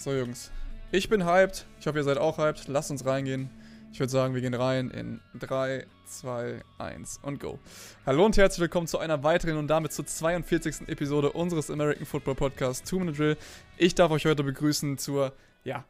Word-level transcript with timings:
So, 0.00 0.12
Jungs. 0.12 0.52
Ich 0.92 1.08
bin 1.08 1.26
hyped. 1.26 1.66
Ich 1.80 1.88
hoffe, 1.88 1.98
ihr 1.98 2.04
seid 2.04 2.18
auch 2.18 2.38
hyped. 2.38 2.68
Lasst 2.68 2.92
uns 2.92 3.04
reingehen. 3.04 3.50
Ich 3.92 3.98
würde 3.98 4.12
sagen, 4.12 4.32
wir 4.32 4.40
gehen 4.40 4.54
rein 4.54 4.90
in 4.90 5.20
3, 5.40 5.84
2, 6.06 6.62
1 6.78 7.18
und 7.24 7.40
go. 7.40 7.58
Hallo 8.06 8.24
und 8.24 8.36
herzlich 8.36 8.60
willkommen 8.60 8.86
zu 8.86 8.98
einer 8.98 9.24
weiteren 9.24 9.56
und 9.56 9.66
damit 9.66 9.92
zur 9.92 10.06
42. 10.06 10.86
Episode 10.86 11.32
unseres 11.32 11.68
American 11.68 12.06
Football 12.06 12.36
Podcasts 12.36 12.88
Two 12.88 13.00
Minute 13.00 13.16
Drill. 13.16 13.36
Ich 13.76 13.96
darf 13.96 14.12
euch 14.12 14.24
heute 14.24 14.44
begrüßen 14.44 14.98
zur, 14.98 15.32
ja, 15.64 15.84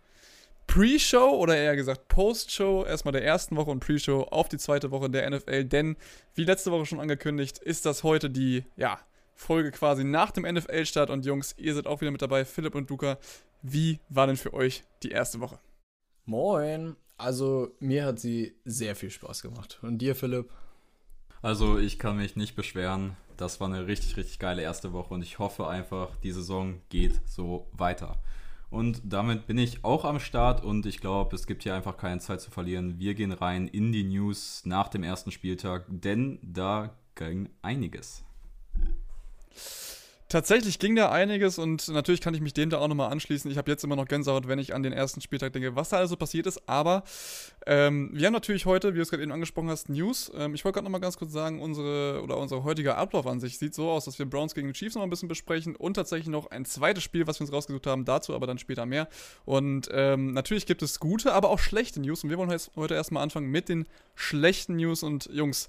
Pre-Show 0.68 1.36
oder 1.36 1.58
eher 1.58 1.76
gesagt 1.76 2.08
Post-Show, 2.08 2.86
erstmal 2.86 3.12
der 3.12 3.24
ersten 3.24 3.56
Woche 3.56 3.70
und 3.70 3.80
Pre-Show 3.80 4.22
auf 4.30 4.48
die 4.48 4.58
zweite 4.58 4.90
Woche 4.90 5.10
der 5.10 5.28
NFL, 5.28 5.64
denn 5.64 5.96
wie 6.34 6.44
letzte 6.44 6.70
Woche 6.70 6.86
schon 6.86 7.00
angekündigt, 7.00 7.58
ist 7.58 7.84
das 7.84 8.04
heute 8.04 8.30
die, 8.30 8.64
ja, 8.76 8.98
Folge 9.38 9.70
quasi 9.70 10.02
nach 10.02 10.32
dem 10.32 10.42
NFL-Start 10.42 11.10
und 11.10 11.24
Jungs, 11.24 11.54
ihr 11.58 11.72
seid 11.72 11.86
auch 11.86 12.00
wieder 12.00 12.10
mit 12.10 12.20
dabei, 12.20 12.44
Philipp 12.44 12.74
und 12.74 12.90
Luca. 12.90 13.18
Wie 13.62 14.00
war 14.08 14.26
denn 14.26 14.36
für 14.36 14.54
euch 14.54 14.84
die 15.02 15.10
erste 15.10 15.40
Woche? 15.40 15.58
Moin. 16.24 16.96
Also, 17.16 17.72
mir 17.80 18.04
hat 18.04 18.20
sie 18.20 18.54
sehr 18.64 18.94
viel 18.94 19.10
Spaß 19.10 19.42
gemacht. 19.42 19.78
Und 19.82 19.98
dir, 19.98 20.14
Philipp? 20.14 20.50
Also, 21.42 21.78
ich 21.78 21.98
kann 21.98 22.16
mich 22.16 22.36
nicht 22.36 22.54
beschweren. 22.54 23.16
Das 23.36 23.60
war 23.60 23.68
eine 23.68 23.86
richtig, 23.86 24.16
richtig 24.16 24.38
geile 24.38 24.62
erste 24.62 24.92
Woche 24.92 25.14
und 25.14 25.22
ich 25.22 25.38
hoffe 25.38 25.68
einfach, 25.68 26.16
die 26.24 26.32
Saison 26.32 26.80
geht 26.88 27.20
so 27.24 27.68
weiter. 27.72 28.20
Und 28.70 29.00
damit 29.04 29.46
bin 29.46 29.58
ich 29.58 29.84
auch 29.84 30.04
am 30.04 30.20
Start 30.20 30.62
und 30.62 30.84
ich 30.86 31.00
glaube, 31.00 31.34
es 31.34 31.46
gibt 31.46 31.62
hier 31.62 31.74
einfach 31.74 31.96
keine 31.96 32.20
Zeit 32.20 32.40
zu 32.40 32.50
verlieren. 32.50 32.98
Wir 32.98 33.14
gehen 33.14 33.32
rein 33.32 33.66
in 33.66 33.92
die 33.92 34.04
News 34.04 34.62
nach 34.66 34.88
dem 34.88 35.02
ersten 35.02 35.30
Spieltag, 35.30 35.84
denn 35.88 36.38
da 36.42 36.96
ging 37.14 37.48
einiges. 37.62 38.24
Tatsächlich 40.28 40.78
ging 40.78 40.94
da 40.94 41.10
einiges 41.10 41.58
und 41.58 41.88
natürlich 41.88 42.20
kann 42.20 42.34
ich 42.34 42.42
mich 42.42 42.52
dem 42.52 42.68
da 42.68 42.76
auch 42.78 42.88
nochmal 42.88 43.10
anschließen. 43.10 43.50
Ich 43.50 43.56
habe 43.56 43.70
jetzt 43.70 43.82
immer 43.82 43.96
noch 43.96 44.06
Gänsehaut, 44.06 44.46
wenn 44.46 44.58
ich 44.58 44.74
an 44.74 44.82
den 44.82 44.92
ersten 44.92 45.22
Spieltag 45.22 45.54
denke, 45.54 45.74
was 45.74 45.88
da 45.88 45.96
also 45.96 46.16
passiert 46.16 46.46
ist. 46.46 46.68
Aber 46.68 47.02
ähm, 47.66 48.10
wir 48.12 48.26
haben 48.26 48.34
natürlich 48.34 48.66
heute, 48.66 48.92
wie 48.92 48.96
du 48.96 49.02
es 49.02 49.08
gerade 49.08 49.22
eben 49.22 49.32
angesprochen 49.32 49.70
hast, 49.70 49.88
News. 49.88 50.30
Ähm, 50.36 50.54
ich 50.54 50.66
wollte 50.66 50.74
gerade 50.74 50.84
nochmal 50.84 51.00
ganz 51.00 51.16
kurz 51.16 51.32
sagen, 51.32 51.62
unsere 51.62 52.20
oder 52.22 52.36
unser 52.36 52.62
heutiger 52.62 52.98
Ablauf 52.98 53.26
an 53.26 53.40
sich 53.40 53.56
sieht 53.56 53.74
so 53.74 53.88
aus, 53.88 54.04
dass 54.04 54.18
wir 54.18 54.26
Browns 54.26 54.54
gegen 54.54 54.70
Chiefs 54.74 54.96
noch 54.96 55.02
ein 55.02 55.08
bisschen 55.08 55.28
besprechen 55.28 55.74
und 55.74 55.94
tatsächlich 55.94 56.28
noch 56.28 56.50
ein 56.50 56.66
zweites 56.66 57.02
Spiel, 57.02 57.26
was 57.26 57.40
wir 57.40 57.46
uns 57.46 57.52
rausgesucht 57.54 57.86
haben, 57.86 58.04
dazu 58.04 58.34
aber 58.34 58.46
dann 58.46 58.58
später 58.58 58.84
mehr. 58.84 59.08
Und 59.46 59.88
ähm, 59.92 60.34
natürlich 60.34 60.66
gibt 60.66 60.82
es 60.82 61.00
gute, 61.00 61.32
aber 61.32 61.48
auch 61.48 61.58
schlechte 61.58 62.02
News. 62.02 62.22
Und 62.22 62.28
wir 62.28 62.36
wollen 62.36 62.54
heute 62.76 62.94
erstmal 62.94 63.22
anfangen 63.22 63.50
mit 63.50 63.70
den 63.70 63.86
schlechten 64.14 64.76
News. 64.76 65.02
Und 65.02 65.30
Jungs, 65.32 65.68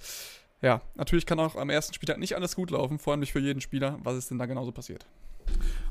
ja, 0.61 0.81
natürlich 0.95 1.25
kann 1.25 1.39
auch 1.39 1.55
am 1.55 1.69
ersten 1.69 1.93
Spieltag 1.93 2.17
nicht 2.17 2.35
alles 2.35 2.55
gut 2.55 2.71
laufen, 2.71 2.99
vor 2.99 3.13
allem 3.13 3.21
nicht 3.21 3.31
für 3.31 3.39
jeden 3.39 3.61
Spieler. 3.61 3.97
Was 4.03 4.15
ist 4.15 4.29
denn 4.29 4.39
da 4.39 4.45
genauso 4.45 4.71
passiert? 4.71 5.05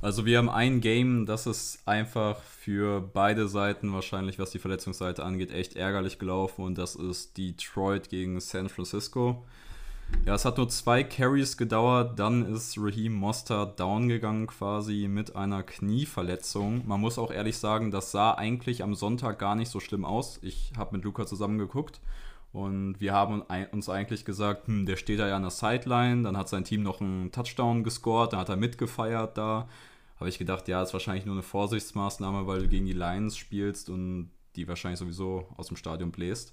Also 0.01 0.25
wir 0.25 0.39
haben 0.39 0.51
ein 0.51 0.81
Game, 0.81 1.27
das 1.27 1.47
ist 1.47 1.81
einfach 1.87 2.41
für 2.41 3.01
beide 3.01 3.49
Seiten 3.49 3.93
wahrscheinlich, 3.93 4.39
was 4.39 4.51
die 4.51 4.61
Verletzungsseite 4.61 5.25
angeht, 5.25 5.51
echt 5.51 5.75
ärgerlich 5.75 6.19
gelaufen 6.19 6.65
und 6.65 6.79
das 6.79 6.95
ist 6.95 7.37
Detroit 7.37 8.09
gegen 8.09 8.41
San 8.41 8.69
Francisco. 8.69 9.45
Ja, 10.25 10.35
es 10.35 10.45
hat 10.45 10.57
nur 10.57 10.69
zwei 10.69 11.03
Carries 11.03 11.57
gedauert, 11.57 12.19
dann 12.19 12.47
ist 12.55 12.79
Raheem 12.79 13.13
Mostert 13.13 13.79
down 13.81 14.09
gegangen 14.09 14.47
quasi 14.47 15.07
mit 15.09 15.37
einer 15.37 15.63
Knieverletzung. 15.63 16.87
Man 16.87 17.01
muss 17.01 17.19
auch 17.19 17.31
ehrlich 17.31 17.59
sagen, 17.59 17.91
das 17.91 18.13
sah 18.13 18.33
eigentlich 18.33 18.83
am 18.83 18.95
Sonntag 18.95 19.39
gar 19.39 19.55
nicht 19.55 19.71
so 19.71 19.81
schlimm 19.81 20.05
aus. 20.05 20.39
Ich 20.43 20.73
habe 20.79 20.97
mit 20.97 21.05
Luca 21.05 21.27
zusammen 21.27 21.59
geguckt 21.59 22.01
und 22.53 23.01
wir 23.01 23.13
haben 23.13 23.43
uns 23.73 23.89
eigentlich 23.89 24.25
gesagt, 24.25 24.67
hm, 24.69 24.87
der 24.87 24.97
steht 24.97 25.19
da 25.19 25.29
ja 25.29 25.37
an 25.37 25.43
der 25.43 25.51
Sideline, 25.51 26.23
dann 26.23 26.37
hat 26.37 26.49
sein 26.49 26.65
Team 26.65 26.83
noch 26.83 27.01
einen 27.01 27.31
Touchdown 27.31 27.85
gescored, 27.85 28.33
dann 28.33 28.41
hat 28.41 28.49
er 28.49 28.57
mitgefeiert 28.57 29.37
da. 29.37 29.69
Habe 30.19 30.29
ich 30.31 30.39
gedacht, 30.39 30.67
ja, 30.67 30.83
ist 30.83 30.93
wahrscheinlich 30.93 31.27
nur 31.27 31.35
eine 31.35 31.43
Vorsichtsmaßnahme, 31.43 32.47
weil 32.47 32.61
du 32.63 32.69
gegen 32.69 32.87
die 32.87 32.93
Lions 32.93 33.37
spielst 33.37 33.91
und 33.91 34.31
die 34.57 34.67
wahrscheinlich 34.67 34.99
sowieso 34.99 35.47
aus 35.57 35.69
dem 35.69 35.77
Stadion 35.77 36.11
bläst. 36.11 36.53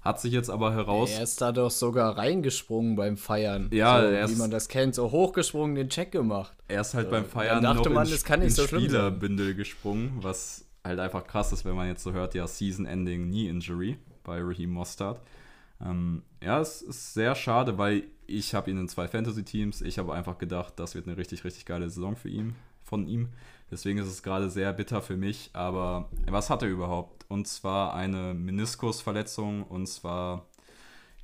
Hat 0.00 0.20
sich 0.20 0.32
jetzt 0.32 0.50
aber 0.50 0.74
heraus. 0.74 1.10
Er 1.10 1.22
ist 1.22 1.40
da 1.40 1.50
doch 1.50 1.70
sogar 1.70 2.18
reingesprungen 2.18 2.94
beim 2.94 3.16
Feiern. 3.16 3.70
Ja, 3.72 4.26
so, 4.26 4.34
wie 4.34 4.38
man 4.38 4.50
das 4.50 4.68
kennt, 4.68 4.94
so 4.94 5.10
hochgesprungen, 5.10 5.74
den 5.74 5.88
Check 5.88 6.12
gemacht. 6.12 6.52
Er 6.68 6.82
ist 6.82 6.94
halt 6.94 7.06
so, 7.06 7.10
beim 7.12 7.24
Feiern 7.24 7.62
dachte 7.62 7.88
noch 7.88 7.94
man, 7.94 8.06
in, 8.06 8.12
das 8.12 8.24
kann 8.24 8.40
nicht 8.40 8.48
ins 8.48 8.56
so 8.56 8.66
schlimm 8.66 8.82
Spielerbündel 8.82 9.54
gesprungen, 9.54 10.18
was 10.20 10.66
halt 10.84 11.00
einfach 11.00 11.26
krass 11.26 11.52
ist, 11.52 11.64
wenn 11.64 11.74
man 11.74 11.88
jetzt 11.88 12.02
so 12.02 12.12
hört, 12.12 12.34
ja, 12.34 12.46
Season-Ending 12.46 13.28
Knee 13.28 13.48
Injury 13.48 13.98
bei 14.28 14.40
Raheem 14.40 14.70
Mostard. 14.70 15.20
Ähm, 15.80 16.22
ja, 16.42 16.60
es 16.60 16.82
ist 16.82 17.14
sehr 17.14 17.34
schade, 17.34 17.78
weil 17.78 18.04
ich 18.26 18.54
habe 18.54 18.70
ihn 18.70 18.78
in 18.78 18.88
zwei 18.88 19.08
Fantasy-Teams. 19.08 19.80
Ich 19.82 19.98
habe 19.98 20.12
einfach 20.12 20.38
gedacht, 20.38 20.74
das 20.76 20.94
wird 20.94 21.06
eine 21.06 21.16
richtig, 21.16 21.44
richtig 21.44 21.64
geile 21.66 21.88
Saison 21.88 22.14
für 22.14 22.28
ihn, 22.28 22.54
von 22.84 23.06
ihm. 23.06 23.30
Deswegen 23.70 23.98
ist 23.98 24.06
es 24.06 24.22
gerade 24.22 24.50
sehr 24.50 24.72
bitter 24.72 25.02
für 25.02 25.16
mich. 25.16 25.50
Aber 25.52 26.08
was 26.26 26.50
hat 26.50 26.62
er 26.62 26.68
überhaupt? 26.68 27.24
Und 27.28 27.46
zwar 27.48 27.94
eine 27.94 28.34
Meniskusverletzung 28.34 29.62
und 29.64 29.86
zwar 29.86 30.46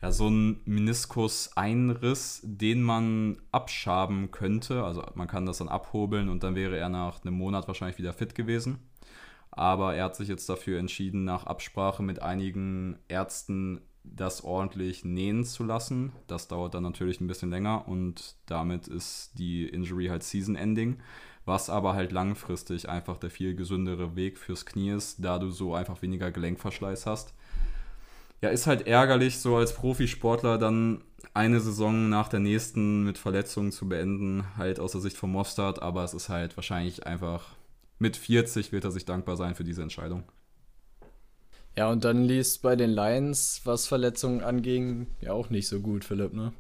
ja, 0.03 0.13
so 0.13 0.29
ein 0.29 0.61
Meniskus-Einriss, 0.67 2.41
den 2.45 2.83
man 2.83 3.39
abschaben 3.53 4.31
könnte. 4.31 4.85
Also 4.85 5.03
man 5.15 5.29
kann 5.29 5.47
das 5.47 5.59
dann 5.59 5.69
abhobeln 5.69 6.29
und 6.29 6.43
dann 6.43 6.55
wäre 6.55 6.77
er 6.77 6.91
nach 6.91 7.25
einem 7.25 7.35
Monat 7.35 7.69
wahrscheinlich 7.69 7.99
wieder 7.99 8.13
fit 8.13 8.35
gewesen. 8.35 8.79
Aber 9.57 9.95
er 9.95 10.05
hat 10.05 10.17
sich 10.17 10.29
jetzt 10.29 10.49
dafür 10.49 10.81
entschieden, 10.81 11.25
nach 11.25 11.47
Absprache 11.47 12.03
mit 12.03 12.21
einigen 12.21 12.99
Ärzten 13.07 13.81
das 14.03 14.43
ordentlich 14.43 15.05
nähen 15.05 15.45
zu 15.45 15.63
lassen. 15.63 16.13
Das 16.27 16.49
dauert 16.49 16.75
dann 16.75 16.83
natürlich 16.83 17.21
ein 17.21 17.29
bisschen 17.29 17.51
länger 17.51 17.89
und 17.89 18.35
damit 18.47 18.89
ist 18.89 19.39
die 19.39 19.67
Injury 19.67 20.07
halt 20.07 20.25
Season-Ending. 20.25 20.99
Was 21.47 21.71
aber 21.71 21.95
halt 21.95 22.11
langfristig 22.11 22.89
einfach 22.89 23.19
der 23.19 23.31
viel 23.31 23.55
gesündere 23.55 24.17
Weg 24.17 24.39
fürs 24.39 24.67
Knie 24.67 24.91
ist, 24.91 25.25
da 25.25 25.39
du 25.39 25.51
so 25.51 25.75
einfach 25.75 26.01
weniger 26.03 26.31
Gelenkverschleiß 26.31 27.07
hast. 27.07 27.35
Ja, 28.41 28.49
ist 28.49 28.67
halt 28.67 28.87
ärgerlich, 28.87 29.39
so 29.39 29.57
als 29.57 29.75
Profisportler 29.75 30.59
dann 30.59 31.03
eine 31.33 31.61
Saison 31.61 32.09
nach 32.09 32.29
der 32.29 32.41
nächsten 32.41 33.05
mit 33.05 33.19
Verletzungen 33.19 33.73
zu 33.73 33.89
beenden, 33.89 34.45
halt 34.57 34.81
aus 34.81 34.93
der 34.93 35.01
Sicht 35.01 35.17
von 35.17 35.31
Mostard, 35.33 35.81
aber 35.83 36.03
es 36.03 36.15
ist 36.15 36.29
halt 36.29 36.57
wahrscheinlich 36.57 37.07
einfach 37.07 37.55
mit 37.99 38.17
40 38.17 38.73
wird 38.73 38.85
er 38.85 38.91
sich 38.91 39.05
dankbar 39.05 39.37
sein 39.37 39.55
für 39.55 39.65
diese 39.65 39.83
Entscheidung. 39.83 40.25
Ja, 41.77 41.91
und 41.91 42.05
dann 42.05 42.25
liest 42.25 42.63
bei 42.63 42.77
den 42.77 42.91
Lions, 42.91 43.63
was 43.65 43.87
Verletzungen 43.87 44.43
anging, 44.43 45.09
ja 45.21 45.33
auch 45.33 45.51
nicht 45.51 45.67
so 45.67 45.81
gut, 45.81 46.05
Philipp, 46.05 46.33
ne? 46.33 46.53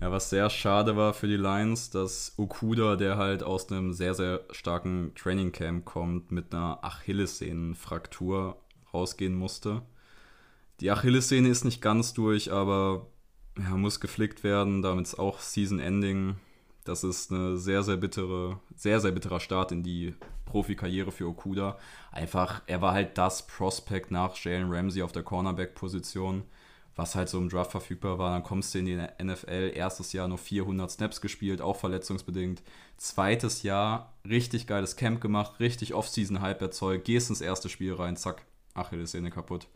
Ja, 0.00 0.10
was 0.10 0.30
sehr 0.30 0.48
schade 0.50 0.96
war 0.96 1.12
für 1.12 1.26
die 1.26 1.36
Lions, 1.36 1.90
dass 1.90 2.34
Okuda, 2.36 2.96
der 2.96 3.16
halt 3.16 3.42
aus 3.42 3.70
einem 3.70 3.92
sehr, 3.92 4.14
sehr 4.14 4.40
starken 4.50 5.12
Trainingcamp 5.14 5.84
kommt, 5.84 6.30
mit 6.30 6.52
einer 6.54 6.84
Achillessehnenfraktur 6.84 8.56
rausgehen 8.92 9.34
musste. 9.34 9.82
Die 10.80 10.90
Achillessehne 10.90 11.48
ist 11.48 11.64
nicht 11.64 11.80
ganz 11.80 12.14
durch, 12.14 12.52
aber 12.52 13.06
ja, 13.58 13.76
muss 13.76 14.00
geflickt 14.00 14.42
werden. 14.42 14.82
Damit 14.82 15.06
ist 15.06 15.18
auch 15.18 15.40
Season 15.40 15.78
Ending. 15.78 16.36
Das 16.84 17.04
ist 17.04 17.30
eine 17.30 17.56
sehr, 17.56 17.82
sehr 17.82 17.96
bittere, 17.96 18.58
sehr, 18.74 19.00
sehr 19.00 19.12
bitterer 19.12 19.38
Start 19.40 19.70
in 19.70 19.82
die 19.82 20.14
Profikarriere 20.46 21.12
für 21.12 21.28
Okuda. 21.28 21.78
Einfach, 22.10 22.62
er 22.66 22.82
war 22.82 22.92
halt 22.92 23.16
das 23.16 23.46
Prospect 23.46 24.10
nach 24.10 24.36
Jalen 24.36 24.72
Ramsey 24.72 25.02
auf 25.02 25.12
der 25.12 25.22
Cornerback-Position, 25.22 26.42
was 26.96 27.14
halt 27.14 27.28
so 27.28 27.38
im 27.38 27.48
Draft 27.48 27.70
verfügbar 27.70 28.18
war. 28.18 28.32
Dann 28.32 28.42
kommst 28.42 28.74
du 28.74 28.80
in 28.80 28.86
die 28.86 28.96
NFL, 29.22 29.72
erstes 29.74 30.12
Jahr 30.12 30.26
nur 30.26 30.38
400 30.38 30.90
Snaps 30.90 31.20
gespielt, 31.20 31.60
auch 31.60 31.76
verletzungsbedingt. 31.76 32.62
Zweites 32.96 33.62
Jahr, 33.62 34.14
richtig 34.28 34.66
geiles 34.66 34.96
Camp 34.96 35.20
gemacht, 35.20 35.60
richtig 35.60 35.94
Off-Season-Hype 35.94 36.60
erzeugt, 36.60 37.04
gehst 37.04 37.30
ins 37.30 37.40
erste 37.40 37.68
Spiel 37.68 37.94
rein, 37.94 38.16
zack, 38.16 38.44
Achillessehne 38.74 39.30
kaputt. 39.30 39.68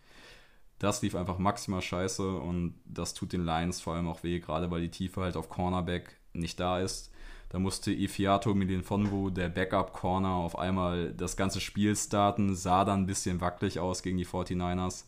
Das 0.78 1.00
lief 1.00 1.14
einfach 1.14 1.38
maximal 1.38 1.80
scheiße 1.80 2.36
und 2.36 2.74
das 2.84 3.14
tut 3.14 3.32
den 3.32 3.44
Lions 3.46 3.80
vor 3.80 3.94
allem 3.94 4.08
auch 4.08 4.22
weh, 4.24 4.40
gerade 4.40 4.70
weil 4.70 4.82
die 4.82 4.90
Tiefe 4.90 5.22
halt 5.22 5.36
auf 5.36 5.48
Cornerback 5.48 6.18
nicht 6.40 6.60
da 6.60 6.80
ist. 6.80 7.10
Da 7.48 7.58
musste 7.58 7.92
Ifiato 7.92 8.54
Milinfonwu, 8.54 9.30
der 9.30 9.48
Backup-Corner, 9.48 10.28
auf 10.28 10.58
einmal 10.58 11.12
das 11.12 11.36
ganze 11.36 11.60
Spiel 11.60 11.94
starten, 11.94 12.56
sah 12.56 12.84
dann 12.84 13.02
ein 13.02 13.06
bisschen 13.06 13.40
wackelig 13.40 13.78
aus 13.78 14.02
gegen 14.02 14.18
die 14.18 14.26
49ers. 14.26 15.04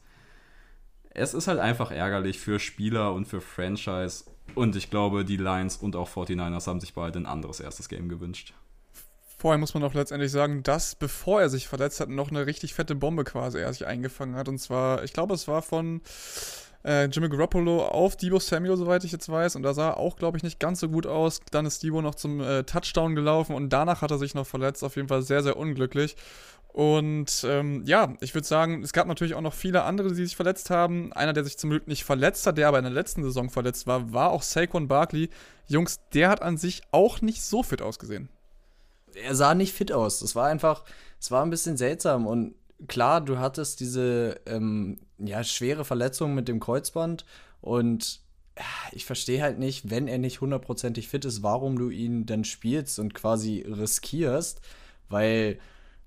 Es 1.11 1.35
ist 1.35 1.49
halt 1.49 1.59
einfach 1.59 1.91
ärgerlich 1.91 2.39
für 2.39 2.61
Spieler 2.61 3.13
und 3.13 3.27
für 3.27 3.41
Franchise. 3.41 4.25
Und 4.55 4.77
ich 4.77 4.89
glaube, 4.91 5.25
die 5.25 5.37
Lions 5.37 5.77
und 5.77 5.97
auch 5.97 6.09
49ers 6.09 6.67
haben 6.67 6.81
sich 6.81 6.95
beide 6.95 7.19
ein 7.19 7.27
anderes 7.27 7.61
erstes 7.61 7.89
Game 7.89 8.09
gewünscht. 8.09 8.55
Vorher 9.37 9.59
muss 9.59 9.75
man 9.75 9.85
auch 9.85 9.95
letztendlich 9.95 10.33
sagen, 10.33 10.63
dass 10.63 10.97
bevor 10.97 11.41
er 11.41 11.49
sich 11.49 11.69
verletzt 11.69 12.01
hat, 12.01 12.09
noch 12.09 12.31
eine 12.31 12.47
richtig 12.47 12.75
fette 12.75 12.95
Bombe 12.97 13.25
quasi 13.25 13.59
er 13.59 13.73
sich 13.73 13.87
eingefangen 13.87 14.35
hat. 14.35 14.49
Und 14.49 14.59
zwar, 14.59 15.05
ich 15.05 15.13
glaube, 15.13 15.35
es 15.35 15.47
war 15.47 15.63
von 15.63 16.01
äh, 16.88 17.05
Jimmy 17.05 17.29
Garoppolo 17.29 17.85
auf 17.85 18.17
Debo 18.17 18.38
Samuel, 18.38 18.76
soweit 18.76 19.05
ich 19.05 19.12
jetzt 19.12 19.29
weiß. 19.29 19.56
Und 19.56 19.62
da 19.62 19.75
sah 19.75 19.93
auch, 19.93 20.17
glaube 20.17 20.38
ich, 20.38 20.43
nicht 20.43 20.58
ganz 20.58 20.81
so 20.81 20.88
gut 20.88 21.06
aus. 21.06 21.40
Dann 21.50 21.67
ist 21.67 21.82
Debo 21.82 22.00
noch 22.00 22.14
zum 22.14 22.40
äh, 22.40 22.64
Touchdown 22.64 23.14
gelaufen 23.14 23.55
und 23.55 23.69
danach 23.70 24.00
hat 24.00 24.11
er 24.11 24.19
sich 24.19 24.35
noch 24.35 24.46
verletzt. 24.46 24.82
Auf 24.82 24.96
jeden 24.96 25.08
Fall 25.08 25.23
sehr, 25.23 25.43
sehr 25.43 25.58
unglücklich. 25.58 26.17
Und 26.69 27.44
ähm, 27.44 27.82
ja, 27.85 28.14
ich 28.20 28.35
würde 28.35 28.46
sagen, 28.46 28.82
es 28.82 28.93
gab 28.93 29.06
natürlich 29.06 29.35
auch 29.35 29.43
noch 29.43 29.55
viele 29.55 29.82
andere, 29.82 30.08
die 30.08 30.25
sich 30.25 30.37
verletzt 30.37 30.70
haben. 30.70 31.12
Einer, 31.12 31.32
der 31.32 31.44
sich 31.44 31.58
zum 31.58 31.70
Glück 31.70 31.88
nicht 31.88 32.05
verletzt 32.05 32.46
hat, 32.46 32.56
der 32.56 32.69
aber 32.69 32.79
in 32.79 32.85
der 32.85 32.93
letzten 32.93 33.23
Saison 33.23 33.50
verletzt 33.50 33.87
war, 33.87 34.12
war 34.12 34.31
auch 34.31 34.43
Saquon 34.43 34.88
Barkley. 34.88 35.29
Jungs, 35.67 36.00
der 36.14 36.31
hat 36.31 36.41
an 36.41 36.56
sich 36.56 36.82
auch 36.91 37.20
nicht 37.20 37.43
so 37.43 37.62
fit 37.62 37.82
ausgesehen. 37.82 38.29
er 39.14 39.34
sah 39.34 39.55
nicht 39.55 39.75
fit 39.75 39.93
aus. 39.93 40.20
Das 40.20 40.34
war 40.34 40.46
einfach, 40.46 40.84
es 41.20 41.31
war 41.31 41.44
ein 41.44 41.50
bisschen 41.50 41.76
seltsam. 41.76 42.26
Und 42.26 42.55
klar, 42.87 43.20
du 43.20 43.38
hattest 43.38 43.81
diese 43.81 44.41
ähm, 44.46 44.99
ja, 45.19 45.44
schwere 45.44 45.85
Verletzung 45.85 46.35
mit 46.35 46.49
dem 46.49 46.61
Kreuzband 46.61 47.25
und 47.61 48.20
ich 48.93 49.05
verstehe 49.05 49.43
halt 49.43 49.59
nicht, 49.59 49.91
wenn 49.91 50.09
er 50.09 50.19
nicht 50.19 50.41
hundertprozentig 50.41 51.09
fit 51.09 51.25
ist, 51.25 51.43
warum 51.43 51.79
du 51.79 51.91
ihn 51.91 52.26
dann 52.26 52.44
spielst 52.44 52.99
und 52.99 53.15
quasi 53.15 53.65
riskierst, 53.69 54.61
weil 55.09 55.59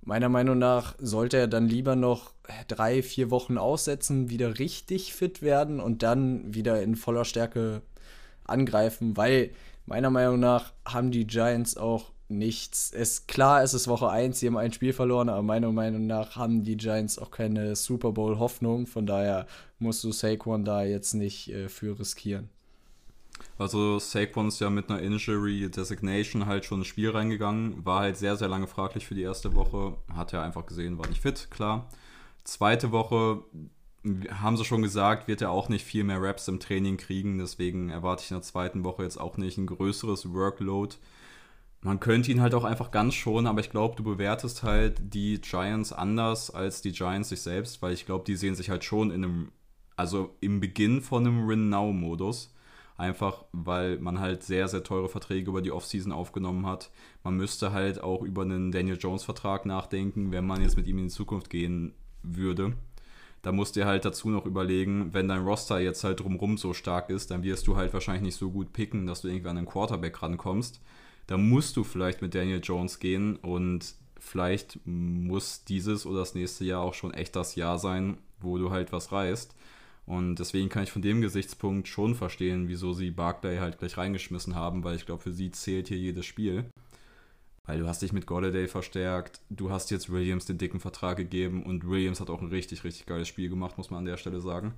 meiner 0.02 0.30
Meinung 0.30 0.58
nach 0.58 0.96
sollte 1.00 1.38
er 1.38 1.48
dann 1.48 1.68
lieber 1.68 1.96
noch 1.96 2.34
drei, 2.68 3.04
vier 3.04 3.32
Wochen 3.32 3.58
aussetzen, 3.58 4.30
wieder 4.30 4.60
richtig 4.60 5.14
fit 5.14 5.42
werden 5.42 5.80
und 5.80 6.04
dann 6.04 6.54
wieder 6.54 6.82
in 6.82 6.96
voller 6.96 7.26
Stärke 7.26 7.82
angreifen, 8.44 9.16
weil 9.16 9.52
meiner 9.86 10.10
Meinung 10.10 10.40
nach 10.40 10.74
haben 10.86 11.12
die 11.12 11.28
Giants 11.28 11.78
auch 11.78 12.12
nichts. 12.32 12.92
Es, 12.92 13.28
klar, 13.28 13.64
es 13.64 13.74
ist 13.74 13.88
Woche 13.88 14.10
1, 14.10 14.40
sie 14.40 14.48
haben 14.48 14.58
ein 14.58 14.74
Spiel 14.74 14.94
verloren, 14.94 15.30
aber 15.30 15.42
meiner 15.42 15.72
Meinung 15.72 16.08
nach 16.08 16.36
haben 16.36 16.64
die 16.64 16.78
Giants 16.78 17.20
auch 17.20 17.32
keine 17.32 17.76
Super 17.76 18.12
Bowl-Hoffnung. 18.12 18.88
Von 18.88 19.06
daher 19.06 19.48
musst 19.80 20.04
du 20.04 20.12
Saquon 20.12 20.66
da 20.66 20.84
jetzt 20.84 21.14
nicht 21.14 21.50
äh, 21.50 21.70
für 21.70 22.00
riskieren. 22.00 22.50
Also 23.58 24.00
Saquon 24.00 24.48
ist 24.48 24.60
ja 24.60 24.70
mit 24.70 24.90
einer 24.90 25.02
Injury 25.02 25.70
Designation 25.70 26.46
halt 26.46 26.66
schon 26.66 26.80
ins 26.80 26.88
Spiel 26.88 27.12
reingegangen, 27.12 27.86
war 27.86 28.02
halt 28.02 28.18
sehr, 28.18 28.36
sehr 28.36 28.48
lange 28.48 28.68
fraglich 28.68 29.06
für 29.06 29.16
die 29.16 29.22
erste 29.22 29.56
Woche, 29.56 29.96
hat 30.14 30.34
er 30.34 30.44
einfach 30.44 30.66
gesehen, 30.66 30.98
war 30.98 31.08
nicht 31.08 31.22
fit, 31.22 31.50
klar. 31.52 31.88
Zweite 32.44 32.92
Woche 32.92 33.44
haben 34.32 34.58
sie 34.58 34.66
schon 34.66 34.82
gesagt, 34.82 35.28
wird 35.28 35.42
er 35.42 35.52
auch 35.52 35.70
nicht 35.70 35.86
viel 35.86 36.04
mehr 36.04 36.22
Raps 36.22 36.48
im 36.48 36.60
Training 36.60 36.98
kriegen, 36.98 37.38
deswegen 37.38 37.90
erwarte 37.90 38.24
ich 38.24 38.32
in 38.32 38.38
der 38.38 38.42
zweiten 38.42 38.84
Woche 38.84 39.04
jetzt 39.04 39.20
auch 39.20 39.38
nicht 39.38 39.58
ein 39.58 39.68
größeres 39.68 40.34
Workload. 40.34 40.96
Man 41.84 42.00
könnte 42.00 42.32
ihn 42.32 42.42
halt 42.42 42.54
auch 42.54 42.64
einfach 42.64 42.92
ganz 42.92 43.16
schonen, 43.16 43.48
aber 43.48 43.60
ich 43.60 43.72
glaube, 43.72 43.96
du 43.96 44.04
bewertest 44.04 44.62
halt 44.62 45.14
die 45.16 45.42
Giants 45.42 45.92
anders 45.92 46.52
als 46.52 46.82
die 46.84 46.92
Giants 46.92 47.30
sich 47.30 47.42
selbst, 47.42 47.82
weil 47.82 47.94
ich 47.94 48.06
glaube, 48.06 48.24
die 48.26 48.36
sehen 48.36 48.54
sich 48.54 48.70
halt 48.70 48.84
schon 48.84 49.10
in 49.10 49.24
einem, 49.24 49.52
also 49.96 50.36
im 50.42 50.60
Beginn 50.60 51.02
von 51.02 51.26
einem 51.26 51.48
Win-Now-Modus. 51.48 52.54
Einfach 52.98 53.46
weil 53.52 53.98
man 53.98 54.20
halt 54.20 54.44
sehr, 54.44 54.68
sehr 54.68 54.84
teure 54.84 55.10
Verträge 55.10 55.50
über 55.50 55.64
die 55.64 55.72
Offseason 55.72 56.12
aufgenommen 56.12 56.68
hat. 56.68 56.92
Man 57.24 57.36
müsste 57.36 57.72
halt 57.72 58.00
auch 58.00 58.22
über 58.22 58.44
einen 58.44 58.72
Daniel 58.72 59.00
Jones-Vertrag 59.00 59.66
nachdenken, 59.66 60.32
wenn 60.32 60.46
man 60.46 60.62
jetzt 60.62 60.78
mit 60.78 60.86
ihm 60.86 61.00
in 61.00 61.06
die 61.06 61.10
Zukunft 61.10 61.50
gehen 61.50 61.96
würde. 62.22 62.74
Da 63.42 63.52
musst 63.52 63.76
du 63.76 63.88
halt 63.88 64.06
dazu 64.06 64.30
noch 64.30 64.46
überlegen, 64.46 65.16
wenn 65.16 65.28
dein 65.28 65.44
Roster 65.44 65.80
jetzt 65.80 66.04
halt 66.04 66.20
drumrum 66.20 66.60
so 66.60 66.74
stark 66.74 67.10
ist, 67.10 67.32
dann 67.32 67.42
wirst 67.42 67.66
du 67.66 67.76
halt 67.76 67.92
wahrscheinlich 67.92 68.22
nicht 68.22 68.36
so 68.36 68.52
gut 68.52 68.72
picken, 68.72 69.08
dass 69.08 69.22
du 69.22 69.30
irgendwie 69.30 69.50
an 69.50 69.58
einen 69.58 69.66
Quarterback 69.66 70.22
rankommst 70.22 70.80
da 71.28 71.38
musst 71.38 71.78
du 71.78 71.84
vielleicht 71.84 72.22
mit 72.22 72.36
Daniel 72.36 72.62
Jones 72.62 73.00
gehen 73.00 73.36
und 73.38 73.96
vielleicht 74.20 74.80
muss 74.86 75.64
dieses 75.64 76.06
oder 76.06 76.20
das 76.20 76.36
nächste 76.36 76.64
Jahr 76.66 76.82
auch 76.82 76.94
schon 76.94 77.14
echt 77.14 77.36
das 77.36 77.56
Jahr 77.56 77.80
sein, 77.80 78.18
wo 78.40 78.58
du 78.58 78.72
halt 78.72 78.92
was 78.92 79.12
reißt. 79.12 79.56
Und 80.06 80.36
deswegen 80.36 80.70
kann 80.70 80.84
ich 80.84 80.92
von 80.92 81.02
dem 81.02 81.22
Gesichtspunkt 81.22 81.88
schon 81.88 82.16
verstehen, 82.16 82.68
wieso 82.68 82.94
sie 82.94 83.12
Barclay 83.12 83.60
halt 83.60 83.80
gleich 83.80 83.98
reingeschmissen 83.98 84.56
haben, 84.56 84.84
weil 84.84 84.96
ich 84.96 85.06
glaube, 85.06 85.22
für 85.22 85.32
sie 85.32 85.52
zählt 85.52 85.88
hier 85.88 85.98
jedes 85.98 86.26
Spiel. 86.26 86.66
Weil 87.66 87.80
du 87.80 87.88
hast 87.88 88.02
dich 88.02 88.12
mit 88.12 88.26
Golladay 88.26 88.68
verstärkt, 88.68 89.40
du 89.50 89.70
hast 89.70 89.92
jetzt 89.92 90.12
Williams 90.12 90.46
den 90.46 90.58
dicken 90.58 90.80
Vertrag 90.80 91.18
gegeben 91.18 91.64
und 91.64 91.88
Williams 91.88 92.20
hat 92.20 92.30
auch 92.30 92.42
ein 92.42 92.50
richtig, 92.50 92.84
richtig 92.84 93.06
geiles 93.06 93.28
Spiel 93.28 93.50
gemacht, 93.50 93.78
muss 93.78 93.92
man 93.92 94.00
an 94.00 94.06
der 94.06 94.18
Stelle 94.18 94.42
sagen. 94.42 94.74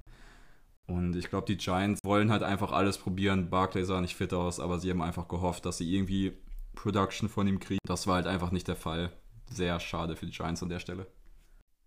Und 0.87 1.15
ich 1.15 1.29
glaube, 1.29 1.47
die 1.47 1.57
Giants 1.57 2.01
wollen 2.03 2.31
halt 2.31 2.43
einfach 2.43 2.71
alles 2.71 2.97
probieren. 2.97 3.49
Barclay 3.49 3.83
sah 3.83 4.01
nicht 4.01 4.15
fit 4.15 4.33
aus, 4.33 4.59
aber 4.59 4.79
sie 4.79 4.89
haben 4.89 5.01
einfach 5.01 5.27
gehofft, 5.27 5.65
dass 5.65 5.77
sie 5.77 5.93
irgendwie 5.93 6.33
Production 6.75 7.29
von 7.29 7.47
ihm 7.47 7.59
kriegen. 7.59 7.79
Das 7.85 8.07
war 8.07 8.15
halt 8.15 8.27
einfach 8.27 8.51
nicht 8.51 8.67
der 8.67 8.75
Fall. 8.75 9.11
Sehr 9.49 9.79
schade 9.79 10.15
für 10.15 10.25
die 10.25 10.31
Giants 10.31 10.61
an 10.63 10.69
der 10.69 10.79
Stelle. 10.79 11.07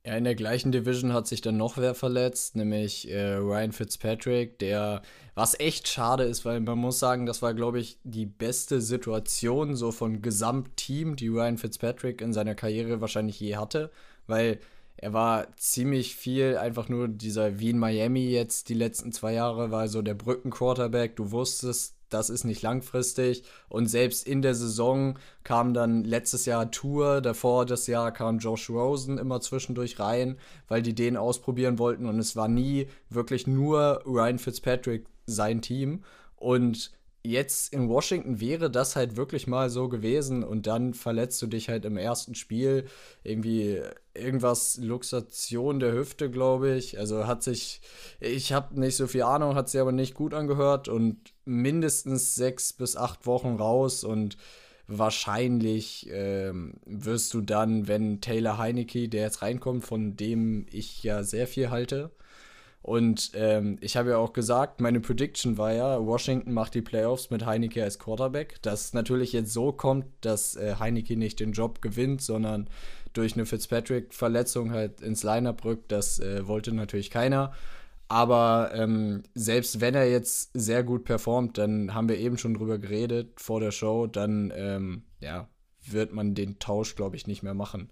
Ja, 0.06 0.16
in 0.16 0.22
der 0.22 0.36
gleichen 0.36 0.70
Division 0.70 1.12
hat 1.12 1.26
sich 1.26 1.40
dann 1.40 1.56
noch 1.56 1.78
wer 1.78 1.92
verletzt, 1.92 2.54
nämlich 2.54 3.10
äh, 3.10 3.34
Ryan 3.34 3.72
Fitzpatrick, 3.72 4.56
der, 4.60 5.02
was 5.34 5.58
echt 5.58 5.88
schade 5.88 6.22
ist, 6.22 6.44
weil 6.44 6.60
man 6.60 6.78
muss 6.78 7.00
sagen, 7.00 7.26
das 7.26 7.42
war, 7.42 7.54
glaube 7.54 7.80
ich, 7.80 7.98
die 8.04 8.24
beste 8.24 8.80
Situation 8.80 9.74
so 9.74 9.90
von 9.90 10.22
Gesamtteam, 10.22 11.16
die 11.16 11.26
Ryan 11.26 11.58
Fitzpatrick 11.58 12.20
in 12.20 12.32
seiner 12.32 12.54
Karriere 12.54 13.00
wahrscheinlich 13.00 13.40
je 13.40 13.56
hatte, 13.56 13.90
weil 14.28 14.60
er 14.98 15.12
war 15.12 15.54
ziemlich 15.56 16.16
viel 16.16 16.56
einfach 16.56 16.88
nur 16.88 17.08
dieser 17.08 17.58
wie 17.58 17.70
in 17.70 17.78
Miami 17.78 18.28
jetzt 18.28 18.68
die 18.68 18.74
letzten 18.74 19.12
zwei 19.12 19.34
Jahre 19.34 19.70
war 19.70 19.88
so 19.88 20.00
der 20.00 20.14
Brückenquarterback. 20.14 21.16
Du 21.16 21.32
wusstest, 21.32 21.96
das 22.08 22.30
ist 22.30 22.44
nicht 22.44 22.62
langfristig. 22.62 23.42
Und 23.68 23.88
selbst 23.88 24.26
in 24.26 24.40
der 24.40 24.54
Saison 24.54 25.18
kam 25.44 25.74
dann 25.74 26.04
letztes 26.04 26.46
Jahr 26.46 26.70
Tour, 26.70 27.20
davor 27.20 27.66
das 27.66 27.86
Jahr 27.86 28.10
kam 28.12 28.38
Josh 28.38 28.70
Rosen 28.70 29.18
immer 29.18 29.40
zwischendurch 29.40 29.98
rein, 29.98 30.38
weil 30.68 30.82
die 30.82 30.94
den 30.94 31.16
ausprobieren 31.16 31.78
wollten. 31.78 32.06
Und 32.06 32.18
es 32.18 32.34
war 32.34 32.48
nie 32.48 32.88
wirklich 33.10 33.46
nur 33.46 34.02
Ryan 34.06 34.38
Fitzpatrick 34.38 35.06
sein 35.26 35.60
Team. 35.60 36.04
Und 36.36 36.92
jetzt 37.30 37.72
in 37.72 37.88
Washington 37.88 38.40
wäre 38.40 38.70
das 38.70 38.96
halt 38.96 39.16
wirklich 39.16 39.46
mal 39.46 39.70
so 39.70 39.88
gewesen 39.88 40.44
und 40.44 40.66
dann 40.66 40.94
verletzt 40.94 41.40
du 41.42 41.46
dich 41.46 41.68
halt 41.68 41.84
im 41.84 41.96
ersten 41.96 42.34
Spiel 42.34 42.86
irgendwie 43.24 43.80
irgendwas 44.14 44.78
Luxation 44.78 45.80
der 45.80 45.92
Hüfte, 45.92 46.30
glaube 46.30 46.74
ich. 46.74 46.98
Also 46.98 47.26
hat 47.26 47.42
sich, 47.42 47.80
ich 48.20 48.52
habe 48.52 48.78
nicht 48.78 48.96
so 48.96 49.06
viel 49.06 49.22
Ahnung, 49.22 49.54
hat 49.54 49.68
sie 49.68 49.78
aber 49.78 49.92
nicht 49.92 50.14
gut 50.14 50.34
angehört 50.34 50.88
und 50.88 51.32
mindestens 51.44 52.34
sechs 52.34 52.72
bis 52.72 52.96
acht 52.96 53.26
Wochen 53.26 53.56
raus 53.56 54.04
und 54.04 54.36
wahrscheinlich 54.88 56.08
ähm, 56.10 56.74
wirst 56.86 57.34
du 57.34 57.40
dann, 57.40 57.88
wenn 57.88 58.20
Taylor 58.20 58.58
Heineke, 58.58 59.08
der 59.08 59.22
jetzt 59.22 59.42
reinkommt, 59.42 59.84
von 59.84 60.16
dem 60.16 60.66
ich 60.70 61.02
ja 61.02 61.22
sehr 61.22 61.46
viel 61.46 61.70
halte, 61.70 62.10
und 62.86 63.32
ähm, 63.34 63.78
ich 63.80 63.96
habe 63.96 64.10
ja 64.10 64.18
auch 64.18 64.32
gesagt, 64.32 64.80
meine 64.80 65.00
Prediction 65.00 65.58
war 65.58 65.72
ja, 65.72 66.06
Washington 66.06 66.52
macht 66.52 66.72
die 66.74 66.82
Playoffs 66.82 67.30
mit 67.30 67.44
Heineke 67.44 67.82
als 67.82 67.98
Quarterback. 67.98 68.62
Dass 68.62 68.92
natürlich 68.92 69.32
jetzt 69.32 69.52
so 69.52 69.72
kommt, 69.72 70.06
dass 70.20 70.54
äh, 70.54 70.76
Heineke 70.78 71.16
nicht 71.16 71.40
den 71.40 71.50
Job 71.50 71.82
gewinnt, 71.82 72.22
sondern 72.22 72.70
durch 73.12 73.34
eine 73.34 73.44
Fitzpatrick-Verletzung 73.44 74.70
halt 74.70 75.00
ins 75.00 75.24
Lineup 75.24 75.64
rückt, 75.64 75.90
das 75.90 76.20
äh, 76.20 76.46
wollte 76.46 76.72
natürlich 76.72 77.10
keiner. 77.10 77.54
Aber 78.06 78.70
ähm, 78.72 79.24
selbst 79.34 79.80
wenn 79.80 79.96
er 79.96 80.08
jetzt 80.08 80.50
sehr 80.54 80.84
gut 80.84 81.02
performt, 81.02 81.58
dann 81.58 81.92
haben 81.92 82.08
wir 82.08 82.18
eben 82.18 82.38
schon 82.38 82.54
drüber 82.54 82.78
geredet 82.78 83.40
vor 83.40 83.58
der 83.58 83.72
Show, 83.72 84.06
dann 84.06 84.52
ähm, 84.54 85.02
ja, 85.18 85.48
wird 85.84 86.12
man 86.12 86.36
den 86.36 86.60
Tausch, 86.60 86.94
glaube 86.94 87.16
ich, 87.16 87.26
nicht 87.26 87.42
mehr 87.42 87.54
machen. 87.54 87.90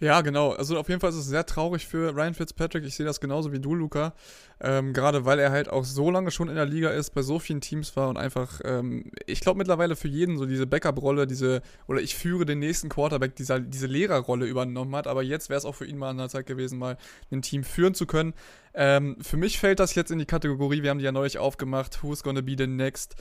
Ja, 0.00 0.20
genau. 0.22 0.50
Also 0.50 0.78
auf 0.78 0.88
jeden 0.88 1.00
Fall 1.00 1.10
ist 1.10 1.16
es 1.16 1.26
sehr 1.26 1.46
traurig 1.46 1.86
für 1.86 2.14
Ryan 2.14 2.34
Fitzpatrick. 2.34 2.84
Ich 2.84 2.96
sehe 2.96 3.06
das 3.06 3.20
genauso 3.20 3.52
wie 3.52 3.60
du, 3.60 3.74
Luca. 3.74 4.12
Ähm, 4.60 4.92
Gerade 4.92 5.24
weil 5.24 5.38
er 5.38 5.50
halt 5.50 5.68
auch 5.68 5.84
so 5.84 6.10
lange 6.10 6.30
schon 6.30 6.48
in 6.48 6.56
der 6.56 6.66
Liga 6.66 6.90
ist, 6.90 7.10
bei 7.10 7.22
so 7.22 7.38
vielen 7.38 7.60
Teams 7.60 7.96
war 7.96 8.08
und 8.08 8.16
einfach, 8.16 8.60
ähm, 8.64 9.10
ich 9.26 9.40
glaube 9.40 9.58
mittlerweile 9.58 9.94
für 9.94 10.08
jeden 10.08 10.36
so 10.36 10.46
diese 10.46 10.66
Backup-Rolle, 10.66 11.26
diese, 11.26 11.62
oder 11.86 12.00
ich 12.00 12.14
führe 12.14 12.44
den 12.44 12.58
nächsten 12.58 12.88
Quarterback, 12.88 13.36
dieser, 13.36 13.60
diese 13.60 13.86
Lehrerrolle 13.86 14.46
übernommen 14.46 14.94
hat. 14.96 15.06
Aber 15.06 15.22
jetzt 15.22 15.48
wäre 15.48 15.58
es 15.58 15.64
auch 15.64 15.74
für 15.74 15.86
ihn 15.86 15.98
mal 15.98 16.10
an 16.10 16.18
der 16.18 16.28
Zeit 16.28 16.46
gewesen, 16.46 16.78
mal 16.78 16.96
ein 17.30 17.42
Team 17.42 17.62
führen 17.62 17.94
zu 17.94 18.06
können. 18.06 18.34
Ähm, 18.76 19.16
für 19.20 19.36
mich 19.36 19.60
fällt 19.60 19.78
das 19.78 19.94
jetzt 19.94 20.10
in 20.10 20.18
die 20.18 20.24
Kategorie, 20.24 20.82
wir 20.82 20.90
haben 20.90 20.98
die 20.98 21.04
ja 21.04 21.12
neulich 21.12 21.38
aufgemacht, 21.38 22.02
Who's 22.02 22.24
Gonna 22.24 22.40
Be 22.40 22.56
the 22.58 22.66
Next 22.66 23.14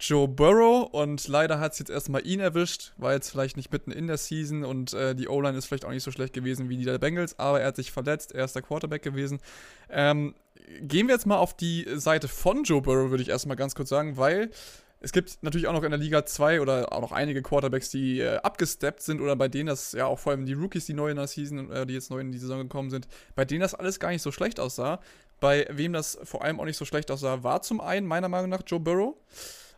Joe 0.00 0.26
Burrow 0.26 0.88
und 0.92 1.26
leider 1.28 1.60
hat 1.60 1.72
es 1.72 1.78
jetzt 1.78 1.90
erstmal 1.90 2.26
ihn 2.26 2.40
erwischt, 2.40 2.92
war 2.96 3.12
jetzt 3.12 3.30
vielleicht 3.30 3.56
nicht 3.56 3.72
mitten 3.72 3.92
in 3.92 4.08
der 4.08 4.16
Season 4.18 4.64
und 4.64 4.92
äh, 4.94 5.14
die 5.14 5.28
O-Line 5.28 5.56
ist 5.56 5.66
vielleicht 5.66 5.84
auch 5.84 5.90
nicht 5.90 6.02
so 6.02 6.10
schlecht 6.16 6.34
gewesen 6.34 6.68
wie 6.68 6.76
die 6.76 6.84
der 6.84 6.98
Bengals, 6.98 7.38
aber 7.38 7.60
er 7.60 7.68
hat 7.68 7.76
sich 7.76 7.92
verletzt, 7.92 8.32
er 8.32 8.44
ist 8.44 8.54
der 8.54 8.62
Quarterback 8.62 9.02
gewesen. 9.02 9.40
Ähm, 9.90 10.34
gehen 10.80 11.06
wir 11.06 11.14
jetzt 11.14 11.26
mal 11.26 11.38
auf 11.38 11.54
die 11.54 11.86
Seite 11.94 12.28
von 12.28 12.64
Joe 12.64 12.82
Burrow, 12.82 13.10
würde 13.10 13.22
ich 13.22 13.28
erstmal 13.28 13.56
ganz 13.56 13.74
kurz 13.74 13.88
sagen, 13.88 14.16
weil 14.16 14.50
es 15.00 15.12
gibt 15.12 15.42
natürlich 15.42 15.68
auch 15.68 15.72
noch 15.72 15.82
in 15.82 15.90
der 15.90 16.00
Liga 16.00 16.24
zwei 16.24 16.60
oder 16.60 16.92
auch 16.92 17.00
noch 17.00 17.12
einige 17.12 17.42
Quarterbacks, 17.42 17.90
die 17.90 18.20
äh, 18.20 18.38
abgesteppt 18.38 19.02
sind 19.02 19.20
oder 19.20 19.36
bei 19.36 19.46
denen 19.48 19.66
das, 19.66 19.92
ja 19.92 20.06
auch 20.06 20.18
vor 20.18 20.32
allem 20.32 20.46
die 20.46 20.54
Rookies, 20.54 20.86
die 20.86 20.94
neu 20.94 21.10
in 21.10 21.16
der 21.16 21.26
Season, 21.26 21.70
äh, 21.70 21.86
die 21.86 21.94
jetzt 21.94 22.10
neu 22.10 22.20
in 22.20 22.32
die 22.32 22.38
Saison 22.38 22.60
gekommen 22.60 22.90
sind, 22.90 23.06
bei 23.34 23.44
denen 23.44 23.60
das 23.60 23.74
alles 23.74 24.00
gar 24.00 24.08
nicht 24.08 24.22
so 24.22 24.32
schlecht 24.32 24.58
aussah. 24.58 25.00
Bei 25.38 25.66
wem 25.70 25.92
das 25.92 26.18
vor 26.24 26.42
allem 26.42 26.58
auch 26.60 26.64
nicht 26.64 26.78
so 26.78 26.86
schlecht 26.86 27.10
aussah, 27.10 27.42
war 27.42 27.60
zum 27.60 27.80
einen 27.80 28.06
meiner 28.06 28.28
Meinung 28.28 28.48
nach 28.48 28.62
Joe 28.66 28.80
Burrow. 28.80 29.14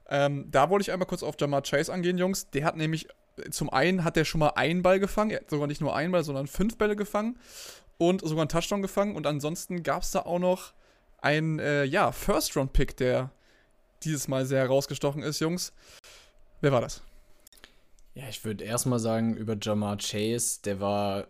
Ähm, 0.08 0.46
da 0.50 0.70
wollte 0.70 0.82
ich 0.82 0.92
einmal 0.92 1.08
kurz 1.08 1.22
auf 1.22 1.34
Jamar 1.38 1.62
Chase 1.62 1.92
angehen, 1.92 2.16
Jungs. 2.16 2.48
Der 2.50 2.64
hat 2.64 2.76
nämlich, 2.76 3.08
zum 3.50 3.70
einen 3.70 4.04
hat 4.04 4.16
der 4.16 4.24
schon 4.24 4.40
mal 4.40 4.50
einen 4.50 4.82
Ball 4.82 5.00
gefangen, 5.00 5.30
er 5.30 5.40
hat 5.40 5.50
sogar 5.50 5.66
nicht 5.66 5.80
nur 5.80 5.94
einen 5.94 6.12
Ball, 6.12 6.24
sondern 6.24 6.46
fünf 6.46 6.76
Bälle 6.76 6.96
gefangen 6.96 7.38
und 7.98 8.20
sogar 8.22 8.42
einen 8.42 8.48
Touchdown 8.48 8.82
gefangen. 8.82 9.16
Und 9.16 9.26
ansonsten 9.26 9.82
gab 9.82 10.02
es 10.02 10.10
da 10.10 10.20
auch 10.20 10.38
noch 10.38 10.72
einen, 11.18 11.58
äh, 11.58 11.84
ja, 11.84 12.12
First-Round-Pick, 12.12 12.96
der 12.96 13.30
dieses 14.04 14.28
Mal 14.28 14.46
sehr 14.46 14.60
herausgestochen 14.60 15.22
ist, 15.22 15.40
Jungs. 15.40 15.72
Wer 16.60 16.72
war 16.72 16.80
das? 16.80 17.02
Ja, 18.14 18.24
ich 18.28 18.44
würde 18.44 18.64
erstmal 18.64 18.98
sagen, 18.98 19.36
über 19.36 19.56
Jamar 19.60 19.96
Chase, 19.98 20.60
der 20.64 20.80
war 20.80 21.28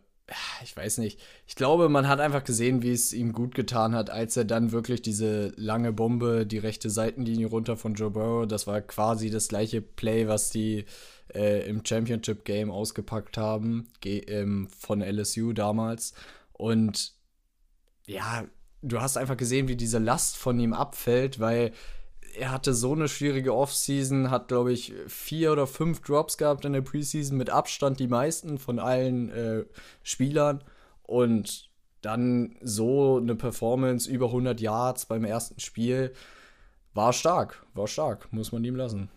ich 0.62 0.76
weiß 0.76 0.98
nicht. 0.98 1.20
Ich 1.46 1.56
glaube, 1.56 1.88
man 1.88 2.08
hat 2.08 2.20
einfach 2.20 2.44
gesehen, 2.44 2.82
wie 2.82 2.92
es 2.92 3.12
ihm 3.12 3.32
gut 3.32 3.54
getan 3.54 3.94
hat, 3.94 4.10
als 4.10 4.36
er 4.36 4.44
dann 4.44 4.72
wirklich 4.72 5.00
diese 5.02 5.52
lange 5.56 5.92
Bombe, 5.92 6.46
die 6.46 6.58
rechte 6.58 6.90
Seitenlinie 6.90 7.46
runter 7.46 7.76
von 7.76 7.94
Joe 7.94 8.10
Burrow, 8.10 8.46
das 8.46 8.66
war 8.66 8.80
quasi 8.80 9.30
das 9.30 9.48
gleiche 9.48 9.80
Play, 9.80 10.28
was 10.28 10.50
die 10.50 10.84
äh, 11.34 11.66
im 11.68 11.84
Championship 11.84 12.44
Game 12.44 12.70
ausgepackt 12.70 13.38
haben, 13.38 13.88
ähm, 14.04 14.68
von 14.78 15.00
LSU 15.00 15.52
damals. 15.52 16.12
Und 16.52 17.14
ja, 18.06 18.44
du 18.82 19.00
hast 19.00 19.16
einfach 19.16 19.36
gesehen, 19.36 19.68
wie 19.68 19.76
diese 19.76 19.98
Last 19.98 20.36
von 20.36 20.58
ihm 20.58 20.72
abfällt, 20.72 21.40
weil 21.40 21.72
er 22.36 22.50
hatte 22.50 22.74
so 22.74 22.92
eine 22.92 23.08
schwierige 23.08 23.54
Offseason, 23.54 24.30
hat, 24.30 24.48
glaube 24.48 24.72
ich, 24.72 24.92
vier 25.06 25.52
oder 25.52 25.66
fünf 25.66 26.00
Drops 26.00 26.38
gehabt 26.38 26.64
in 26.64 26.72
der 26.72 26.82
Preseason, 26.82 27.36
mit 27.36 27.50
Abstand 27.50 28.00
die 28.00 28.08
meisten 28.08 28.58
von 28.58 28.78
allen 28.78 29.30
äh, 29.30 29.64
Spielern. 30.02 30.62
Und 31.02 31.70
dann 32.02 32.56
so 32.60 33.16
eine 33.16 33.34
Performance 33.34 34.10
über 34.10 34.26
100 34.26 34.60
Yards 34.60 35.06
beim 35.06 35.24
ersten 35.24 35.58
Spiel 35.60 36.12
war 36.94 37.12
stark, 37.12 37.64
war 37.74 37.86
stark, 37.86 38.32
muss 38.32 38.52
man 38.52 38.64
ihm 38.64 38.76
lassen. 38.76 39.10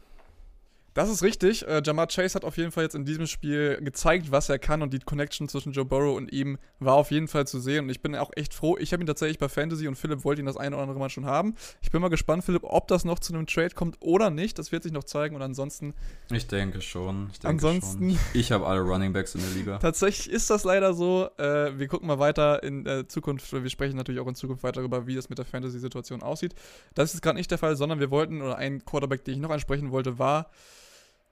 Das 0.94 1.10
ist 1.10 1.24
richtig. 1.24 1.66
Äh, 1.68 1.82
Jamar 1.86 2.08
Chase 2.08 2.36
hat 2.36 2.44
auf 2.44 2.58
jeden 2.58 2.72
Fall 2.72 2.84
jetzt 2.84 2.96
in 2.96 3.06
diesem 3.06 3.26
Spiel 3.26 3.80
gezeigt, 3.82 4.32
was 4.32 4.50
er 4.50 4.60
kann 4.60 4.82
und 4.82 4.94
die 4.94 5.00
Connection 5.00 5.48
zwischen 5.48 5.72
Joe 5.72 5.86
Burrow 5.86 6.18
und 6.18 6.34
ihm 6.34 6.58
war 6.80 6.96
auf 6.96 7.12
jeden 7.12 7.28
Fall 7.30 7.48
zu 7.48 7.60
sehen. 7.60 7.86
Und 7.86 7.90
ich 7.92 8.02
bin 8.02 8.16
auch 8.16 8.32
echt 8.36 8.54
froh. 8.54 8.78
Ich 8.78 8.92
habe 8.92 9.02
ihn 9.02 9.08
tatsächlich 9.08 9.40
bei 9.40 9.48
Fantasy 9.48 9.88
und 9.88 9.96
Philipp 9.96 10.26
wollte 10.26 10.42
ihn 10.42 10.46
das 10.46 10.58
eine 10.58 10.76
oder 10.76 10.84
andere 10.84 11.00
Mal 11.00 11.10
schon 11.10 11.26
haben. 11.26 11.56
Ich 11.82 11.92
bin 11.92 12.02
mal 12.02 12.10
gespannt, 12.10 12.44
Philipp, 12.44 12.64
ob 12.64 12.88
das 12.90 13.06
noch 13.06 13.20
zu 13.20 13.34
einem 13.34 13.48
Trade 13.48 13.74
kommt 13.74 13.98
oder 14.02 14.30
nicht. 14.30 14.60
Das 14.60 14.72
wird 14.72 14.84
sich 14.84 14.92
noch 14.92 15.06
zeigen. 15.06 15.36
Und 15.36 15.42
ansonsten. 15.42 15.94
Ich 16.30 16.48
denke 16.48 16.82
schon. 16.82 17.30
Ich 17.32 17.40
denke 17.40 17.48
ansonsten. 17.56 18.10
Schon. 18.12 18.20
Ich 18.34 18.52
habe 18.52 18.68
alle 18.68 18.82
Running 18.82 19.14
Backs 19.14 19.34
in 19.36 19.42
der 19.42 19.52
Liga. 19.52 19.78
Tatsächlich 19.78 20.30
ist 20.30 20.50
das 20.50 20.66
leider 20.66 20.94
so. 20.94 21.30
Äh, 21.38 21.80
wir 21.80 21.88
gucken 21.88 22.08
mal 22.08 22.20
weiter 22.20 22.64
in 22.64 22.86
äh, 22.86 23.08
Zukunft. 23.08 23.52
Wir 23.54 23.70
sprechen 23.70 23.96
natürlich 23.96 24.20
auch 24.20 24.28
in 24.28 24.36
Zukunft 24.36 24.64
weiter 24.64 24.82
darüber, 24.82 25.08
wie 25.08 25.16
das 25.16 25.30
mit 25.30 25.38
der 25.38 25.46
Fantasy-Situation 25.46 26.22
aussieht. 26.22 26.54
Das 26.96 27.14
ist 27.14 27.22
gerade 27.22 27.38
nicht 27.38 27.50
der 27.50 27.58
Fall, 27.58 27.76
sondern 27.78 28.00
wir 28.00 28.12
wollten, 28.12 28.42
oder 28.42 28.58
ein 28.58 28.84
Quarterback, 28.84 29.24
den 29.24 29.36
ich 29.36 29.40
noch 29.40 29.52
ansprechen 29.52 29.92
wollte, 29.92 30.20
war 30.20 30.50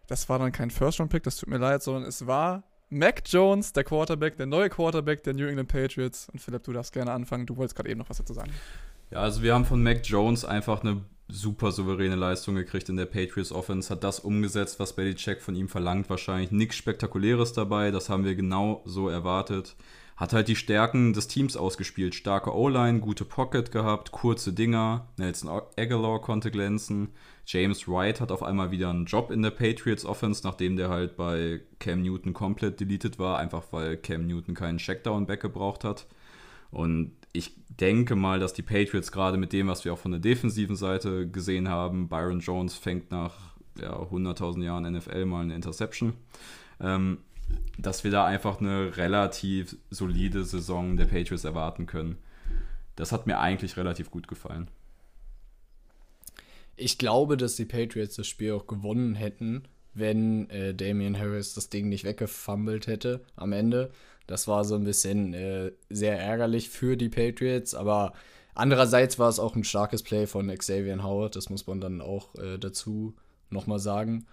das 0.09 0.27
war 0.27 0.39
dann 0.39 0.51
kein 0.51 0.71
First-Round-Pick, 0.71 1.23
das 1.23 1.37
tut 1.37 1.49
mir 1.49 1.57
leid, 1.57 1.83
sondern 1.83 2.03
es 2.03 2.25
war 2.25 2.63
Mac 2.89 3.21
Jones, 3.25 3.71
der 3.73 3.83
Quarterback, 3.83 4.37
der 4.37 4.47
neue 4.47 4.69
Quarterback 4.69 5.23
der 5.23 5.35
New 5.35 5.45
England 5.45 5.69
Patriots. 5.69 6.27
Und 6.33 6.39
Philipp, 6.39 6.63
du 6.63 6.73
darfst 6.73 6.91
gerne 6.91 7.11
anfangen. 7.11 7.45
Du 7.45 7.55
wolltest 7.55 7.75
gerade 7.75 7.89
eben 7.89 7.99
noch 7.99 8.09
was 8.09 8.17
dazu 8.17 8.33
sagen. 8.33 8.51
Ja, 9.11 9.19
also 9.19 9.43
wir 9.43 9.53
haben 9.53 9.65
von 9.65 9.83
Mac 9.83 10.01
Jones 10.03 10.43
einfach 10.43 10.81
eine 10.83 11.01
super 11.27 11.71
souveräne 11.71 12.15
Leistung 12.15 12.55
gekriegt 12.55 12.89
in 12.89 12.97
der 12.97 13.05
Patriots 13.05 13.51
Offense, 13.51 13.91
hat 13.91 14.03
das 14.03 14.19
umgesetzt, 14.19 14.79
was 14.79 14.95
Belichick 14.95 15.41
von 15.41 15.55
ihm 15.55 15.69
verlangt. 15.69 16.09
Wahrscheinlich 16.09 16.51
nichts 16.51 16.75
Spektakuläres 16.75 17.53
dabei, 17.53 17.91
das 17.91 18.09
haben 18.09 18.25
wir 18.25 18.33
genau 18.33 18.81
so 18.85 19.09
erwartet. 19.09 19.75
Hat 20.19 20.33
halt 20.33 20.49
die 20.49 20.57
Stärken 20.57 21.13
des 21.13 21.29
Teams 21.29 21.55
ausgespielt. 21.55 22.13
Starke 22.13 22.53
O-Line, 22.53 22.99
gute 22.99 23.23
Pocket 23.23 23.71
gehabt, 23.71 24.11
kurze 24.11 24.51
Dinger. 24.51 25.07
Nelson 25.15 25.49
Aguilar 25.77 26.19
konnte 26.19 26.51
glänzen. 26.51 27.11
James 27.45 27.87
Wright 27.87 28.19
hat 28.19 28.29
auf 28.29 28.43
einmal 28.43 28.69
wieder 28.69 28.89
einen 28.89 29.05
Job 29.05 29.31
in 29.31 29.41
der 29.41 29.51
Patriots 29.51 30.03
Offense, 30.03 30.41
nachdem 30.43 30.75
der 30.75 30.89
halt 30.89 31.15
bei 31.15 31.61
Cam 31.79 32.01
Newton 32.01 32.33
komplett 32.33 32.81
deleted 32.81 33.17
war, 33.17 33.39
einfach 33.39 33.63
weil 33.71 33.95
Cam 33.95 34.27
Newton 34.27 34.55
keinen 34.55 34.77
Checkdown-Back 34.77 35.39
gebraucht 35.39 35.85
hat. 35.85 36.05
Und 36.69 37.13
ich 37.31 37.53
denke 37.69 38.17
mal, 38.17 38.41
dass 38.41 38.51
die 38.51 38.61
Patriots 38.61 39.13
gerade 39.13 39.37
mit 39.37 39.53
dem, 39.53 39.69
was 39.69 39.85
wir 39.85 39.93
auch 39.93 39.99
von 39.99 40.11
der 40.11 40.19
defensiven 40.19 40.75
Seite 40.75 41.29
gesehen 41.29 41.69
haben, 41.69 42.09
Byron 42.09 42.41
Jones 42.41 42.75
fängt 42.75 43.09
nach 43.09 43.35
ja, 43.79 43.95
100.000 43.97 44.65
Jahren 44.65 44.91
NFL 44.91 45.25
mal 45.25 45.43
eine 45.43 45.55
Interception, 45.55 46.11
ähm, 46.81 47.19
dass 47.77 48.03
wir 48.03 48.11
da 48.11 48.25
einfach 48.25 48.59
eine 48.59 48.97
relativ 48.97 49.77
solide 49.89 50.43
Saison 50.43 50.97
der 50.97 51.05
Patriots 51.05 51.45
erwarten 51.45 51.85
können. 51.85 52.17
Das 52.95 53.11
hat 53.11 53.27
mir 53.27 53.39
eigentlich 53.39 53.77
relativ 53.77 54.11
gut 54.11 54.27
gefallen. 54.27 54.69
Ich 56.75 56.97
glaube, 56.97 57.37
dass 57.37 57.55
die 57.55 57.65
Patriots 57.65 58.15
das 58.15 58.27
Spiel 58.27 58.53
auch 58.53 58.67
gewonnen 58.67 59.15
hätten, 59.15 59.63
wenn 59.93 60.49
äh, 60.49 60.73
Damian 60.73 61.17
Harris 61.17 61.53
das 61.53 61.69
Ding 61.69 61.89
nicht 61.89 62.03
weggefummelt 62.03 62.87
hätte 62.87 63.21
am 63.35 63.53
Ende. 63.53 63.91
Das 64.27 64.47
war 64.47 64.63
so 64.63 64.75
ein 64.75 64.83
bisschen 64.83 65.33
äh, 65.33 65.71
sehr 65.89 66.19
ärgerlich 66.19 66.69
für 66.69 66.95
die 66.97 67.09
Patriots, 67.09 67.73
aber 67.73 68.13
andererseits 68.53 69.17
war 69.17 69.29
es 69.29 69.39
auch 69.39 69.55
ein 69.55 69.63
starkes 69.63 70.03
Play 70.03 70.27
von 70.27 70.47
Xavier 70.55 71.03
Howard, 71.03 71.35
das 71.35 71.49
muss 71.49 71.67
man 71.67 71.81
dann 71.81 72.01
auch 72.01 72.35
äh, 72.35 72.57
dazu 72.57 73.15
nochmal 73.49 73.79
sagen. 73.79 74.25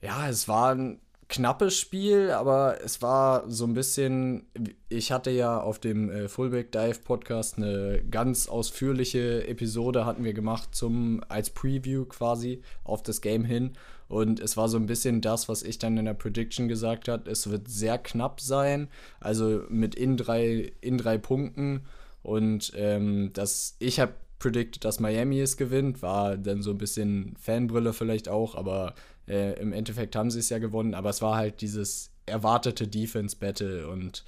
Ja, 0.00 0.28
es 0.28 0.48
war 0.48 0.74
ein 0.74 1.00
knappes 1.32 1.78
Spiel, 1.78 2.30
aber 2.30 2.76
es 2.84 3.00
war 3.00 3.50
so 3.50 3.64
ein 3.64 3.72
bisschen. 3.72 4.44
Ich 4.90 5.10
hatte 5.10 5.30
ja 5.30 5.58
auf 5.58 5.78
dem 5.78 6.10
äh, 6.10 6.28
Fullback 6.28 6.70
Dive 6.72 6.98
Podcast 7.02 7.56
eine 7.56 8.02
ganz 8.10 8.48
ausführliche 8.48 9.48
Episode 9.48 10.04
hatten 10.04 10.24
wir 10.24 10.34
gemacht 10.34 10.74
zum 10.74 11.24
als 11.30 11.48
Preview 11.48 12.04
quasi 12.04 12.60
auf 12.84 13.02
das 13.02 13.22
Game 13.22 13.46
hin 13.46 13.72
und 14.08 14.40
es 14.40 14.58
war 14.58 14.68
so 14.68 14.76
ein 14.76 14.84
bisschen 14.84 15.22
das, 15.22 15.48
was 15.48 15.62
ich 15.62 15.78
dann 15.78 15.96
in 15.96 16.04
der 16.04 16.12
Prediction 16.12 16.68
gesagt 16.68 17.08
habe. 17.08 17.30
Es 17.30 17.48
wird 17.48 17.66
sehr 17.66 17.96
knapp 17.96 18.42
sein, 18.42 18.88
also 19.18 19.62
mit 19.70 19.94
in 19.94 20.18
drei 20.18 20.72
in 20.82 20.98
drei 20.98 21.16
Punkten 21.16 21.86
und 22.22 22.72
ähm, 22.76 23.30
das 23.32 23.76
ich 23.78 24.00
habe 24.00 24.12
predicted, 24.38 24.84
dass 24.84 25.00
Miami 25.00 25.40
es 25.40 25.56
gewinnt, 25.56 26.02
war 26.02 26.36
dann 26.36 26.60
so 26.60 26.72
ein 26.72 26.78
bisschen 26.78 27.36
Fanbrille 27.40 27.94
vielleicht 27.94 28.28
auch, 28.28 28.54
aber 28.54 28.94
äh, 29.32 29.54
Im 29.54 29.72
Endeffekt 29.72 30.14
haben 30.14 30.30
sie 30.30 30.40
es 30.40 30.50
ja 30.50 30.58
gewonnen, 30.58 30.94
aber 30.94 31.08
es 31.08 31.22
war 31.22 31.36
halt 31.36 31.62
dieses 31.62 32.10
erwartete 32.26 32.86
Defense-Battle 32.86 33.88
und 33.88 34.24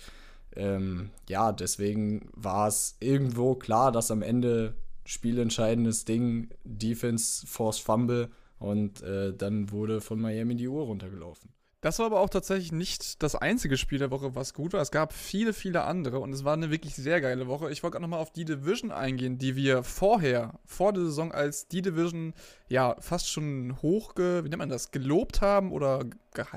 ähm, 0.56 1.10
ja, 1.28 1.52
deswegen 1.52 2.30
war 2.32 2.68
es 2.68 2.96
irgendwo 3.00 3.54
klar, 3.54 3.92
dass 3.92 4.10
am 4.10 4.22
Ende 4.22 4.74
spielentscheidendes 5.04 6.06
Ding, 6.06 6.48
Defense, 6.64 7.46
Force 7.46 7.78
Fumble 7.78 8.30
und 8.58 9.02
äh, 9.02 9.34
dann 9.34 9.70
wurde 9.70 10.00
von 10.00 10.20
Miami 10.20 10.56
die 10.56 10.68
Uhr 10.68 10.84
runtergelaufen. 10.84 11.50
Das 11.84 11.98
war 11.98 12.06
aber 12.06 12.20
auch 12.20 12.30
tatsächlich 12.30 12.72
nicht 12.72 13.22
das 13.22 13.34
einzige 13.34 13.76
Spiel 13.76 13.98
der 13.98 14.10
Woche, 14.10 14.34
was 14.34 14.54
gut 14.54 14.72
war. 14.72 14.80
Es 14.80 14.90
gab 14.90 15.12
viele, 15.12 15.52
viele 15.52 15.84
andere 15.84 16.18
und 16.18 16.32
es 16.32 16.42
war 16.42 16.54
eine 16.54 16.70
wirklich 16.70 16.94
sehr 16.94 17.20
geile 17.20 17.46
Woche. 17.46 17.70
Ich 17.70 17.82
wollte 17.82 17.98
auch 17.98 18.00
nochmal 18.00 18.20
auf 18.20 18.32
die 18.32 18.46
Division 18.46 18.90
eingehen, 18.90 19.36
die 19.36 19.54
wir 19.54 19.82
vorher, 19.82 20.54
vor 20.64 20.94
der 20.94 21.02
Saison 21.02 21.30
als 21.30 21.68
die 21.68 21.82
Division, 21.82 22.32
ja, 22.70 22.96
fast 23.00 23.30
schon 23.30 23.82
hoch, 23.82 24.14
wie 24.16 24.48
nennt 24.48 24.56
man 24.56 24.70
das, 24.70 24.92
gelobt 24.92 25.42
haben 25.42 25.72
oder 25.72 26.06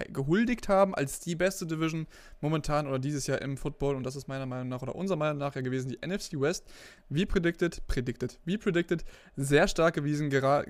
gehuldigt 0.10 0.68
haben 0.68 0.96
als 0.96 1.20
die 1.20 1.36
beste 1.36 1.66
Division 1.66 2.08
momentan 2.42 2.88
oder 2.88 3.00
dieses 3.00 3.28
Jahr 3.28 3.42
im 3.42 3.58
Football. 3.58 3.96
Und 3.96 4.04
das 4.04 4.16
ist 4.16 4.28
meiner 4.28 4.46
Meinung 4.46 4.68
nach 4.70 4.82
oder 4.82 4.96
unserer 4.96 5.18
Meinung 5.18 5.38
nach 5.38 5.56
ja 5.56 5.62
gewesen 5.62 5.90
die 5.90 6.06
NFC 6.06 6.40
West. 6.40 6.66
Wie 7.10 7.26
predicted, 7.26 7.86
predicted, 7.88 8.40
wie 8.46 8.58
predicted, 8.58 9.06
sehr 9.36 9.68
stark 9.68 9.96
gewesen, 9.96 10.30
gerade 10.30 10.66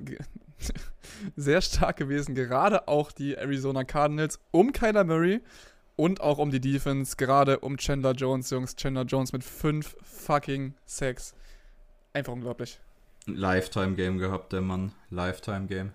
sehr 1.35 1.61
stark 1.61 1.97
gewesen, 1.97 2.35
gerade 2.35 2.87
auch 2.87 3.11
die 3.11 3.35
Arizona 3.35 3.83
Cardinals 3.83 4.39
um 4.51 4.71
Kyler 4.71 5.03
Murray 5.03 5.41
und 5.95 6.21
auch 6.21 6.37
um 6.37 6.51
die 6.51 6.61
Defense, 6.61 7.15
gerade 7.17 7.59
um 7.59 7.77
Chandler 7.77 8.13
Jones, 8.13 8.49
Jungs. 8.49 8.75
Chandler 8.75 9.03
Jones 9.03 9.33
mit 9.33 9.43
fünf 9.43 9.97
fucking 10.03 10.75
Sacks. 10.85 11.33
Einfach 12.13 12.33
unglaublich. 12.33 12.79
Lifetime-Game 13.25 14.19
gehabt, 14.19 14.53
der 14.53 14.61
Mann. 14.61 14.93
Lifetime-Game. 15.09 15.91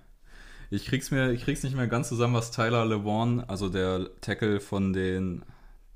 Ich 0.73 0.87
krieg's 0.87 1.11
mir, 1.11 1.33
ich 1.33 1.45
krieg's 1.45 1.63
nicht 1.63 1.77
mehr 1.77 1.87
ganz 1.87 2.09
zusammen, 2.09 2.33
was 2.33 2.51
Tyler 2.51 2.87
LeVon, 2.87 3.41
also 3.41 3.69
der 3.69 4.09
Tackle 4.23 4.59
von 4.59 4.95
den, 4.95 5.45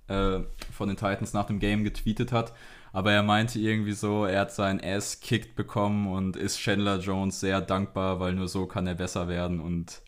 äh, 0.06 0.40
von 0.70 0.88
den 0.88 0.98
Titans 0.98 1.32
nach 1.32 1.46
dem 1.46 1.60
Game 1.60 1.82
getweetet 1.82 2.30
hat. 2.30 2.52
Aber 2.92 3.10
er 3.10 3.22
meinte 3.22 3.58
irgendwie 3.58 3.92
so, 3.92 4.26
er 4.26 4.40
hat 4.40 4.52
sein 4.52 4.78
Ass 4.84 5.20
kickt 5.20 5.56
bekommen 5.56 6.06
und 6.12 6.36
ist 6.36 6.58
Chandler 6.58 6.98
Jones 6.98 7.40
sehr 7.40 7.62
dankbar, 7.62 8.20
weil 8.20 8.34
nur 8.34 8.48
so 8.48 8.66
kann 8.66 8.86
er 8.86 8.94
besser 8.94 9.28
werden. 9.28 9.60
Und 9.60 10.02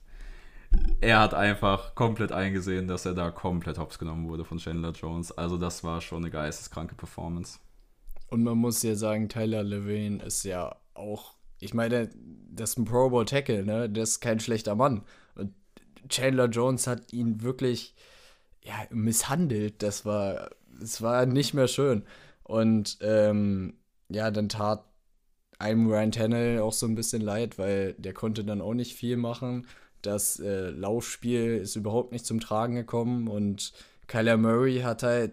er 1.01 1.21
hat 1.21 1.33
einfach 1.33 1.95
komplett 1.95 2.33
eingesehen, 2.33 2.89
dass 2.89 3.07
er 3.07 3.15
da 3.15 3.31
komplett 3.31 3.79
hops 3.79 3.99
genommen 3.99 4.29
wurde 4.29 4.45
von 4.45 4.59
Chandler 4.59 4.93
Jones. 4.93 5.33
Also 5.33 5.57
das 5.57 5.83
war 5.83 6.03
schon 6.03 6.25
eine 6.25 6.31
geisteskranke 6.31 6.95
Performance. 6.95 7.59
Und 8.29 8.43
man 8.43 8.59
muss 8.59 8.83
ja 8.83 8.95
sagen, 8.95 9.31
Tyler 9.31 9.63
Levine 9.63 10.23
ist 10.23 10.45
ja 10.45 10.77
auch, 10.93 11.38
ich 11.61 11.75
meine, 11.75 12.11
das 12.51 12.71
ist 12.71 12.79
ein 12.79 12.85
Pro 12.85 13.11
Bowl 13.11 13.25
Tackle, 13.25 13.65
ne? 13.65 13.89
Das 13.89 14.11
ist 14.11 14.21
kein 14.21 14.41
schlechter 14.41 14.75
Mann. 14.75 15.03
Und 15.35 15.53
Chandler 16.09 16.49
Jones 16.49 16.87
hat 16.87 17.13
ihn 17.13 17.43
wirklich 17.43 17.95
ja, 18.63 18.75
misshandelt. 18.91 19.83
Das 19.83 20.05
war, 20.05 20.51
das 20.81 21.03
war 21.03 21.27
nicht 21.27 21.55
mehr 21.55 21.69
schön. 21.69 22.05
Und 22.45 22.99
ähm, 23.03 23.75
ja, 24.09 24.31
dann 24.31 24.49
tat 24.49 24.85
einem 25.59 25.89
Ryan 25.89 26.13
Tannehill 26.13 26.61
auch 26.61 26.73
so 26.73 26.87
ein 26.87 26.95
bisschen 26.95 27.23
leid, 27.23 27.59
weil 27.59 27.95
der 27.95 28.15
konnte 28.15 28.45
dann 28.45 28.61
auch 28.61 28.75
nicht 28.75 28.95
viel 28.95 29.17
machen. 29.17 29.67
Das 30.03 30.39
äh, 30.39 30.71
Laufspiel 30.71 31.57
ist 31.57 31.77
überhaupt 31.77 32.13
nicht 32.13 32.25
zum 32.25 32.41
Tragen 32.41 32.77
gekommen 32.77 33.29
und 33.29 33.73
Kyler 34.07 34.37
Murray 34.37 34.81
hat 34.81 35.03
halt 35.03 35.33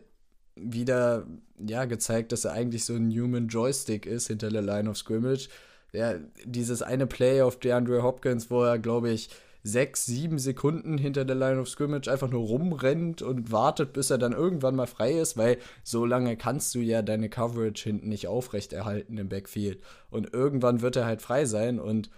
wieder 0.55 1.27
ja, 1.59 1.85
gezeigt, 1.85 2.31
dass 2.31 2.45
er 2.45 2.53
eigentlich 2.53 2.85
so 2.85 2.95
ein 2.95 3.11
Human 3.11 3.47
Joystick 3.47 4.05
ist 4.05 4.27
hinter 4.27 4.49
der 4.49 4.61
Line 4.61 4.89
of 4.89 4.97
Scrimmage. 4.97 5.49
Ja, 5.95 6.15
dieses 6.43 6.81
eine 6.81 7.07
Play 7.07 7.41
auf 7.41 7.59
DeAndre 7.59 8.03
Hopkins, 8.03 8.51
wo 8.51 8.63
er, 8.63 8.79
glaube 8.79 9.09
ich, 9.09 9.29
sechs, 9.65 10.05
sieben 10.05 10.37
Sekunden 10.37 10.99
hinter 10.99 11.25
der 11.25 11.35
Line 11.35 11.59
of 11.59 11.67
Scrimmage 11.67 12.07
einfach 12.07 12.29
nur 12.29 12.45
rumrennt 12.45 13.23
und 13.23 13.51
wartet, 13.51 13.93
bis 13.93 14.11
er 14.11 14.19
dann 14.19 14.31
irgendwann 14.31 14.75
mal 14.75 14.85
frei 14.85 15.13
ist, 15.13 15.37
weil 15.37 15.57
so 15.83 16.05
lange 16.05 16.37
kannst 16.37 16.75
du 16.75 16.79
ja 16.79 17.01
deine 17.01 17.29
Coverage 17.29 17.83
hinten 17.83 18.09
nicht 18.09 18.27
aufrechterhalten 18.27 19.17
im 19.17 19.27
Backfield. 19.27 19.81
Und 20.11 20.33
irgendwann 20.33 20.81
wird 20.81 20.97
er 20.97 21.05
halt 21.05 21.23
frei 21.23 21.45
sein 21.45 21.79
und 21.79 22.11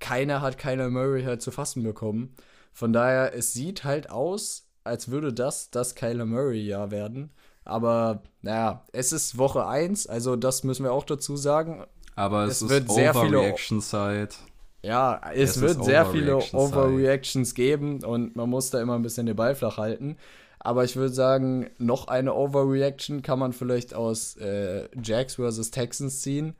keiner 0.00 0.42
hat 0.42 0.58
Kyler 0.58 0.90
Murray 0.90 1.22
halt 1.22 1.40
zu 1.40 1.50
fassen 1.50 1.82
bekommen. 1.82 2.34
Von 2.74 2.92
daher, 2.92 3.34
es 3.34 3.54
sieht 3.54 3.84
halt 3.84 4.10
aus, 4.10 4.68
als 4.84 5.10
würde 5.10 5.32
das 5.32 5.70
das 5.70 5.94
Kyler 5.94 6.26
Murray-Jahr 6.26 6.90
werden. 6.90 7.30
Aber 7.64 8.22
naja, 8.42 8.84
es 8.92 9.12
ist 9.12 9.38
Woche 9.38 9.66
1, 9.66 10.08
also 10.08 10.36
das 10.36 10.62
müssen 10.62 10.84
wir 10.84 10.92
auch 10.92 11.04
dazu 11.04 11.36
sagen. 11.36 11.86
Aber 12.14 12.44
es, 12.44 12.62
es 12.62 12.68
wird 12.68 12.90
sehr 12.90 13.14
viele 13.14 13.54
Zeit. 13.80 14.36
Ja, 14.82 15.20
es, 15.32 15.56
es 15.56 15.60
wird 15.60 15.84
sehr 15.84 16.06
viele 16.06 16.36
Overreactions 16.36 17.54
geben 17.54 18.02
und 18.04 18.34
man 18.34 18.50
muss 18.50 18.70
da 18.70 18.80
immer 18.80 18.96
ein 18.96 19.02
bisschen 19.02 19.26
den 19.26 19.36
Ball 19.36 19.54
flach 19.54 19.78
halten. 19.78 20.16
Aber 20.58 20.84
ich 20.84 20.96
würde 20.96 21.12
sagen, 21.12 21.70
noch 21.78 22.08
eine 22.08 22.34
Overreaction 22.34 23.22
kann 23.22 23.38
man 23.38 23.52
vielleicht 23.52 23.94
aus 23.94 24.36
äh, 24.36 24.88
Jacks 25.02 25.36
vs. 25.36 25.70
Texans 25.70 26.20
ziehen. 26.20 26.54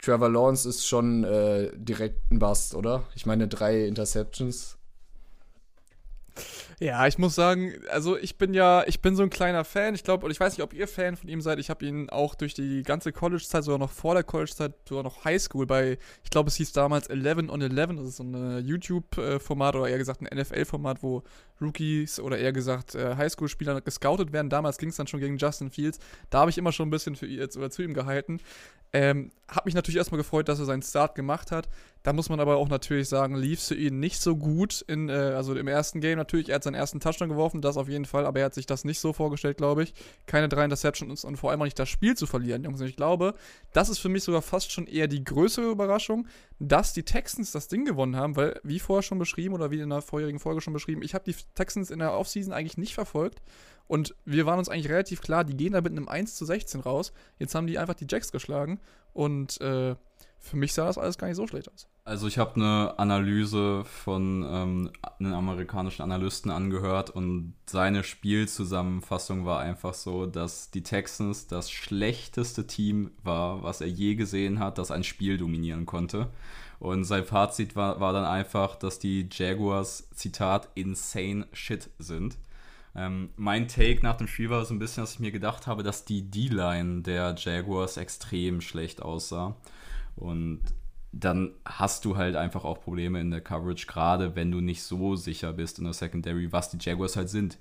Trevor 0.00 0.30
Lawrence 0.30 0.68
ist 0.68 0.86
schon 0.86 1.24
äh, 1.24 1.70
direkt 1.74 2.30
ein 2.30 2.38
Bust, 2.38 2.74
oder? 2.74 3.04
Ich 3.14 3.26
meine, 3.26 3.48
drei 3.48 3.86
Interceptions. 3.86 4.75
Ja, 6.78 7.06
ich 7.06 7.16
muss 7.16 7.34
sagen, 7.34 7.72
also 7.90 8.18
ich 8.18 8.36
bin 8.36 8.52
ja, 8.52 8.84
ich 8.86 9.00
bin 9.00 9.16
so 9.16 9.22
ein 9.22 9.30
kleiner 9.30 9.64
Fan. 9.64 9.94
Ich 9.94 10.04
glaube, 10.04 10.26
und 10.26 10.30
ich 10.30 10.38
weiß 10.38 10.52
nicht, 10.52 10.62
ob 10.62 10.74
ihr 10.74 10.86
Fan 10.86 11.16
von 11.16 11.28
ihm 11.30 11.40
seid. 11.40 11.58
Ich 11.58 11.70
habe 11.70 11.86
ihn 11.86 12.10
auch 12.10 12.34
durch 12.34 12.52
die 12.52 12.82
ganze 12.82 13.12
College-Zeit, 13.12 13.64
sogar 13.64 13.78
noch 13.78 13.90
vor 13.90 14.12
der 14.12 14.24
College-Zeit, 14.24 14.74
sogar 14.86 15.02
noch 15.02 15.24
Highschool 15.24 15.66
bei, 15.66 15.96
ich 16.22 16.28
glaube, 16.28 16.48
es 16.48 16.56
hieß 16.56 16.72
damals 16.72 17.06
11 17.06 17.48
on 17.48 17.62
11. 17.62 17.96
Das 17.96 18.06
ist 18.06 18.16
so 18.16 18.24
ein 18.24 18.66
YouTube-Format 18.66 19.74
oder 19.74 19.88
eher 19.88 19.96
gesagt 19.96 20.20
ein 20.20 20.38
NFL-Format, 20.38 21.02
wo 21.02 21.22
Rookies 21.60 22.20
oder 22.20 22.38
eher 22.38 22.52
gesagt 22.52 22.94
äh, 22.94 23.16
Highschool-Spieler 23.16 23.80
gescoutet 23.80 24.32
werden. 24.32 24.50
Damals 24.50 24.78
ging 24.78 24.90
es 24.90 24.96
dann 24.96 25.06
schon 25.06 25.20
gegen 25.20 25.38
Justin 25.38 25.70
Fields. 25.70 25.98
Da 26.30 26.40
habe 26.40 26.50
ich 26.50 26.58
immer 26.58 26.72
schon 26.72 26.88
ein 26.88 26.90
bisschen 26.90 27.16
für 27.16 27.26
ihn, 27.26 27.46
oder 27.56 27.70
zu 27.70 27.82
ihm 27.82 27.94
gehalten. 27.94 28.40
Ähm, 28.92 29.30
hab 29.48 29.66
mich 29.66 29.74
natürlich 29.74 29.98
erstmal 29.98 30.18
gefreut, 30.18 30.48
dass 30.48 30.58
er 30.58 30.64
seinen 30.64 30.82
Start 30.82 31.14
gemacht 31.14 31.50
hat. 31.50 31.68
Da 32.02 32.12
muss 32.12 32.28
man 32.28 32.40
aber 32.40 32.56
auch 32.56 32.68
natürlich 32.68 33.08
sagen, 33.08 33.34
lief 33.36 33.58
es 33.58 33.68
für 33.68 33.74
ihn 33.74 34.00
nicht 34.00 34.20
so 34.20 34.36
gut. 34.36 34.82
In, 34.88 35.08
äh, 35.08 35.12
also 35.12 35.54
im 35.54 35.68
ersten 35.68 36.00
Game 36.00 36.18
natürlich, 36.18 36.48
er 36.48 36.56
hat 36.56 36.62
seinen 36.62 36.74
ersten 36.74 37.00
Touchdown 37.00 37.28
geworfen, 37.28 37.60
das 37.60 37.76
auf 37.76 37.88
jeden 37.88 38.04
Fall, 38.04 38.26
aber 38.26 38.40
er 38.40 38.46
hat 38.46 38.54
sich 38.54 38.66
das 38.66 38.84
nicht 38.84 39.00
so 39.00 39.12
vorgestellt, 39.12 39.56
glaube 39.56 39.82
ich. 39.82 39.92
Keine 40.26 40.48
drei 40.48 40.64
Interceptions 40.64 41.24
und 41.24 41.36
vor 41.36 41.50
allem 41.50 41.60
auch 41.60 41.64
nicht 41.64 41.78
das 41.78 41.88
Spiel 41.88 42.16
zu 42.16 42.26
verlieren, 42.26 42.64
Jungs. 42.64 42.80
Und 42.80 42.86
ich 42.86 42.96
glaube, 42.96 43.34
das 43.72 43.88
ist 43.88 43.98
für 43.98 44.08
mich 44.08 44.24
sogar 44.24 44.42
fast 44.42 44.72
schon 44.72 44.86
eher 44.86 45.08
die 45.08 45.24
größere 45.24 45.70
Überraschung, 45.70 46.26
dass 46.58 46.92
die 46.92 47.02
Texans 47.02 47.52
das 47.52 47.68
Ding 47.68 47.84
gewonnen 47.84 48.16
haben, 48.16 48.36
weil, 48.36 48.60
wie 48.62 48.80
vorher 48.80 49.02
schon 49.02 49.18
beschrieben 49.18 49.54
oder 49.54 49.70
wie 49.70 49.80
in 49.80 49.90
der 49.90 50.00
vorherigen 50.00 50.38
Folge 50.38 50.60
schon 50.60 50.72
beschrieben, 50.72 51.02
ich 51.02 51.14
habe 51.14 51.24
die 51.24 51.36
Texans 51.54 51.90
in 51.90 51.98
der 51.98 52.14
Offseason 52.14 52.52
eigentlich 52.52 52.78
nicht 52.78 52.94
verfolgt. 52.94 53.42
Und 53.88 54.14
wir 54.24 54.46
waren 54.46 54.58
uns 54.58 54.68
eigentlich 54.68 54.88
relativ 54.88 55.20
klar, 55.20 55.44
die 55.44 55.56
gehen 55.56 55.72
da 55.72 55.80
mit 55.80 55.92
einem 55.92 56.08
1 56.08 56.34
zu 56.34 56.44
16 56.44 56.80
raus. 56.80 57.12
Jetzt 57.38 57.54
haben 57.54 57.66
die 57.66 57.78
einfach 57.78 57.94
die 57.94 58.06
Jacks 58.08 58.32
geschlagen. 58.32 58.80
Und 59.12 59.60
äh, 59.60 59.94
für 60.38 60.56
mich 60.56 60.72
sah 60.72 60.86
das 60.86 60.98
alles 60.98 61.18
gar 61.18 61.28
nicht 61.28 61.36
so 61.36 61.46
schlecht 61.46 61.70
aus. 61.72 61.88
Also 62.06 62.28
ich 62.28 62.38
habe 62.38 62.54
eine 62.54 62.94
Analyse 63.00 63.84
von 63.84 64.46
ähm, 64.48 64.90
einem 65.18 65.34
amerikanischen 65.34 66.02
Analysten 66.02 66.52
angehört 66.52 67.10
und 67.10 67.54
seine 67.66 68.04
Spielzusammenfassung 68.04 69.44
war 69.44 69.58
einfach 69.58 69.92
so, 69.92 70.26
dass 70.26 70.70
die 70.70 70.84
Texans 70.84 71.48
das 71.48 71.68
schlechteste 71.68 72.68
Team 72.68 73.10
war, 73.24 73.64
was 73.64 73.80
er 73.80 73.88
je 73.88 74.14
gesehen 74.14 74.60
hat, 74.60 74.78
das 74.78 74.92
ein 74.92 75.02
Spiel 75.02 75.36
dominieren 75.36 75.84
konnte. 75.84 76.30
Und 76.78 77.02
sein 77.02 77.24
Fazit 77.24 77.74
war, 77.74 77.98
war 77.98 78.12
dann 78.12 78.24
einfach, 78.24 78.76
dass 78.76 79.00
die 79.00 79.28
Jaguars, 79.28 80.08
Zitat, 80.14 80.68
insane 80.76 81.48
shit 81.52 81.90
sind. 81.98 82.36
Ähm, 82.94 83.30
mein 83.34 83.66
Take 83.66 84.04
nach 84.04 84.16
dem 84.16 84.28
Spiel 84.28 84.48
war 84.48 84.64
so 84.64 84.74
ein 84.74 84.78
bisschen, 84.78 85.02
dass 85.02 85.14
ich 85.14 85.20
mir 85.20 85.32
gedacht 85.32 85.66
habe, 85.66 85.82
dass 85.82 86.04
die 86.04 86.30
D-Line 86.30 87.02
der 87.02 87.34
Jaguars 87.36 87.96
extrem 87.96 88.60
schlecht 88.60 89.02
aussah. 89.02 89.56
Und 90.14 90.60
dann 91.20 91.54
hast 91.64 92.04
du 92.04 92.16
halt 92.16 92.36
einfach 92.36 92.64
auch 92.64 92.80
Probleme 92.80 93.20
in 93.20 93.30
der 93.30 93.40
Coverage, 93.40 93.86
gerade 93.86 94.36
wenn 94.36 94.50
du 94.50 94.60
nicht 94.60 94.82
so 94.82 95.16
sicher 95.16 95.52
bist 95.52 95.78
in 95.78 95.84
der 95.84 95.92
Secondary, 95.92 96.52
was 96.52 96.70
die 96.70 96.78
Jaguars 96.80 97.16
halt 97.16 97.30
sind. 97.30 97.58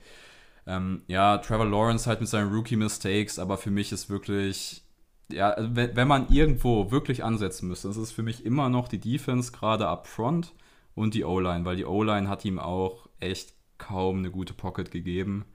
Ähm, 0.68 1.04
ja, 1.08 1.38
Trevor 1.38 1.66
Lawrence 1.66 2.08
halt 2.08 2.22
mit 2.22 2.30
seinen 2.30 2.54
Rookie-Mistakes, 2.54 3.40
aber 3.40 3.58
für 3.58 3.72
mich 3.72 3.92
ist 3.92 4.10
wirklich, 4.10 4.84
ja, 5.32 5.52
also 5.52 5.76
wenn, 5.76 5.96
wenn 5.96 6.08
man 6.08 6.28
irgendwo 6.30 6.92
wirklich 6.92 7.24
ansetzen 7.24 7.68
müsste, 7.68 7.88
das 7.88 7.98
ist 7.98 8.12
für 8.12 8.24
mich 8.24 8.46
immer 8.46 8.70
noch 8.70 8.88
die 8.88 9.00
Defense, 9.00 9.52
gerade 9.52 9.88
up 9.88 10.08
front 10.08 10.54
und 10.96 11.14
die 11.14 11.24
O-Line, 11.24 11.66
weil 11.66 11.76
die 11.76 11.86
O-Line 11.86 12.28
hat 12.28 12.46
ihm 12.46 12.60
auch 12.60 13.08
echt 13.20 13.54
kaum 13.78 14.20
eine 14.20 14.32
gute 14.32 14.54
Pocket 14.54 14.92
gegeben. 14.92 15.46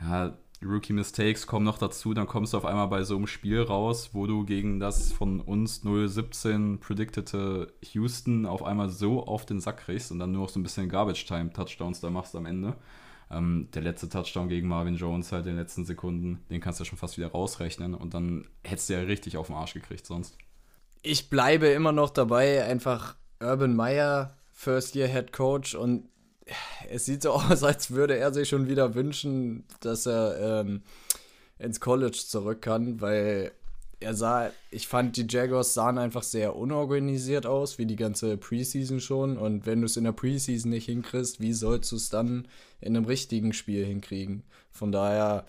Ja, 0.00 0.36
Rookie 0.62 0.92
Mistakes 0.92 1.46
kommen 1.46 1.64
noch 1.64 1.78
dazu, 1.78 2.14
dann 2.14 2.26
kommst 2.26 2.52
du 2.52 2.56
auf 2.56 2.64
einmal 2.64 2.88
bei 2.88 3.02
so 3.02 3.16
einem 3.16 3.26
Spiel 3.26 3.60
raus, 3.60 4.10
wo 4.12 4.26
du 4.26 4.44
gegen 4.44 4.80
das 4.80 5.12
von 5.12 5.40
uns 5.40 5.82
017 5.82 6.78
predictete 6.80 7.72
Houston 7.92 8.46
auf 8.46 8.62
einmal 8.62 8.88
so 8.88 9.26
auf 9.26 9.44
den 9.44 9.60
Sack 9.60 9.78
kriegst 9.78 10.10
und 10.12 10.18
dann 10.18 10.32
nur 10.32 10.42
noch 10.42 10.48
so 10.48 10.58
ein 10.58 10.62
bisschen 10.62 10.88
Garbage 10.88 11.26
Time 11.26 11.52
Touchdowns 11.52 12.00
da 12.00 12.10
machst 12.10 12.34
am 12.34 12.46
Ende. 12.46 12.74
Ähm, 13.30 13.68
der 13.74 13.82
letzte 13.82 14.08
Touchdown 14.08 14.48
gegen 14.48 14.68
Marvin 14.68 14.96
Jones 14.96 15.32
halt 15.32 15.46
in 15.46 15.52
den 15.52 15.58
letzten 15.58 15.84
Sekunden, 15.84 16.44
den 16.50 16.60
kannst 16.60 16.80
du 16.80 16.84
ja 16.84 16.88
schon 16.88 16.98
fast 16.98 17.18
wieder 17.18 17.32
rausrechnen 17.32 17.94
und 17.94 18.14
dann 18.14 18.48
hättest 18.64 18.88
du 18.88 18.94
ja 18.94 19.00
richtig 19.00 19.36
auf 19.36 19.48
den 19.48 19.56
Arsch 19.56 19.74
gekriegt 19.74 20.06
sonst. 20.06 20.38
Ich 21.02 21.28
bleibe 21.28 21.66
immer 21.66 21.92
noch 21.92 22.10
dabei, 22.10 22.64
einfach 22.64 23.16
Urban 23.40 23.74
Meyer, 23.74 24.36
First 24.52 24.94
Year 24.94 25.08
Head 25.08 25.32
Coach 25.32 25.74
und 25.74 26.08
es 26.88 27.04
sieht 27.04 27.22
so 27.22 27.30
aus, 27.32 27.62
als 27.62 27.90
würde 27.90 28.16
er 28.16 28.32
sich 28.32 28.48
schon 28.48 28.68
wieder 28.68 28.94
wünschen, 28.94 29.64
dass 29.80 30.06
er 30.06 30.60
ähm, 30.60 30.82
ins 31.58 31.80
College 31.80 32.18
zurück 32.26 32.62
kann, 32.62 33.00
weil 33.00 33.52
er 33.98 34.14
sah, 34.14 34.50
ich 34.70 34.88
fand, 34.88 35.16
die 35.16 35.26
Jaguars 35.28 35.72
sahen 35.72 35.96
einfach 35.96 36.22
sehr 36.22 36.54
unorganisiert 36.54 37.46
aus, 37.46 37.78
wie 37.78 37.86
die 37.86 37.96
ganze 37.96 38.36
Preseason 38.36 39.00
schon. 39.00 39.38
Und 39.38 39.64
wenn 39.64 39.80
du 39.80 39.86
es 39.86 39.96
in 39.96 40.04
der 40.04 40.12
Preseason 40.12 40.70
nicht 40.70 40.84
hinkriegst, 40.84 41.40
wie 41.40 41.54
sollst 41.54 41.92
du 41.92 41.96
es 41.96 42.10
dann 42.10 42.46
in 42.82 42.94
einem 42.94 43.06
richtigen 43.06 43.54
Spiel 43.54 43.86
hinkriegen? 43.86 44.42
Von 44.70 44.92
daher, 44.92 45.46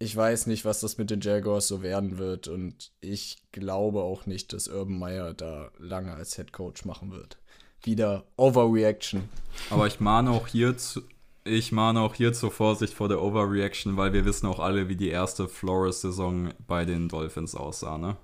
ich 0.00 0.16
weiß 0.16 0.48
nicht, 0.48 0.64
was 0.64 0.80
das 0.80 0.98
mit 0.98 1.10
den 1.10 1.20
Jaguars 1.20 1.68
so 1.68 1.80
werden 1.80 2.18
wird. 2.18 2.48
Und 2.48 2.90
ich 3.00 3.38
glaube 3.52 4.02
auch 4.02 4.26
nicht, 4.26 4.52
dass 4.52 4.66
Urban 4.66 4.98
Meyer 4.98 5.32
da 5.32 5.70
lange 5.78 6.12
als 6.12 6.34
Head 6.34 6.52
Coach 6.52 6.84
machen 6.84 7.12
wird 7.12 7.38
wieder 7.84 8.24
Overreaction. 8.36 9.28
Aber 9.70 9.86
ich 9.86 10.00
mahne 10.00 10.30
auch 10.30 10.46
hier 10.46 10.76
zu, 10.76 11.02
ich 11.44 11.72
mahne 11.72 12.00
auch 12.00 12.14
hier 12.14 12.32
zur 12.32 12.50
Vorsicht 12.50 12.94
vor 12.94 13.08
der 13.08 13.22
Overreaction, 13.22 13.96
weil 13.96 14.12
wir 14.12 14.24
wissen 14.24 14.46
auch 14.46 14.58
alle, 14.58 14.88
wie 14.88 14.96
die 14.96 15.08
erste 15.08 15.48
Flores-Saison 15.48 16.50
bei 16.66 16.84
den 16.84 17.08
Dolphins 17.08 17.54
aussah, 17.54 17.98
ne? 17.98 18.16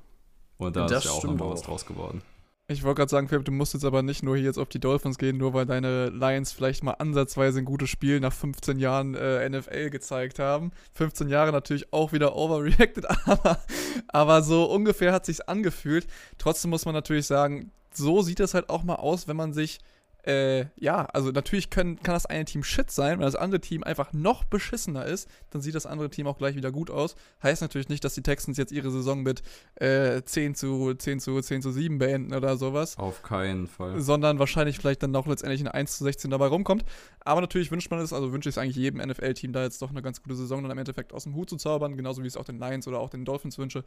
Und 0.56 0.76
da 0.76 0.86
das 0.86 1.04
ist 1.04 1.10
ja 1.10 1.16
auch 1.16 1.24
nochmal 1.24 1.50
was 1.50 1.62
draus 1.62 1.86
geworden. 1.86 2.22
Ich 2.70 2.84
wollte 2.84 2.98
gerade 2.98 3.10
sagen, 3.10 3.28
Philipp, 3.28 3.46
du 3.46 3.50
musst 3.50 3.74
jetzt 3.74 3.84
aber 3.84 4.02
nicht 4.02 4.22
nur 4.22 4.36
hier 4.36 4.44
jetzt 4.44 4.58
auf 4.58 4.68
die 4.68 4.78
Dolphins 4.78 5.18
gehen, 5.18 5.38
nur 5.38 5.54
weil 5.54 5.66
deine 5.66 6.08
Lions 6.10 6.52
vielleicht 6.52 6.84
mal 6.84 6.92
ansatzweise 6.92 7.58
ein 7.58 7.64
gutes 7.64 7.90
Spiel 7.90 8.20
nach 8.20 8.32
15 8.32 8.78
Jahren 8.78 9.16
äh, 9.16 9.48
NFL 9.48 9.90
gezeigt 9.90 10.38
haben. 10.38 10.70
15 10.94 11.28
Jahre 11.28 11.50
natürlich 11.50 11.92
auch 11.92 12.12
wieder 12.12 12.36
overreacted, 12.36 13.06
aber, 13.26 13.58
aber 14.06 14.42
so 14.42 14.66
ungefähr 14.66 15.12
hat 15.12 15.26
sich's 15.26 15.40
angefühlt. 15.40 16.06
Trotzdem 16.38 16.70
muss 16.70 16.84
man 16.84 16.94
natürlich 16.94 17.26
sagen, 17.26 17.72
so 17.92 18.22
sieht 18.22 18.40
es 18.40 18.54
halt 18.54 18.68
auch 18.68 18.82
mal 18.82 18.96
aus, 18.96 19.28
wenn 19.28 19.36
man 19.36 19.52
sich 19.52 19.80
äh, 20.26 20.66
ja, 20.76 21.06
also 21.06 21.30
natürlich 21.30 21.70
können, 21.70 21.98
kann 22.02 22.14
das 22.14 22.26
eine 22.26 22.44
Team 22.44 22.62
shit 22.62 22.90
sein, 22.90 23.18
wenn 23.18 23.24
das 23.24 23.36
andere 23.36 23.60
Team 23.60 23.82
einfach 23.82 24.12
noch 24.12 24.44
beschissener 24.44 25.04
ist, 25.06 25.28
dann 25.50 25.62
sieht 25.62 25.74
das 25.74 25.86
andere 25.86 26.10
Team 26.10 26.26
auch 26.26 26.36
gleich 26.36 26.56
wieder 26.56 26.70
gut 26.70 26.90
aus. 26.90 27.16
Heißt 27.42 27.62
natürlich 27.62 27.88
nicht, 27.88 28.04
dass 28.04 28.14
die 28.14 28.22
Texans 28.22 28.58
jetzt 28.58 28.72
ihre 28.72 28.90
Saison 28.90 29.22
mit 29.22 29.42
äh, 29.76 30.22
10 30.22 30.54
zu 30.54 30.94
10 30.94 31.20
zu 31.20 31.40
10 31.40 31.62
zu 31.62 31.72
7 31.72 31.98
beenden 31.98 32.34
oder 32.34 32.56
sowas. 32.56 32.98
Auf 32.98 33.22
keinen 33.22 33.66
Fall. 33.66 34.00
Sondern 34.00 34.38
wahrscheinlich 34.38 34.78
vielleicht 34.78 35.02
dann 35.02 35.16
auch 35.16 35.26
letztendlich 35.26 35.60
eine 35.60 35.74
1 35.74 35.96
zu 35.96 36.04
16 36.04 36.30
dabei 36.30 36.48
rumkommt. 36.48 36.84
Aber 37.20 37.40
natürlich 37.40 37.70
wünscht 37.70 37.90
man 37.90 38.00
es, 38.00 38.12
also 38.12 38.32
wünsche 38.32 38.48
ich 38.48 38.54
es 38.54 38.58
eigentlich 38.58 38.76
jedem 38.76 39.00
NFL-Team 39.00 39.52
da 39.52 39.62
jetzt 39.62 39.80
doch 39.80 39.90
eine 39.90 40.02
ganz 40.02 40.22
gute 40.22 40.36
Saison 40.36 40.62
dann 40.62 40.72
im 40.72 40.78
Endeffekt 40.78 41.12
aus 41.12 41.24
dem 41.24 41.34
Hut 41.34 41.48
zu 41.48 41.56
zaubern, 41.56 41.96
genauso 41.96 42.22
wie 42.22 42.26
es 42.26 42.36
auch 42.36 42.44
den 42.44 42.58
Lions 42.58 42.86
oder 42.86 43.00
auch 43.00 43.10
den 43.10 43.24
Dolphins 43.24 43.58
wünsche. 43.58 43.84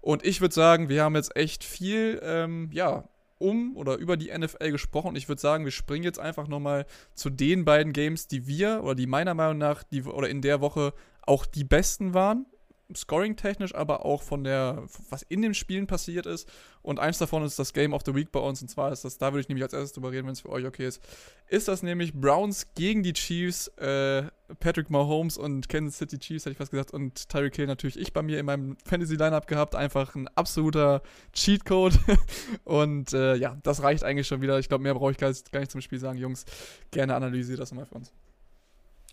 Und 0.00 0.24
ich 0.24 0.40
würde 0.40 0.54
sagen, 0.54 0.88
wir 0.88 1.04
haben 1.04 1.14
jetzt 1.14 1.36
echt 1.36 1.62
viel, 1.62 2.20
ähm, 2.22 2.70
ja, 2.72 3.04
um 3.38 3.76
oder 3.76 3.96
über 3.96 4.16
die 4.16 4.36
NFL 4.36 4.70
gesprochen. 4.70 5.16
Ich 5.16 5.28
würde 5.28 5.40
sagen, 5.40 5.64
wir 5.64 5.72
springen 5.72 6.04
jetzt 6.04 6.18
einfach 6.18 6.48
nochmal 6.48 6.86
zu 7.14 7.30
den 7.30 7.64
beiden 7.64 7.92
Games, 7.92 8.28
die 8.28 8.46
wir 8.46 8.82
oder 8.82 8.94
die 8.94 9.06
meiner 9.06 9.34
Meinung 9.34 9.58
nach 9.58 9.82
die, 9.82 10.02
oder 10.02 10.28
in 10.28 10.42
der 10.42 10.60
Woche 10.60 10.92
auch 11.22 11.46
die 11.46 11.64
besten 11.64 12.14
waren. 12.14 12.46
Scoring-technisch, 12.94 13.74
aber 13.74 14.04
auch 14.04 14.22
von 14.22 14.44
der, 14.44 14.84
was 15.10 15.22
in 15.22 15.42
den 15.42 15.54
Spielen 15.54 15.86
passiert 15.86 16.26
ist. 16.26 16.48
Und 16.82 17.00
eins 17.00 17.18
davon 17.18 17.42
ist 17.42 17.58
das 17.58 17.72
Game 17.72 17.92
of 17.92 18.02
the 18.06 18.14
Week 18.14 18.30
bei 18.30 18.40
uns. 18.40 18.62
Und 18.62 18.68
zwar 18.68 18.92
ist 18.92 19.04
das, 19.04 19.18
da 19.18 19.32
würde 19.32 19.40
ich 19.40 19.48
nämlich 19.48 19.64
als 19.64 19.72
erstes 19.72 19.92
drüber 19.92 20.12
reden, 20.12 20.26
wenn 20.26 20.34
es 20.34 20.40
für 20.40 20.50
euch 20.50 20.64
okay 20.64 20.86
ist. 20.86 21.02
Ist 21.48 21.68
das 21.68 21.82
nämlich 21.82 22.14
Browns 22.14 22.74
gegen 22.74 23.02
die 23.02 23.12
Chiefs. 23.12 23.68
Äh, 23.78 24.24
Patrick 24.60 24.90
Mahomes 24.90 25.36
und 25.36 25.68
Kansas 25.68 25.98
City 25.98 26.18
Chiefs, 26.18 26.44
hätte 26.44 26.52
ich 26.52 26.58
fast 26.58 26.70
gesagt, 26.70 26.92
und 26.92 27.28
Tyreek 27.28 27.56
Hill 27.56 27.66
natürlich 27.66 27.98
ich 27.98 28.12
bei 28.12 28.22
mir 28.22 28.38
in 28.38 28.46
meinem 28.46 28.76
Fantasy-Lineup 28.84 29.48
gehabt. 29.48 29.74
Einfach 29.74 30.14
ein 30.14 30.28
absoluter 30.28 31.02
Cheatcode. 31.32 31.98
und 32.64 33.12
äh, 33.12 33.34
ja, 33.34 33.56
das 33.64 33.82
reicht 33.82 34.04
eigentlich 34.04 34.28
schon 34.28 34.40
wieder. 34.40 34.58
Ich 34.60 34.68
glaube, 34.68 34.84
mehr 34.84 34.94
brauche 34.94 35.10
ich 35.10 35.18
gar 35.18 35.28
nicht, 35.28 35.50
gar 35.50 35.60
nicht 35.60 35.72
zum 35.72 35.80
Spiel 35.80 35.98
sagen. 35.98 36.18
Jungs, 36.18 36.44
gerne 36.92 37.16
analysiert 37.16 37.58
das 37.58 37.72
mal 37.72 37.84
für 37.84 37.96
uns. 37.96 38.12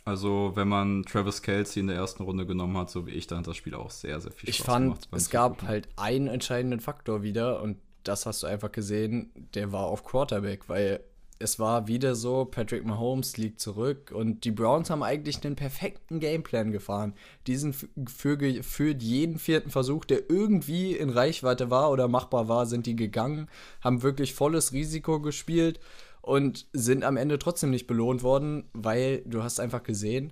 Also, 0.06 0.52
wenn 0.56 0.68
man 0.68 1.04
Travis 1.04 1.42
Kelsey 1.42 1.80
in 1.80 1.88
der 1.88 1.96
ersten 1.96 2.24
Runde 2.24 2.46
genommen 2.46 2.78
hat, 2.78 2.90
so 2.90 3.08
wie 3.08 3.12
ich, 3.12 3.28
dann 3.28 3.40
hat 3.40 3.48
das 3.48 3.56
Spiel 3.56 3.74
auch 3.74 3.90
sehr, 3.90 4.20
sehr 4.20 4.32
viel 4.32 4.54
Spaß 4.54 4.60
Ich 4.60 4.64
fand, 4.64 4.86
gemacht 4.86 5.08
es 5.12 5.30
gab 5.30 5.64
halt 5.64 5.88
einen 5.96 6.28
entscheidenden 6.28 6.82
Faktor 6.82 7.24
wieder 7.24 7.62
und 7.62 7.78
das 8.04 8.26
hast 8.26 8.44
du 8.44 8.48
einfach 8.48 8.72
gesehen, 8.72 9.32
der 9.54 9.72
war 9.72 9.86
auf 9.86 10.04
Quarterback, 10.04 10.68
weil 10.68 11.00
es 11.40 11.60
war 11.60 11.88
wieder 11.88 12.16
so, 12.16 12.46
Patrick 12.46 12.86
Mahomes 12.86 13.38
liegt 13.38 13.60
zurück 13.60 14.12
und 14.14 14.44
die 14.46 14.52
Browns 14.52 14.90
haben 14.90 15.04
eigentlich 15.04 15.40
den 15.40 15.56
perfekten 15.56 16.20
Gameplan 16.20 16.72
gefahren. 16.72 17.14
Diesen 17.48 17.74
für, 17.74 18.64
für 18.64 18.94
jeden 18.94 19.40
vierten 19.40 19.70
Versuch, 19.70 20.06
der 20.06 20.30
irgendwie 20.30 20.96
in 20.96 21.10
Reichweite 21.10 21.70
war 21.70 21.92
oder 21.92 22.08
machbar 22.08 22.48
war, 22.48 22.66
sind 22.66 22.86
die 22.86 22.96
gegangen, 22.96 23.50
haben 23.82 24.04
wirklich 24.04 24.34
volles 24.34 24.74
Risiko 24.74 25.20
gespielt 25.20 25.80
und 26.24 26.68
sind 26.72 27.04
am 27.04 27.18
Ende 27.18 27.38
trotzdem 27.38 27.70
nicht 27.70 27.86
belohnt 27.86 28.24
worden, 28.24 28.64
weil 28.74 29.22
du 29.26 29.44
hast 29.44 29.60
einfach 29.60 29.84
gesehen, 29.84 30.32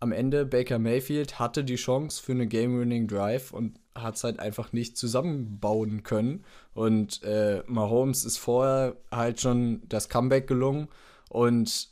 am 0.00 0.12
Ende 0.12 0.44
Baker 0.44 0.78
Mayfield 0.78 1.38
hatte 1.38 1.62
die 1.62 1.76
Chance 1.76 2.22
für 2.22 2.32
eine 2.32 2.46
Game-Winning 2.46 3.06
Drive 3.06 3.52
und 3.52 3.78
hat 3.94 4.16
es 4.16 4.24
halt 4.24 4.40
einfach 4.40 4.72
nicht 4.72 4.96
zusammenbauen 4.96 6.02
können. 6.02 6.44
Und 6.74 7.22
äh, 7.22 7.62
Mahomes 7.66 8.24
ist 8.24 8.38
vorher 8.38 8.96
halt 9.12 9.40
schon 9.40 9.82
das 9.88 10.08
Comeback 10.08 10.46
gelungen 10.46 10.88
und 11.28 11.90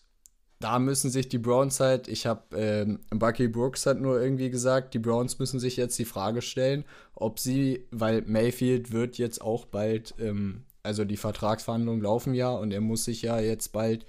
da 0.60 0.80
müssen 0.80 1.10
sich 1.10 1.28
die 1.28 1.38
Browns 1.38 1.78
halt, 1.78 2.08
ich 2.08 2.26
habe 2.26 2.56
ähm, 2.56 2.98
Bucky 3.10 3.46
Brooks 3.46 3.86
hat 3.86 4.00
nur 4.00 4.20
irgendwie 4.20 4.50
gesagt, 4.50 4.94
die 4.94 4.98
Browns 4.98 5.38
müssen 5.38 5.60
sich 5.60 5.76
jetzt 5.76 5.96
die 6.00 6.04
Frage 6.04 6.42
stellen, 6.42 6.84
ob 7.14 7.38
sie, 7.38 7.86
weil 7.92 8.22
Mayfield 8.22 8.90
wird 8.90 9.18
jetzt 9.18 9.40
auch 9.40 9.66
bald 9.66 10.14
ähm, 10.18 10.64
also 10.88 11.04
die 11.04 11.18
Vertragsverhandlungen 11.18 12.02
laufen 12.02 12.32
ja 12.32 12.50
und 12.50 12.72
er 12.72 12.80
muss 12.80 13.04
sich 13.04 13.20
ja 13.20 13.38
jetzt 13.38 13.72
bald, 13.72 14.06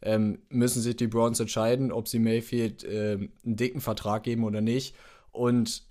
ähm, 0.00 0.38
müssen 0.48 0.80
sich 0.80 0.96
die 0.96 1.08
Browns 1.08 1.40
entscheiden, 1.40 1.90
ob 1.90 2.06
sie 2.06 2.20
Mayfield 2.20 2.84
äh, 2.84 3.14
einen 3.14 3.56
dicken 3.56 3.80
Vertrag 3.80 4.22
geben 4.22 4.44
oder 4.44 4.60
nicht. 4.60 4.94
Und 5.32 5.82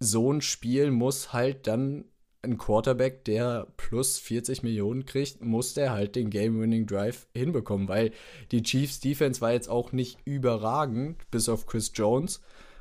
so 0.00 0.32
ein 0.32 0.40
Spiel 0.40 0.90
muss 0.90 1.34
halt 1.34 1.66
dann 1.66 2.06
ein 2.42 2.56
Quarterback, 2.56 3.26
der 3.26 3.66
plus 3.76 4.18
40 4.18 4.62
Millionen 4.62 5.04
kriegt, 5.04 5.44
muss 5.44 5.74
der 5.74 5.92
halt 5.92 6.16
den 6.16 6.30
Game-Winning 6.30 6.86
Drive 6.86 7.26
hinbekommen, 7.34 7.86
weil 7.88 8.10
die 8.52 8.62
Chiefs 8.62 9.00
Defense 9.00 9.42
war 9.42 9.52
jetzt 9.52 9.68
auch 9.68 9.92
nicht 9.92 10.18
überragend, 10.24 11.30
bis 11.30 11.50
auf 11.50 11.66
Chris 11.66 11.92
Jones. 11.94 12.40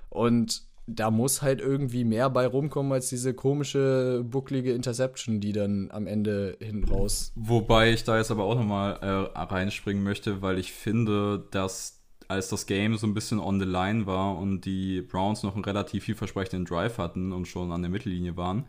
Und 0.09 0.63
da 0.85 1.11
muss 1.11 1.41
halt 1.41 1.61
irgendwie 1.61 2.03
mehr 2.03 2.29
bei 2.29 2.45
rumkommen 2.45 2.91
als 2.91 3.09
diese 3.09 3.33
komische, 3.33 4.23
bucklige 4.25 4.73
Interception, 4.73 5.39
die 5.39 5.53
dann 5.53 5.89
am 5.91 6.07
Ende 6.07 6.57
hin 6.59 6.83
raus. 6.83 7.31
Wobei 7.35 7.91
ich 7.91 8.03
da 8.03 8.17
jetzt 8.17 8.31
aber 8.31 8.43
auch 8.43 8.55
nochmal 8.55 8.97
äh, 9.01 9.39
reinspringen 9.39 10.03
möchte, 10.03 10.41
weil 10.41 10.59
ich 10.59 10.73
finde, 10.73 11.47
dass 11.51 12.01
als 12.27 12.49
das 12.49 12.65
Game 12.65 12.97
so 12.97 13.07
ein 13.07 13.13
bisschen 13.13 13.39
on 13.39 13.59
the 13.59 13.65
line 13.65 14.05
war 14.05 14.37
und 14.37 14.61
die 14.61 15.01
Browns 15.01 15.43
noch 15.43 15.55
einen 15.55 15.63
relativ 15.63 16.03
vielversprechenden 16.05 16.65
Drive 16.65 16.97
hatten 16.97 17.31
und 17.31 17.47
schon 17.47 17.71
an 17.71 17.81
der 17.81 17.91
Mittellinie 17.91 18.35
waren, 18.35 18.65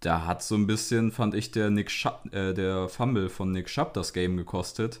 da 0.00 0.26
hat 0.26 0.42
so 0.42 0.54
ein 0.54 0.66
bisschen, 0.66 1.10
fand 1.10 1.34
ich, 1.34 1.50
der, 1.50 1.70
Nick 1.70 1.90
Schapp, 1.90 2.32
äh, 2.32 2.52
der 2.52 2.88
Fumble 2.88 3.28
von 3.28 3.52
Nick 3.52 3.68
Schapp 3.68 3.94
das 3.94 4.12
Game 4.12 4.36
gekostet 4.36 5.00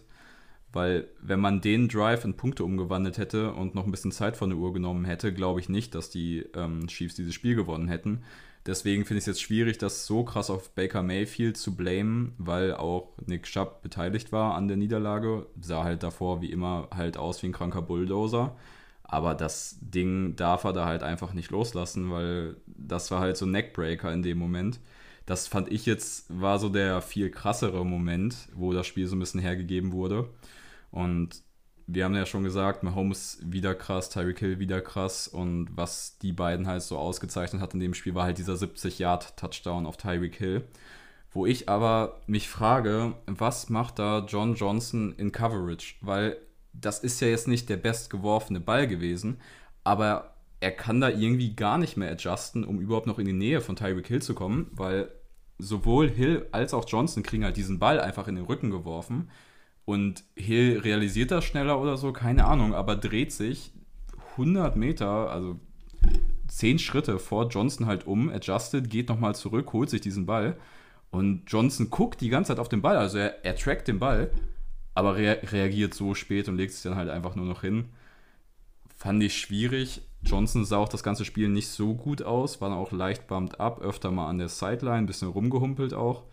weil 0.74 1.08
wenn 1.20 1.40
man 1.40 1.60
den 1.60 1.88
Drive 1.88 2.24
in 2.24 2.34
Punkte 2.34 2.64
umgewandelt 2.64 3.16
hätte 3.16 3.52
und 3.52 3.74
noch 3.74 3.84
ein 3.84 3.90
bisschen 3.90 4.12
Zeit 4.12 4.36
von 4.36 4.50
der 4.50 4.58
Uhr 4.58 4.72
genommen 4.72 5.04
hätte, 5.04 5.32
glaube 5.32 5.60
ich 5.60 5.68
nicht, 5.68 5.94
dass 5.94 6.10
die 6.10 6.44
ähm, 6.54 6.86
Chiefs 6.88 7.14
dieses 7.14 7.32
Spiel 7.32 7.54
gewonnen 7.54 7.88
hätten. 7.88 8.22
Deswegen 8.66 9.04
finde 9.04 9.18
ich 9.18 9.22
es 9.22 9.26
jetzt 9.26 9.42
schwierig, 9.42 9.78
das 9.78 10.06
so 10.06 10.24
krass 10.24 10.50
auf 10.50 10.70
Baker 10.70 11.02
Mayfield 11.02 11.56
zu 11.56 11.76
blamen, 11.76 12.34
weil 12.38 12.74
auch 12.74 13.12
Nick 13.26 13.46
Schapp 13.46 13.82
beteiligt 13.82 14.32
war 14.32 14.54
an 14.54 14.68
der 14.68 14.76
Niederlage. 14.78 15.46
Sah 15.60 15.84
halt 15.84 16.02
davor 16.02 16.40
wie 16.40 16.50
immer 16.50 16.88
halt 16.94 17.18
aus 17.18 17.42
wie 17.42 17.48
ein 17.48 17.52
kranker 17.52 17.82
Bulldozer. 17.82 18.56
Aber 19.02 19.34
das 19.34 19.76
Ding 19.80 20.34
darf 20.34 20.64
er 20.64 20.72
da 20.72 20.86
halt 20.86 21.02
einfach 21.02 21.34
nicht 21.34 21.50
loslassen, 21.50 22.10
weil 22.10 22.56
das 22.66 23.10
war 23.10 23.20
halt 23.20 23.36
so 23.36 23.44
ein 23.44 23.52
Neckbreaker 23.52 24.12
in 24.12 24.22
dem 24.22 24.38
Moment. 24.38 24.80
Das 25.26 25.46
fand 25.46 25.70
ich 25.70 25.86
jetzt, 25.86 26.26
war 26.28 26.58
so 26.58 26.68
der 26.70 27.02
viel 27.02 27.30
krassere 27.30 27.84
Moment, 27.84 28.48
wo 28.54 28.72
das 28.72 28.86
Spiel 28.86 29.06
so 29.06 29.14
ein 29.14 29.20
bisschen 29.20 29.40
hergegeben 29.40 29.92
wurde. 29.92 30.28
Und 30.94 31.42
wir 31.88 32.04
haben 32.04 32.14
ja 32.14 32.24
schon 32.24 32.44
gesagt, 32.44 32.84
Mahomes 32.84 33.40
wieder 33.42 33.74
krass, 33.74 34.10
Tyreek 34.10 34.38
Hill 34.38 34.58
wieder 34.60 34.80
krass. 34.80 35.26
Und 35.26 35.68
was 35.72 36.18
die 36.18 36.32
beiden 36.32 36.68
halt 36.68 36.82
so 36.82 36.96
ausgezeichnet 36.96 37.60
hat 37.60 37.74
in 37.74 37.80
dem 37.80 37.94
Spiel, 37.94 38.14
war 38.14 38.24
halt 38.24 38.38
dieser 38.38 38.54
70-Yard-Touchdown 38.54 39.86
auf 39.86 39.96
Tyreek 39.96 40.36
Hill. 40.36 40.62
Wo 41.32 41.46
ich 41.46 41.68
aber 41.68 42.20
mich 42.28 42.48
frage, 42.48 43.14
was 43.26 43.70
macht 43.70 43.98
da 43.98 44.24
John 44.28 44.54
Johnson 44.54 45.14
in 45.18 45.32
Coverage? 45.32 45.96
Weil 46.00 46.36
das 46.72 47.00
ist 47.00 47.20
ja 47.20 47.26
jetzt 47.26 47.48
nicht 47.48 47.68
der 47.68 47.76
bestgeworfene 47.76 48.60
Ball 48.60 48.86
gewesen, 48.86 49.40
aber 49.82 50.36
er 50.60 50.70
kann 50.70 51.00
da 51.00 51.08
irgendwie 51.08 51.56
gar 51.56 51.76
nicht 51.76 51.96
mehr 51.96 52.12
adjusten, 52.12 52.62
um 52.62 52.80
überhaupt 52.80 53.08
noch 53.08 53.18
in 53.18 53.26
die 53.26 53.32
Nähe 53.32 53.60
von 53.60 53.74
Tyreek 53.74 54.06
Hill 54.06 54.22
zu 54.22 54.34
kommen, 54.34 54.70
weil 54.70 55.10
sowohl 55.58 56.08
Hill 56.08 56.46
als 56.52 56.72
auch 56.72 56.88
Johnson 56.88 57.24
kriegen 57.24 57.42
halt 57.42 57.56
diesen 57.56 57.80
Ball 57.80 58.00
einfach 58.00 58.28
in 58.28 58.36
den 58.36 58.44
Rücken 58.44 58.70
geworfen. 58.70 59.28
Und 59.84 60.24
Hill 60.34 60.78
realisiert 60.78 61.30
das 61.30 61.44
schneller 61.44 61.80
oder 61.80 61.96
so, 61.96 62.12
keine 62.12 62.46
Ahnung, 62.46 62.74
aber 62.74 62.96
dreht 62.96 63.32
sich 63.32 63.72
100 64.32 64.76
Meter, 64.76 65.30
also 65.30 65.60
10 66.48 66.78
Schritte 66.78 67.18
vor 67.18 67.48
Johnson 67.48 67.86
halt 67.86 68.06
um, 68.06 68.30
adjusted, 68.30 68.88
geht 68.88 69.08
nochmal 69.08 69.34
zurück, 69.34 69.72
holt 69.72 69.90
sich 69.90 70.00
diesen 70.00 70.26
Ball. 70.26 70.56
Und 71.10 71.44
Johnson 71.46 71.90
guckt 71.90 72.20
die 72.20 72.28
ganze 72.28 72.48
Zeit 72.48 72.58
auf 72.58 72.68
den 72.68 72.82
Ball, 72.82 72.96
also 72.96 73.18
er, 73.18 73.44
er 73.44 73.56
trackt 73.56 73.86
den 73.88 73.98
Ball, 73.98 74.30
aber 74.94 75.16
rea 75.16 75.36
reagiert 75.44 75.94
so 75.94 76.14
spät 76.14 76.48
und 76.48 76.56
legt 76.56 76.72
sich 76.72 76.82
dann 76.82 76.96
halt 76.96 77.10
einfach 77.10 77.36
nur 77.36 77.46
noch 77.46 77.60
hin. 77.60 77.90
Fand 78.96 79.22
ich 79.22 79.36
schwierig. 79.36 80.02
Johnson 80.22 80.64
sah 80.64 80.78
auch 80.78 80.88
das 80.88 81.02
ganze 81.02 81.24
Spiel 81.24 81.48
nicht 81.48 81.68
so 81.68 81.94
gut 81.94 82.22
aus, 82.22 82.60
war 82.60 82.70
dann 82.70 82.78
auch 82.78 82.92
leicht 82.92 83.26
bumped 83.26 83.60
up, 83.60 83.80
öfter 83.82 84.10
mal 84.10 84.28
an 84.28 84.38
der 84.38 84.48
Sideline, 84.48 85.06
bisschen 85.06 85.28
rumgehumpelt 85.28 85.92
auch. 85.92 86.24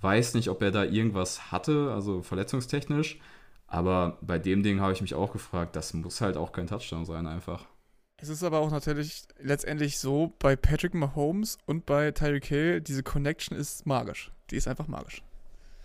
Weiß 0.00 0.34
nicht, 0.34 0.48
ob 0.48 0.62
er 0.62 0.70
da 0.70 0.84
irgendwas 0.84 1.50
hatte, 1.50 1.92
also 1.92 2.22
verletzungstechnisch. 2.22 3.18
Aber 3.66 4.18
bei 4.22 4.38
dem 4.38 4.62
Ding 4.62 4.80
habe 4.80 4.92
ich 4.92 5.02
mich 5.02 5.14
auch 5.14 5.32
gefragt, 5.32 5.76
das 5.76 5.92
muss 5.92 6.20
halt 6.20 6.36
auch 6.36 6.52
kein 6.52 6.66
Touchdown 6.66 7.04
sein, 7.04 7.26
einfach. 7.26 7.66
Es 8.16 8.28
ist 8.28 8.42
aber 8.42 8.58
auch 8.58 8.70
natürlich 8.70 9.24
letztendlich 9.38 9.98
so, 9.98 10.32
bei 10.38 10.56
Patrick 10.56 10.94
Mahomes 10.94 11.58
und 11.66 11.86
bei 11.86 12.10
Tyreek 12.10 12.46
Hill, 12.46 12.80
diese 12.80 13.02
Connection 13.02 13.56
ist 13.56 13.86
magisch. 13.86 14.32
Die 14.50 14.56
ist 14.56 14.66
einfach 14.66 14.88
magisch. 14.88 15.22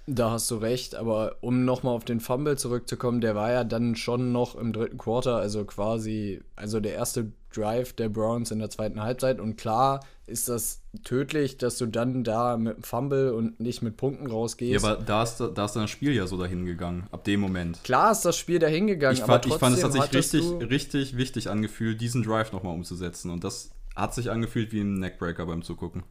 Da 0.08 0.32
hast 0.32 0.52
du 0.52 0.56
recht, 0.56 0.96
aber 0.96 1.38
um 1.42 1.64
nochmal 1.64 1.96
auf 1.96 2.04
den 2.04 2.20
Fumble 2.20 2.58
zurückzukommen, 2.58 3.22
der 3.22 3.36
war 3.36 3.52
ja 3.52 3.64
dann 3.64 3.96
schon 3.96 4.32
noch 4.32 4.56
im 4.56 4.74
dritten 4.74 4.98
Quarter, 4.98 5.38
also 5.38 5.64
quasi, 5.64 6.42
also 6.56 6.80
der 6.80 6.94
erste 6.94 7.32
Drive 7.54 7.94
der 7.94 8.10
Browns 8.10 8.52
in 8.52 8.60
der 8.60 8.70
zweiten 8.70 9.02
Halbzeit. 9.02 9.40
Und 9.40 9.56
klar 9.56 10.02
ist 10.26 10.48
das 10.48 10.82
tödlich, 11.04 11.58
dass 11.58 11.78
du 11.78 11.86
dann 11.86 12.24
da 12.24 12.58
mit 12.58 12.78
dem 12.78 12.84
Fumble 12.84 13.34
und 13.34 13.60
nicht 13.60 13.82
mit 13.82 13.98
Punkten 13.98 14.28
rausgehst. 14.28 14.84
Ja, 14.84 14.90
aber 14.90 15.04
da 15.04 15.24
ist, 15.24 15.40
da 15.40 15.66
ist 15.66 15.76
das 15.76 15.90
Spiel 15.90 16.14
ja 16.14 16.28
so 16.28 16.38
dahin 16.38 16.66
gegangen, 16.66 17.08
ab 17.12 17.24
dem 17.26 17.42
Moment. 17.42 17.84
Klar 17.84 18.12
ist 18.12 18.24
das 18.24 18.38
Spiel 18.38 18.60
dahin 18.60 18.88
gegangen, 18.88 19.18
ich 19.18 19.24
fand, 19.24 19.46
ich 19.46 19.56
fand 19.56 19.78
es 19.78 19.84
hat 19.84 19.92
sich 19.92 20.14
richtig, 20.14 20.44
richtig 20.70 21.18
wichtig 21.18 21.50
angefühlt, 21.50 22.00
diesen 22.00 22.24
Drive 22.24 22.54
nochmal 22.54 22.74
umzusetzen. 22.74 23.32
Und 23.32 23.44
das 23.44 23.72
hat 23.96 24.14
sich 24.16 24.32
angefühlt 24.32 24.72
wie 24.72 24.82
ein 24.82 25.00
Neckbreaker 25.00 25.46
beim 25.46 25.62
Zugucken. 25.62 26.04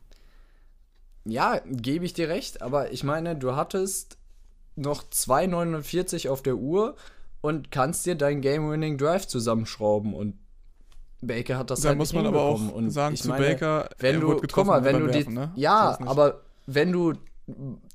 Ja, 1.24 1.60
gebe 1.64 2.04
ich 2.04 2.12
dir 2.12 2.28
recht, 2.28 2.62
aber 2.62 2.92
ich 2.92 3.04
meine, 3.04 3.36
du 3.36 3.54
hattest 3.54 4.18
noch 4.76 5.04
2,49 5.04 6.28
auf 6.28 6.42
der 6.42 6.56
Uhr 6.56 6.96
und 7.40 7.70
kannst 7.70 8.06
dir 8.06 8.14
deinen 8.14 8.40
Game-Winning 8.40 8.98
Drive 8.98 9.26
zusammenschrauben 9.26 10.14
und 10.14 10.36
Baker 11.22 11.56
hat 11.56 11.70
das 11.70 11.80
da 11.80 11.90
halt 11.90 11.98
muss 11.98 12.12
man 12.12 12.26
aber 12.26 12.42
auch 12.42 12.60
sagen 12.88 13.16
zu 13.16 13.28
meine, 13.28 13.46
Baker, 13.46 13.88
wenn 13.98 14.20
du 14.20 14.40
guck 14.40 14.66
mal, 14.66 14.84
wenn 14.84 14.98
du 14.98 15.06
die, 15.06 15.28
ne? 15.28 15.52
ja, 15.54 15.96
aber 16.04 16.42
wenn 16.66 16.92
du 16.92 17.14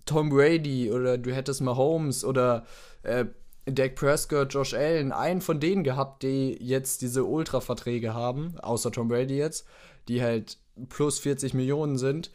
Tom 0.05 0.29
Brady 0.29 0.91
oder 0.91 1.17
du 1.17 1.35
hättest 1.35 1.61
Mahomes 1.61 2.23
oder 2.23 2.65
äh, 3.03 3.25
Dak 3.65 3.95
Prescott, 3.95 4.53
Josh 4.53 4.73
Allen, 4.73 5.11
einen 5.11 5.41
von 5.41 5.59
denen 5.59 5.83
gehabt, 5.83 6.23
die 6.23 6.57
jetzt 6.61 7.01
diese 7.01 7.25
Ultra-Verträge 7.25 8.13
haben, 8.13 8.57
außer 8.59 8.91
Tom 8.91 9.09
Brady 9.09 9.37
jetzt, 9.37 9.67
die 10.07 10.21
halt 10.21 10.57
plus 10.87 11.19
40 11.19 11.53
Millionen 11.53 11.97
sind, 11.97 12.31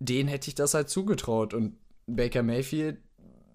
den 0.00 0.26
hätte 0.26 0.48
ich 0.48 0.56
das 0.56 0.74
halt 0.74 0.88
zugetraut. 0.88 1.54
Und 1.54 1.76
Baker 2.06 2.42
Mayfield 2.42 2.98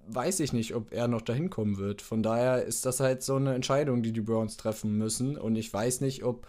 weiß 0.08 0.40
ich 0.42 0.54
nicht, 0.54 0.76
ob 0.76 0.92
er 0.92 1.08
noch 1.08 1.22
dahin 1.22 1.50
kommen 1.50 1.78
wird. 1.78 2.02
Von 2.02 2.24
daher 2.24 2.64
ist 2.64 2.86
das 2.86 3.00
halt 3.00 3.24
so 3.24 3.36
eine 3.36 3.54
Entscheidung, 3.54 4.04
die 4.04 4.12
die 4.12 4.22
Browns 4.22 4.58
treffen 4.58 4.98
müssen. 4.98 5.38
Und 5.38 5.56
ich 5.56 5.74
weiß 5.74 6.02
nicht, 6.02 6.24
ob 6.24 6.48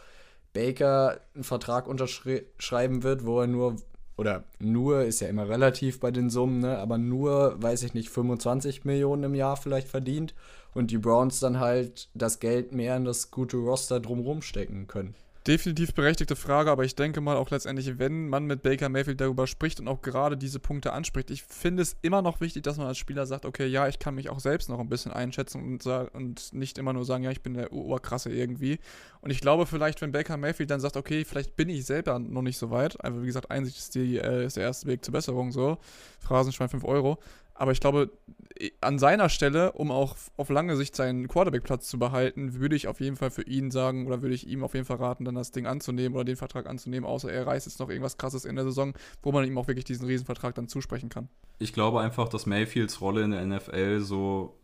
Baker 0.53 1.21
einen 1.35 1.45
Vertrag 1.45 1.87
unterschreiben 1.87 3.03
wird, 3.03 3.27
wo 3.27 3.40
er 3.40 3.47
nur, 3.47 3.77
oder 4.17 4.45
nur 4.59 5.03
ist 5.03 5.21
ja 5.21 5.29
immer 5.29 5.49
relativ 5.49 6.01
bei 6.01 6.11
den 6.11 6.31
Summen, 6.31 6.61
ne? 6.61 6.79
aber 6.79 6.99
nur, 6.99 7.61
weiß 7.62 7.83
ich 7.83 7.95
nicht, 7.95 8.11
25 8.11 8.85
Millionen 8.85 9.25
im 9.25 9.35
Jahr 9.35 9.57
vielleicht 9.57 9.88
verdient. 9.88 10.35
und 10.75 10.90
die 10.90 10.99
Browns 10.99 11.40
dann 11.40 11.61
halt 11.61 12.09
das 12.14 12.40
Geld 12.40 12.73
mehr 12.73 12.97
in 12.97 13.05
das 13.05 13.31
gute 13.31 13.57
Roster 13.57 14.01
drumherum 14.01 14.43
stecken 14.43 14.87
können. 14.87 15.14
Definitiv 15.47 15.93
berechtigte 15.93 16.37
Frage, 16.37 16.71
aber 16.71 16.85
ich 16.85 16.95
denke 16.95 17.21
mal 17.21 17.37
auch 17.37 17.51
letztendlich, 17.51 17.99
wenn 17.99 18.31
man 18.31 18.47
mit 18.47 18.63
Baker 18.63 18.89
Mayfield 18.89 19.21
darüber 19.21 19.47
spricht 19.47 19.79
und 19.79 19.89
auch 19.89 20.01
gerade 20.01 20.39
diese 20.39 20.59
Punkte 20.59 20.95
anspricht, 20.95 21.31
ich 21.31 21.43
finde 21.43 21.83
es 21.83 21.99
immer 22.01 22.23
noch 22.23 22.41
wichtig, 22.41 22.63
dass 22.63 22.79
man 22.79 22.87
als 22.87 22.97
Spieler 22.97 23.27
sagt, 23.27 23.45
okay, 23.45 23.67
ja, 23.67 23.87
ich 23.87 23.99
kann 23.99 24.15
mich 24.15 24.31
auch 24.31 24.41
selbst 24.41 24.71
noch 24.71 24.79
ein 24.79 24.89
bisschen 24.89 25.13
einschätzen 25.13 25.63
und, 25.63 25.87
und 26.15 26.55
nicht 26.55 26.79
immer 26.79 26.95
nur 26.95 27.05
sagen, 27.05 27.25
ja, 27.25 27.31
ich 27.31 27.43
bin 27.43 27.53
der 27.53 27.75
Oberkrasse 27.75 28.33
irgendwie. 28.33 28.79
Und 29.21 29.33
ich 29.33 29.43
glaube 29.43 29.67
vielleicht, 29.67 30.01
wenn 30.01 30.13
Baker 30.13 30.39
Mayfield 30.39 30.71
dann 30.71 30.81
sagt, 30.81 30.97
okay, 30.97 31.27
vielleicht 31.27 31.57
bin 31.57 31.69
ich 31.69 31.85
selber 31.85 32.19
noch 32.19 32.41
nicht 32.41 32.57
so 32.57 32.71
weit, 32.71 32.99
einfach 33.05 33.21
wie 33.21 33.27
gesagt, 33.27 33.51
Einsicht 33.51 33.77
ist, 33.77 33.95
die, 33.95 34.17
äh, 34.17 34.47
ist 34.47 34.57
der 34.57 34.65
erste 34.65 34.87
Weg 34.87 35.05
zur 35.05 35.13
Besserung, 35.13 35.53
so, 35.53 35.77
Phrasenschwein 36.21 36.71
5 36.71 36.85
Euro, 36.85 37.19
aber 37.55 37.73
ich 37.73 37.81
glaube, 37.81 38.11
an 38.81 38.99
seiner 38.99 39.29
Stelle, 39.29 39.73
um 39.73 39.90
auch 39.90 40.17
auf 40.37 40.49
lange 40.49 40.77
Sicht 40.77 40.95
seinen 40.95 41.29
Quarterback-Platz 41.29 41.88
zu 41.88 41.99
behalten, 41.99 42.55
würde 42.55 42.77
ich 42.77 42.88
auf 42.88 43.01
jeden 43.01 43.17
Fall 43.17 43.31
für 43.31 43.43
ihn 43.43 43.71
sagen 43.71 44.07
oder 44.07 44.23
würde 44.23 44.35
ich 44.35 44.47
ihm 44.47 44.62
auf 44.62 44.75
jeden 44.75 44.87
Fall 44.87 44.97
raten, 44.99 45.25
dann 45.25 45.35
das 45.35 45.51
Ding 45.51 45.67
anzunehmen 45.67 46.14
oder 46.14 46.25
den 46.25 46.37
Vertrag 46.37 46.67
anzunehmen, 46.67 47.09
außer 47.09 47.33
er 47.33 47.47
reißt 47.47 47.67
jetzt 47.67 47.81
noch 47.81 47.88
irgendwas 47.88 48.17
krasses 48.17 48.45
in 48.45 48.57
der 48.57 48.64
Saison, 48.64 48.95
wo 49.23 49.33
man 49.33 49.45
ihm 49.45 49.59
auch 49.59 49.67
wirklich 49.67 49.85
diesen 49.85 50.07
Riesenvertrag 50.07 50.55
dann 50.55 50.69
zusprechen 50.69 51.09
kann. 51.09 51.29
Ich 51.59 51.73
glaube 51.73 52.01
einfach, 52.01 52.29
dass 52.29 52.47
Mayfields 52.47 53.01
Rolle 53.01 53.23
in 53.23 53.31
der 53.33 53.45
NFL 53.45 54.01
so 54.01 54.61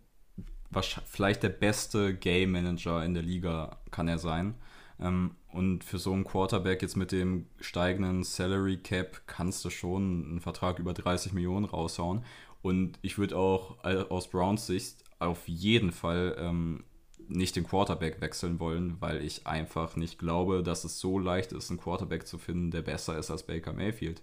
vielleicht 1.07 1.43
der 1.43 1.49
beste 1.49 2.15
Game 2.15 2.53
Manager 2.53 3.05
in 3.05 3.15
der 3.15 3.25
Liga 3.25 3.79
kann 3.91 4.09
er 4.09 4.19
sein. 4.19 4.55
Ähm, 5.01 5.33
und 5.49 5.83
für 5.83 5.99
so 5.99 6.13
einen 6.13 6.25
Quarterback 6.25 6.83
jetzt 6.83 6.97
mit 6.97 7.11
dem 7.11 7.47
steigenden 7.61 8.23
Salary 8.23 8.77
Cap 8.77 9.23
kannst 9.27 9.65
du 9.65 9.71
schon 9.71 10.25
einen 10.25 10.41
Vertrag 10.41 10.79
über 10.79 10.95
30 10.95 11.33
Millionen 11.33 11.65
raushauen. 11.65 12.25
Und 12.63 12.99
ich 13.03 13.19
würde 13.19 13.37
auch 13.37 13.83
aus 13.85 14.29
Browns 14.29 14.67
Sicht 14.67 15.05
auf 15.19 15.49
jeden 15.49 15.93
Fall 15.93 16.37
ähm, 16.39 16.85
nicht 17.29 17.57
den 17.57 17.65
Quarterback 17.65 18.21
wechseln 18.21 18.59
wollen, 18.59 18.97
weil 19.01 19.25
ich 19.25 19.47
einfach 19.47 19.97
nicht 19.97 20.19
glaube, 20.19 20.63
dass 20.63 20.85
es 20.85 20.99
so 20.99 21.19
leicht 21.19 21.53
ist, 21.53 21.71
einen 21.71 21.81
Quarterback 21.81 22.27
zu 22.27 22.39
finden, 22.39 22.71
der 22.71 22.83
besser 22.83 23.19
ist 23.19 23.31
als 23.31 23.45
Baker 23.45 23.73
Mayfield. 23.73 24.23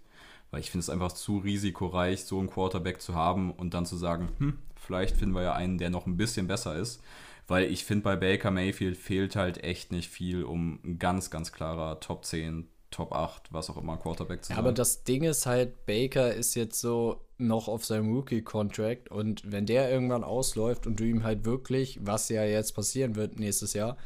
Weil 0.51 0.61
ich 0.61 0.71
finde 0.71 0.81
es 0.81 0.89
einfach 0.89 1.11
zu 1.11 1.39
risikoreich, 1.39 2.23
so 2.23 2.39
einen 2.39 2.49
Quarterback 2.49 3.01
zu 3.01 3.15
haben 3.15 3.51
und 3.51 3.73
dann 3.73 3.85
zu 3.85 3.97
sagen, 3.97 4.29
hm, 4.37 4.59
vielleicht 4.75 5.17
finden 5.17 5.35
wir 5.35 5.43
ja 5.43 5.53
einen, 5.53 5.77
der 5.77 5.89
noch 5.89 6.05
ein 6.05 6.17
bisschen 6.17 6.47
besser 6.47 6.75
ist. 6.75 7.01
Weil 7.47 7.71
ich 7.71 7.85
finde, 7.85 8.03
bei 8.03 8.15
Baker 8.15 8.51
Mayfield 8.51 8.97
fehlt 8.97 9.35
halt 9.35 9.63
echt 9.63 9.91
nicht 9.91 10.09
viel, 10.09 10.43
um 10.43 10.79
ein 10.83 10.99
ganz, 10.99 11.29
ganz 11.29 11.53
klarer 11.53 11.99
Top 11.99 12.25
10, 12.25 12.67
Top 12.97 13.13
8, 13.13 13.53
was 13.53 13.69
auch 13.69 13.77
immer, 13.77 13.95
Quarterback 13.97 14.43
zu 14.43 14.49
sein. 14.49 14.57
Aber 14.57 14.71
das 14.71 15.03
Ding 15.03 15.23
ist 15.23 15.45
halt, 15.45 15.85
Baker 15.85 16.33
ist 16.33 16.55
jetzt 16.55 16.81
so 16.81 17.21
noch 17.37 17.67
auf 17.67 17.85
seinem 17.85 18.11
Rookie-Contract 18.11 19.11
und 19.11 19.51
wenn 19.51 19.67
der 19.67 19.91
irgendwann 19.91 20.23
ausläuft 20.23 20.87
und 20.87 20.99
du 20.99 21.03
ihm 21.03 21.23
halt 21.23 21.45
wirklich, 21.45 21.99
was 22.01 22.27
ja 22.29 22.43
jetzt 22.43 22.71
passieren 22.73 23.15
wird 23.15 23.39
nächstes 23.39 23.73
Jahr, 23.73 23.97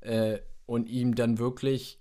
äh, 0.00 0.38
und 0.64 0.88
ihm 0.88 1.16
dann 1.16 1.40
wirklich 1.40 2.00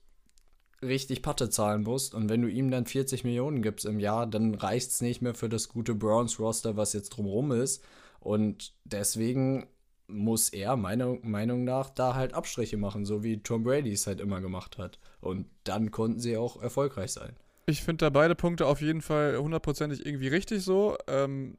richtig 0.84 1.24
Patte 1.24 1.50
zahlen 1.50 1.82
musst 1.82 2.14
und 2.14 2.30
wenn 2.30 2.44
du 2.44 2.48
ihm 2.48 2.70
dann 2.70 2.86
40 2.86 3.24
Millionen 3.24 3.64
gibst 3.64 3.88
im 3.88 4.00
Jahr, 4.00 4.28
dann 4.28 4.54
reicht 4.54 4.92
es 4.92 5.02
nicht 5.02 5.24
mehr 5.24 5.34
für 5.34 5.50
das 5.50 5.68
gute 5.68 5.96
Browns-Roster, 5.96 6.78
was 6.78 6.94
jetzt 6.94 7.10
drumrum 7.10 7.54
ist. 7.54 7.84
Und 8.20 8.76
deswegen 8.84 9.66
muss 10.08 10.50
er 10.50 10.76
meiner 10.76 11.18
Meinung 11.22 11.64
nach 11.64 11.90
da 11.90 12.16
halt 12.16 12.34
Abstriche 12.34 12.78
machen, 12.78 13.06
so 13.06 13.24
wie 13.24 13.42
Tom 13.42 13.64
Brady 13.64 13.92
es 13.92 14.08
halt 14.08 14.22
immer 14.22 14.42
gemacht 14.42 14.78
hat. 14.78 15.00
Und 15.22 15.48
dann 15.64 15.92
konnten 15.92 16.20
sie 16.20 16.38
auch 16.38 16.62
erfolgreich 16.62 17.12
sein. 17.12 17.36
Ich 17.66 17.82
finde 17.82 18.06
da 18.06 18.10
beide 18.10 18.36
Punkte 18.36 18.68
auf 18.68 18.82
jeden 18.82 19.02
Fall 19.02 19.38
hundertprozentig 19.38 20.06
irgendwie 20.06 20.28
richtig 20.28 20.64
so. 20.64 20.98
Ähm, 21.08 21.58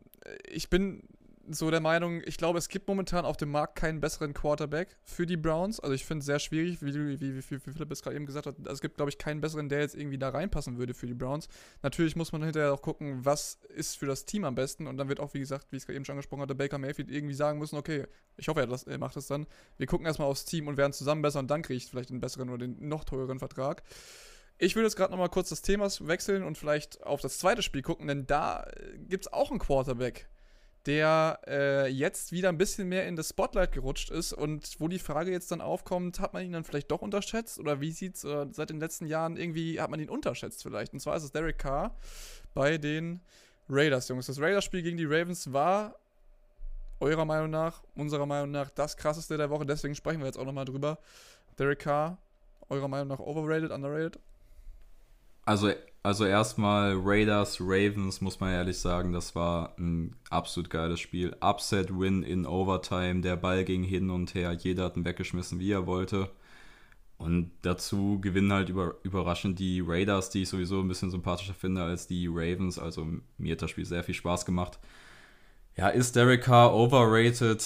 ich 0.48 0.70
bin 0.70 1.02
so 1.48 1.70
der 1.70 1.80
Meinung, 1.80 2.22
ich 2.24 2.36
glaube, 2.36 2.58
es 2.58 2.68
gibt 2.68 2.88
momentan 2.88 3.24
auf 3.24 3.36
dem 3.36 3.50
Markt 3.50 3.76
keinen 3.76 4.00
besseren 4.00 4.34
Quarterback 4.34 4.96
für 5.02 5.26
die 5.26 5.36
Browns. 5.36 5.80
Also 5.80 5.94
ich 5.94 6.04
finde 6.04 6.20
es 6.20 6.26
sehr 6.26 6.38
schwierig, 6.38 6.82
wie, 6.82 6.94
wie, 6.94 7.20
wie, 7.20 7.36
wie 7.36 7.58
Philipp 7.58 7.90
es 7.90 8.02
gerade 8.02 8.16
eben 8.16 8.26
gesagt 8.26 8.46
hat. 8.46 8.54
Es 8.66 8.80
gibt, 8.80 8.96
glaube 8.96 9.10
ich, 9.10 9.18
keinen 9.18 9.40
besseren, 9.40 9.68
der 9.68 9.80
jetzt 9.80 9.94
irgendwie 9.94 10.18
da 10.18 10.28
reinpassen 10.28 10.78
würde 10.78 10.94
für 10.94 11.06
die 11.06 11.14
Browns. 11.14 11.48
Natürlich 11.82 12.16
muss 12.16 12.32
man 12.32 12.42
hinterher 12.42 12.72
auch 12.72 12.82
gucken, 12.82 13.24
was 13.24 13.58
ist 13.74 13.96
für 13.96 14.06
das 14.06 14.24
Team 14.24 14.44
am 14.44 14.54
besten. 14.54 14.86
Und 14.86 14.96
dann 14.96 15.08
wird 15.08 15.20
auch, 15.20 15.34
wie 15.34 15.40
gesagt, 15.40 15.66
wie 15.70 15.76
ich 15.76 15.82
es 15.82 15.86
gerade 15.86 15.96
eben 15.96 16.04
schon 16.04 16.14
angesprochen 16.14 16.42
hatte, 16.42 16.54
Baker 16.54 16.78
Mayfield 16.78 17.10
irgendwie 17.10 17.34
sagen 17.34 17.58
müssen, 17.58 17.76
okay, 17.76 18.06
ich 18.36 18.48
hoffe, 18.48 18.60
er, 18.60 18.66
das, 18.66 18.84
er 18.84 18.98
macht 18.98 19.16
das 19.16 19.26
dann. 19.26 19.46
Wir 19.78 19.86
gucken 19.86 20.06
erstmal 20.06 20.28
aufs 20.28 20.44
Team 20.44 20.68
und 20.68 20.76
werden 20.76 20.92
zusammen 20.92 21.22
besser 21.22 21.38
und 21.38 21.50
dann 21.50 21.62
kriege 21.62 21.76
ich 21.76 21.86
vielleicht 21.86 22.10
einen 22.10 22.20
besseren 22.20 22.50
oder 22.50 22.66
den 22.66 22.88
noch 22.88 23.04
teureren 23.04 23.38
Vertrag. 23.38 23.82
Ich 24.58 24.74
würde 24.74 24.86
jetzt 24.86 24.96
gerade 24.96 25.10
nochmal 25.10 25.28
kurz 25.28 25.50
das 25.50 25.60
Thema 25.60 25.88
wechseln 26.00 26.42
und 26.42 26.56
vielleicht 26.56 27.02
auf 27.04 27.20
das 27.20 27.38
zweite 27.38 27.62
Spiel 27.62 27.82
gucken, 27.82 28.06
denn 28.06 28.26
da 28.26 28.64
äh, 28.64 28.98
gibt 28.98 29.26
es 29.26 29.32
auch 29.32 29.50
einen 29.50 29.60
Quarterback 29.60 30.28
der 30.86 31.40
äh, 31.46 31.88
jetzt 31.88 32.30
wieder 32.30 32.48
ein 32.48 32.58
bisschen 32.58 32.88
mehr 32.88 33.06
in 33.06 33.16
das 33.16 33.30
Spotlight 33.30 33.72
gerutscht 33.72 34.10
ist 34.10 34.32
und 34.32 34.76
wo 34.78 34.86
die 34.86 35.00
Frage 35.00 35.32
jetzt 35.32 35.50
dann 35.50 35.60
aufkommt, 35.60 36.20
hat 36.20 36.32
man 36.32 36.44
ihn 36.44 36.52
dann 36.52 36.64
vielleicht 36.64 36.90
doch 36.90 37.02
unterschätzt 37.02 37.58
oder 37.58 37.80
wie 37.80 37.90
sieht 37.90 38.14
es 38.14 38.24
äh, 38.24 38.46
seit 38.52 38.70
den 38.70 38.78
letzten 38.78 39.06
Jahren 39.06 39.36
irgendwie, 39.36 39.80
hat 39.80 39.90
man 39.90 39.98
ihn 39.98 40.08
unterschätzt 40.08 40.62
vielleicht? 40.62 40.92
Und 40.92 41.00
zwar 41.00 41.16
ist 41.16 41.24
es 41.24 41.32
Derek 41.32 41.58
Carr 41.58 41.96
bei 42.54 42.78
den 42.78 43.20
Raiders, 43.68 44.08
Jungs. 44.08 44.26
Das 44.26 44.40
Raiders-Spiel 44.40 44.82
gegen 44.82 44.96
die 44.96 45.06
Ravens 45.06 45.52
war 45.52 45.96
eurer 47.00 47.24
Meinung 47.24 47.50
nach, 47.50 47.82
unserer 47.94 48.26
Meinung 48.26 48.52
nach, 48.52 48.70
das 48.70 48.96
krasseste 48.96 49.36
der 49.36 49.50
Woche, 49.50 49.66
deswegen 49.66 49.94
sprechen 49.94 50.20
wir 50.20 50.26
jetzt 50.26 50.38
auch 50.38 50.44
nochmal 50.44 50.64
drüber. 50.64 50.98
Derek 51.58 51.80
Carr, 51.80 52.18
eurer 52.68 52.88
Meinung 52.88 53.08
nach 53.08 53.18
overrated, 53.18 53.70
underrated? 53.70 54.18
Also 55.46 55.72
also 56.06 56.24
erstmal 56.24 56.94
Raiders, 56.96 57.60
Ravens, 57.60 58.20
muss 58.20 58.38
man 58.38 58.52
ehrlich 58.52 58.78
sagen, 58.78 59.12
das 59.12 59.34
war 59.34 59.74
ein 59.76 60.14
absolut 60.30 60.70
geiles 60.70 61.00
Spiel. 61.00 61.34
Upset-Win 61.40 62.22
in 62.22 62.46
Overtime, 62.46 63.22
der 63.22 63.34
Ball 63.34 63.64
ging 63.64 63.82
hin 63.82 64.10
und 64.10 64.32
her, 64.36 64.52
jeder 64.52 64.84
hat 64.84 64.96
ihn 64.96 65.04
weggeschmissen, 65.04 65.58
wie 65.58 65.72
er 65.72 65.88
wollte. 65.88 66.30
Und 67.18 67.50
dazu 67.62 68.20
gewinnen 68.20 68.52
halt 68.52 68.68
über, 68.68 68.94
überraschend 69.02 69.58
die 69.58 69.82
Raiders, 69.84 70.30
die 70.30 70.42
ich 70.42 70.48
sowieso 70.48 70.78
ein 70.78 70.86
bisschen 70.86 71.10
sympathischer 71.10 71.54
finde 71.54 71.82
als 71.82 72.06
die 72.06 72.28
Ravens. 72.28 72.78
Also 72.78 73.04
mir 73.36 73.54
hat 73.54 73.62
das 73.62 73.70
Spiel 73.72 73.84
sehr 73.84 74.04
viel 74.04 74.14
Spaß 74.14 74.46
gemacht. 74.46 74.78
Ja, 75.76 75.88
ist 75.88 76.14
Derek 76.14 76.44
Carr 76.44 76.72
overrated 76.72 77.64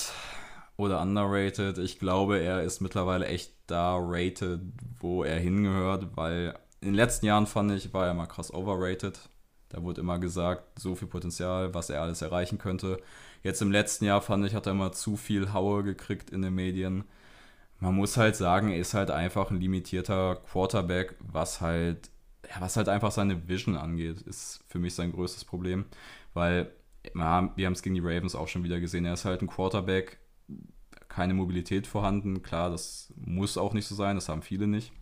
oder 0.78 1.02
underrated? 1.02 1.76
Ich 1.76 1.98
glaube, 1.98 2.38
er 2.38 2.62
ist 2.62 2.80
mittlerweile 2.80 3.26
echt 3.26 3.52
da 3.66 3.98
rated, 4.00 4.62
wo 4.98 5.24
er 5.24 5.38
hingehört, 5.38 6.16
weil 6.16 6.54
in 6.80 6.88
den 6.88 6.94
letzten 6.94 7.26
Jahren 7.26 7.46
fand 7.46 7.72
ich, 7.72 7.92
war 7.92 8.06
er 8.06 8.14
mal 8.14 8.26
krass 8.26 8.52
overrated. 8.52 9.18
Da 9.68 9.82
wurde 9.82 10.00
immer 10.00 10.18
gesagt, 10.18 10.78
so 10.78 10.94
viel 10.94 11.08
Potenzial, 11.08 11.74
was 11.74 11.90
er 11.90 12.02
alles 12.02 12.22
erreichen 12.22 12.58
könnte. 12.58 13.00
Jetzt 13.42 13.62
im 13.62 13.70
letzten 13.70 14.04
Jahr 14.04 14.20
fand 14.20 14.44
ich, 14.46 14.54
hat 14.54 14.66
er 14.66 14.72
immer 14.72 14.92
zu 14.92 15.16
viel 15.16 15.52
Haue 15.52 15.84
gekriegt 15.84 16.30
in 16.30 16.42
den 16.42 16.54
Medien. 16.54 17.04
Man 17.78 17.94
muss 17.94 18.16
halt 18.16 18.36
sagen, 18.36 18.70
er 18.70 18.78
ist 18.78 18.94
halt 18.94 19.10
einfach 19.10 19.50
ein 19.50 19.60
limitierter 19.60 20.36
Quarterback, 20.50 21.14
was 21.20 21.60
halt, 21.60 22.10
ja, 22.48 22.60
was 22.60 22.76
halt 22.76 22.88
einfach 22.88 23.12
seine 23.12 23.48
Vision 23.48 23.76
angeht, 23.76 24.22
ist 24.22 24.64
für 24.68 24.78
mich 24.78 24.94
sein 24.94 25.12
größtes 25.12 25.44
Problem. 25.44 25.86
Weil, 26.34 26.72
ja, 27.14 27.52
wir 27.56 27.66
haben 27.66 27.72
es 27.72 27.82
gegen 27.82 27.94
die 27.94 28.02
Ravens 28.02 28.34
auch 28.34 28.48
schon 28.48 28.64
wieder 28.64 28.80
gesehen, 28.80 29.04
er 29.04 29.14
ist 29.14 29.24
halt 29.24 29.40
ein 29.42 29.48
Quarterback, 29.48 30.18
keine 31.08 31.34
Mobilität 31.34 31.86
vorhanden. 31.86 32.42
Klar, 32.42 32.70
das 32.70 33.12
muss 33.16 33.56
auch 33.56 33.72
nicht 33.72 33.86
so 33.86 33.94
sein, 33.94 34.16
das 34.16 34.28
haben 34.28 34.42
viele 34.42 34.66
nicht. 34.66 34.92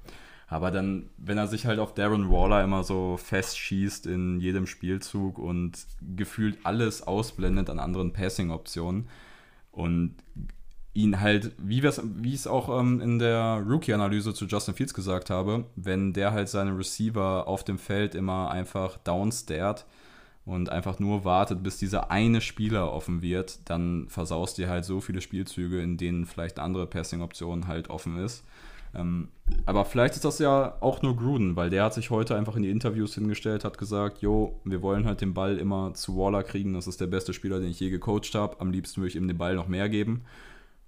Aber 0.49 0.71
dann, 0.71 1.11
wenn 1.19 1.37
er 1.37 1.47
sich 1.47 1.67
halt 1.67 1.79
auf 1.79 1.95
Darren 1.95 2.31
Waller 2.31 2.65
immer 2.65 2.83
so 2.83 3.19
festschießt 3.19 4.07
in 4.07 4.41
jedem 4.41 4.67
Spielzug 4.67 5.39
und 5.39 5.87
gefühlt 6.17 6.59
alles 6.65 7.03
ausblendet 7.07 7.69
an 7.69 7.79
anderen 7.79 8.15
Passing-Optionen 8.15 9.09
und 9.73 10.15
ihn 10.95 11.21
halt, 11.21 11.53
wie, 11.59 11.83
wie 11.83 12.29
ich 12.31 12.41
es 12.41 12.47
auch 12.47 12.81
ähm, 12.81 13.01
in 13.03 13.19
der 13.19 13.63
Rookie-Analyse 13.69 14.33
zu 14.33 14.47
Justin 14.47 14.75
Fields 14.75 14.95
gesagt 14.95 15.29
habe, 15.29 15.67
wenn 15.77 16.15
der 16.15 16.33
halt 16.33 16.49
seine 16.49 16.77
Receiver 16.77 17.47
auf 17.47 17.63
dem 17.63 17.79
Feld 17.79 18.15
immer 18.15 18.51
einfach 18.51 18.97
downstared 18.99 19.85
und 20.47 20.71
einfach 20.71 20.99
nur 20.99 21.25
wartet, 21.25 21.63
bis 21.63 21.77
dieser 21.77 22.11
eine 22.11 22.41
Spieler 22.41 22.91
offen 22.91 23.21
wird, 23.21 23.61
dann 23.69 24.09
versaust 24.09 24.57
dir 24.57 24.71
halt 24.71 24.87
so 24.87 25.03
viele 25.03 25.21
Spielzüge, 25.21 25.83
in 25.83 25.99
denen 25.99 26.25
vielleicht 26.25 26.59
andere 26.59 26.87
Passing-Option 26.87 27.67
halt 27.69 27.91
offen 27.91 28.17
ist. 28.17 28.45
Ähm, 28.95 29.29
aber 29.67 29.85
vielleicht 29.85 30.15
ist 30.15 30.25
das 30.25 30.39
ja 30.39 30.77
auch 30.81 31.03
nur 31.03 31.17
Gruden, 31.17 31.57
weil 31.57 31.71
der 31.71 31.85
hat 31.85 31.95
sich 31.95 32.11
heute 32.11 32.37
einfach 32.37 32.57
in 32.57 32.63
die 32.63 32.71
Interviews 32.71 33.15
hingestellt, 33.15 33.65
hat 33.65 33.79
gesagt, 33.79 34.19
jo, 34.23 34.61
wir 34.65 34.83
wollen 34.83 35.05
halt 35.05 35.21
den 35.21 35.35
Ball 35.35 35.59
immer 35.59 35.95
zu 35.95 36.17
Waller 36.17 36.43
kriegen, 36.43 36.75
das 36.75 36.87
ist 36.87 37.01
der 37.01 37.07
beste 37.07 37.33
Spieler, 37.33 37.61
den 37.61 37.71
ich 37.71 37.81
je 37.81 37.91
gecoacht 37.91 38.35
habe. 38.35 38.61
Am 38.61 38.71
liebsten 38.71 39.01
würde 39.01 39.09
ich 39.09 39.17
ihm 39.17 39.29
den 39.29 39.39
Ball 39.39 39.55
noch 39.55 39.69
mehr 39.69 39.89
geben. 39.89 40.25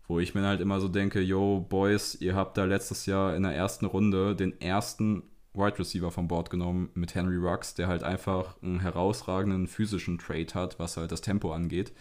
Wo 0.08 0.18
ich 0.18 0.34
mir 0.34 0.42
halt 0.42 0.60
immer 0.60 0.80
so 0.80 0.88
denke, 0.88 1.20
yo, 1.20 1.64
Boys, 1.68 2.16
ihr 2.20 2.34
habt 2.34 2.56
da 2.56 2.64
letztes 2.64 3.06
Jahr 3.06 3.36
in 3.36 3.44
der 3.44 3.54
ersten 3.54 3.86
Runde 3.86 4.34
den 4.34 4.60
ersten 4.60 5.22
Wide 5.54 5.78
Receiver 5.78 6.10
vom 6.10 6.26
Board 6.26 6.50
genommen 6.50 6.90
mit 6.94 7.14
Henry 7.14 7.36
Rux, 7.36 7.74
der 7.74 7.86
halt 7.86 8.02
einfach 8.02 8.60
einen 8.62 8.80
herausragenden 8.80 9.68
physischen 9.68 10.18
Trade 10.18 10.52
hat, 10.54 10.78
was 10.78 10.96
halt 10.96 11.12
das 11.12 11.20
Tempo 11.20 11.52
angeht. 11.52 11.92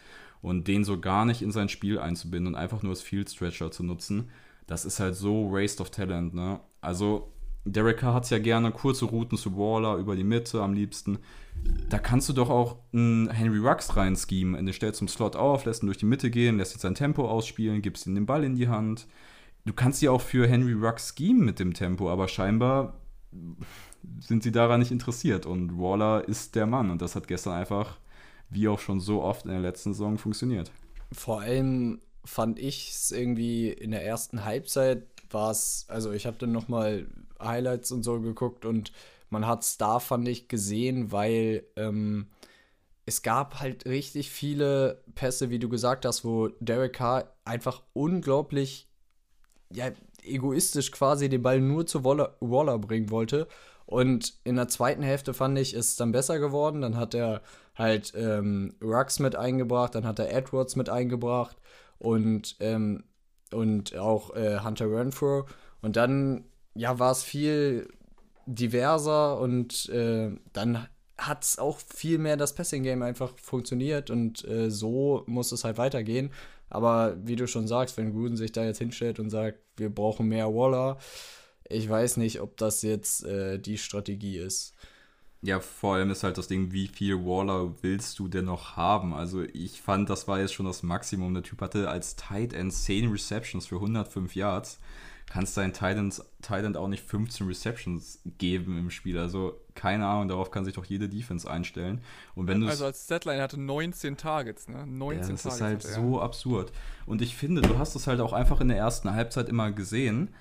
Und 0.42 0.68
den 0.68 0.84
so 0.84 1.00
gar 1.00 1.26
nicht 1.26 1.42
in 1.42 1.52
sein 1.52 1.70
Spiel 1.70 2.00
einzubinden 2.00 2.54
und 2.54 2.60
einfach 2.60 2.82
nur 2.82 2.92
als 2.92 3.02
Field 3.02 3.30
Stretcher 3.30 3.70
zu 3.70 3.84
nutzen 3.84 4.30
das 4.70 4.86
ist 4.86 5.00
halt 5.00 5.16
so 5.16 5.52
Waste 5.52 5.82
of 5.82 5.90
Talent, 5.90 6.36
ne? 6.36 6.60
Also, 6.80 7.34
Derek 7.66 7.98
Carr 7.98 8.14
hat 8.14 8.30
ja 8.30 8.38
gerne, 8.38 8.72
kurze 8.72 9.06
Routen 9.06 9.38
zu 9.38 9.58
Waller 9.58 9.98
über 9.98 10.16
die 10.16 10.24
Mitte 10.24 10.62
am 10.62 10.74
liebsten. 10.74 11.18
Da 11.90 11.98
kannst 11.98 12.30
du 12.30 12.34
doch 12.34 12.52
auch 12.52 12.78
einen 12.94 13.32
Henry 13.32 13.58
Rux 13.58 13.98
reinschemen. 13.98 14.64
Den 14.64 14.74
stellst 14.74 15.00
zum 15.00 15.08
Slot 15.08 15.36
auf, 15.36 15.66
lässt 15.66 15.84
ihn 15.84 15.88
durch 15.88 15.98
die 15.98 16.06
Mitte 16.06 16.30
gehen, 16.30 16.58
lässt 16.58 16.76
ihn 16.76 16.80
sein 16.80 16.96
Tempo 16.96 17.28
ausspielen, 17.28 17.82
gibst 17.82 18.06
ihm 18.06 18.14
den 18.14 18.28
Ball 18.28 18.44
in 18.44 18.56
die 18.56 18.68
Hand. 18.68 19.08
Du 19.66 19.74
kannst 19.74 20.02
ja 20.04 20.12
auch 20.12 20.22
für 20.22 20.48
Henry 20.48 20.74
Rux 20.74 21.16
schemen 21.18 21.44
mit 21.44 21.60
dem 21.60 21.74
Tempo, 21.74 22.10
aber 22.10 22.28
scheinbar 22.28 22.94
sind 24.20 24.44
sie 24.44 24.52
daran 24.52 24.80
nicht 24.80 24.92
interessiert. 24.92 25.48
Und 25.48 25.80
Waller 25.80 26.28
ist 26.28 26.56
der 26.56 26.68
Mann. 26.68 26.92
Und 26.92 27.02
das 27.02 27.16
hat 27.16 27.28
gestern 27.28 27.54
einfach, 27.54 27.98
wie 28.52 28.68
auch 28.68 28.80
schon 28.80 29.00
so 29.00 29.24
oft 29.24 29.46
in 29.46 29.52
der 29.52 29.62
letzten 29.62 29.94
Saison, 29.94 30.20
funktioniert. 30.20 30.72
Vor 31.12 31.42
allem 31.42 32.00
fand 32.26 32.60
ich 32.60 32.92
es 32.92 33.12
irgendwie 33.12 33.70
in 33.70 33.92
der 33.92 34.06
ersten 34.06 34.46
Halbzeit 34.46 35.04
war 35.32 35.52
es, 35.52 35.86
also 35.90 36.12
ich 36.12 36.26
habe 36.26 36.38
dann 36.40 36.52
nochmal 36.52 37.08
Highlights 37.42 37.92
und 37.92 38.04
so 38.04 38.20
geguckt 38.20 38.66
und 38.66 38.92
man 39.30 39.46
hat 39.46 39.64
es 39.64 39.78
da, 39.78 40.00
fand 40.00 40.28
ich, 40.28 40.48
gesehen, 40.48 41.12
weil 41.12 41.64
ähm, 41.76 42.28
es 43.06 43.22
gab 43.22 43.60
halt 43.60 43.86
richtig 43.86 44.32
viele 44.32 45.04
Pässe, 45.16 45.50
wie 45.50 45.60
du 45.60 45.70
gesagt 45.70 46.06
hast, 46.06 46.26
wo 46.26 46.50
Derek 46.60 46.94
Carr 46.94 47.32
einfach 47.46 47.84
unglaublich 47.94 48.88
ja, 49.72 49.92
egoistisch 50.24 50.92
quasi 50.92 51.30
den 51.30 51.44
Ball 51.44 51.60
nur 51.60 51.86
zu 51.86 52.04
Waller, 52.04 52.36
Waller 52.40 52.80
bringen 52.80 53.12
wollte. 53.12 53.48
Und 53.86 54.34
in 54.44 54.56
der 54.56 54.68
zweiten 54.68 55.02
Hälfte 55.04 55.34
fand 55.34 55.58
ich, 55.58 55.74
ist 55.74 55.90
es 55.90 55.96
dann 55.96 56.12
besser 56.12 56.40
geworden. 56.40 56.82
Dann 56.82 56.98
hat 56.98 57.14
er 57.14 57.42
halt 57.76 58.14
ähm, 58.16 58.76
Rux 58.82 59.20
mit 59.20 59.36
eingebracht, 59.36 59.96
dann 59.96 60.06
hat 60.06 60.20
er 60.20 60.32
Edwards 60.32 60.76
mit 60.76 60.90
eingebracht 60.90 61.58
und, 62.00 62.56
ähm, 62.60 63.04
und 63.52 63.96
auch 63.96 64.36
äh, 64.36 64.60
Hunter 64.60 64.92
Renfro. 64.92 65.46
Und 65.82 65.96
dann, 65.96 66.46
ja, 66.74 67.00
war 67.00 67.12
es 67.12 67.24
viel 67.24 67.88
diverser 68.46 69.40
und 69.40 69.88
äh, 69.90 70.32
dann 70.54 70.88
hat 71.18 71.44
es 71.44 71.60
auch 71.60 71.80
viel 71.80 72.18
mehr 72.18 72.38
das 72.38 72.56
Passing-Game 72.56 73.02
einfach 73.02 73.38
funktioniert 73.38 74.10
und 74.10 74.48
äh, 74.48 74.72
so 74.72 75.24
muss 75.28 75.52
es 75.52 75.64
halt 75.64 75.78
weitergehen. 75.78 76.32
Aber 76.70 77.18
wie 77.24 77.36
du 77.36 77.48
schon 77.48 77.68
sagst, 77.68 77.98
wenn 77.98 78.12
Gruden 78.12 78.38
sich 78.38 78.52
da 78.52 78.64
jetzt 78.64 78.78
hinstellt 78.78 79.20
und 79.20 79.30
sagt, 79.30 79.60
wir 79.76 79.90
brauchen 79.90 80.28
mehr 80.28 80.54
Waller, 80.54 80.98
ich 81.68 81.88
weiß 81.88 82.18
nicht, 82.18 82.42
ob 82.42 82.58
das 82.58 82.82
jetzt 82.82 83.24
äh, 83.26 83.60
die 83.60 83.78
Strategie 83.78 84.38
ist. 84.38 84.74
Ja, 85.42 85.62
vor 85.62 85.96
allem 85.96 86.10
ist 86.10 86.24
halt 86.24 86.38
das 86.38 86.50
Ding, 86.50 86.74
wie 86.74 86.88
viel 86.88 87.16
Waller 87.24 87.74
willst 87.82 88.20
du 88.20 88.28
denn 88.28 88.46
noch 88.46 88.76
haben? 88.76 89.14
Also 89.14 89.44
ich 89.54 89.82
fand, 89.82 90.10
das 90.10 90.28
war 90.28 90.40
jetzt 90.40 90.54
schon 90.54 90.66
das 90.66 90.84
Maximum. 90.84 91.34
Der 91.34 91.44
Typ 91.44 91.62
hatte 91.62 91.90
als 91.90 92.18
Tight 92.18 92.52
End 92.52 92.74
10 92.74 93.10
Receptions 93.10 93.68
für 93.68 93.76
105 93.76 94.36
Yards. 94.36 94.80
Kannst 95.28 95.56
deinen 95.56 95.72
Tight 95.72 95.96
End, 95.96 96.22
Tight 96.42 96.66
End 96.66 96.76
auch 96.76 96.90
nicht 96.90 97.06
15 97.06 97.48
Receptions 97.48 98.20
geben 98.38 98.78
im 98.78 98.90
Spiel. 98.90 99.18
Also 99.18 99.62
keine 99.76 100.08
Ahnung, 100.08 100.28
darauf 100.28 100.52
kann 100.52 100.66
sich 100.66 100.74
doch 100.74 100.84
jede 100.84 101.08
Defense 101.08 101.50
einstellen. 101.50 102.02
Und 102.36 102.48
wenn 102.48 102.68
also 102.68 102.84
als 102.84 103.08
Deadline 103.08 103.40
hatte 103.42 103.58
19 103.58 104.18
Targets, 104.18 104.68
ne? 104.68 104.86
19 104.86 105.22
ja, 105.22 105.32
das 105.32 105.44
Targets 105.44 105.86
ist 105.86 105.96
halt 105.96 106.04
so 106.04 106.20
absurd. 106.20 106.74
Und 107.06 107.22
ich 107.22 107.36
finde, 107.36 107.62
du 107.62 107.78
hast 107.78 107.96
es 107.96 108.08
halt 108.08 108.20
auch 108.20 108.34
einfach 108.34 108.60
in 108.60 108.68
der 108.68 108.78
ersten 108.78 109.14
Halbzeit 109.14 109.48
immer 109.48 109.72
gesehen. 109.72 110.34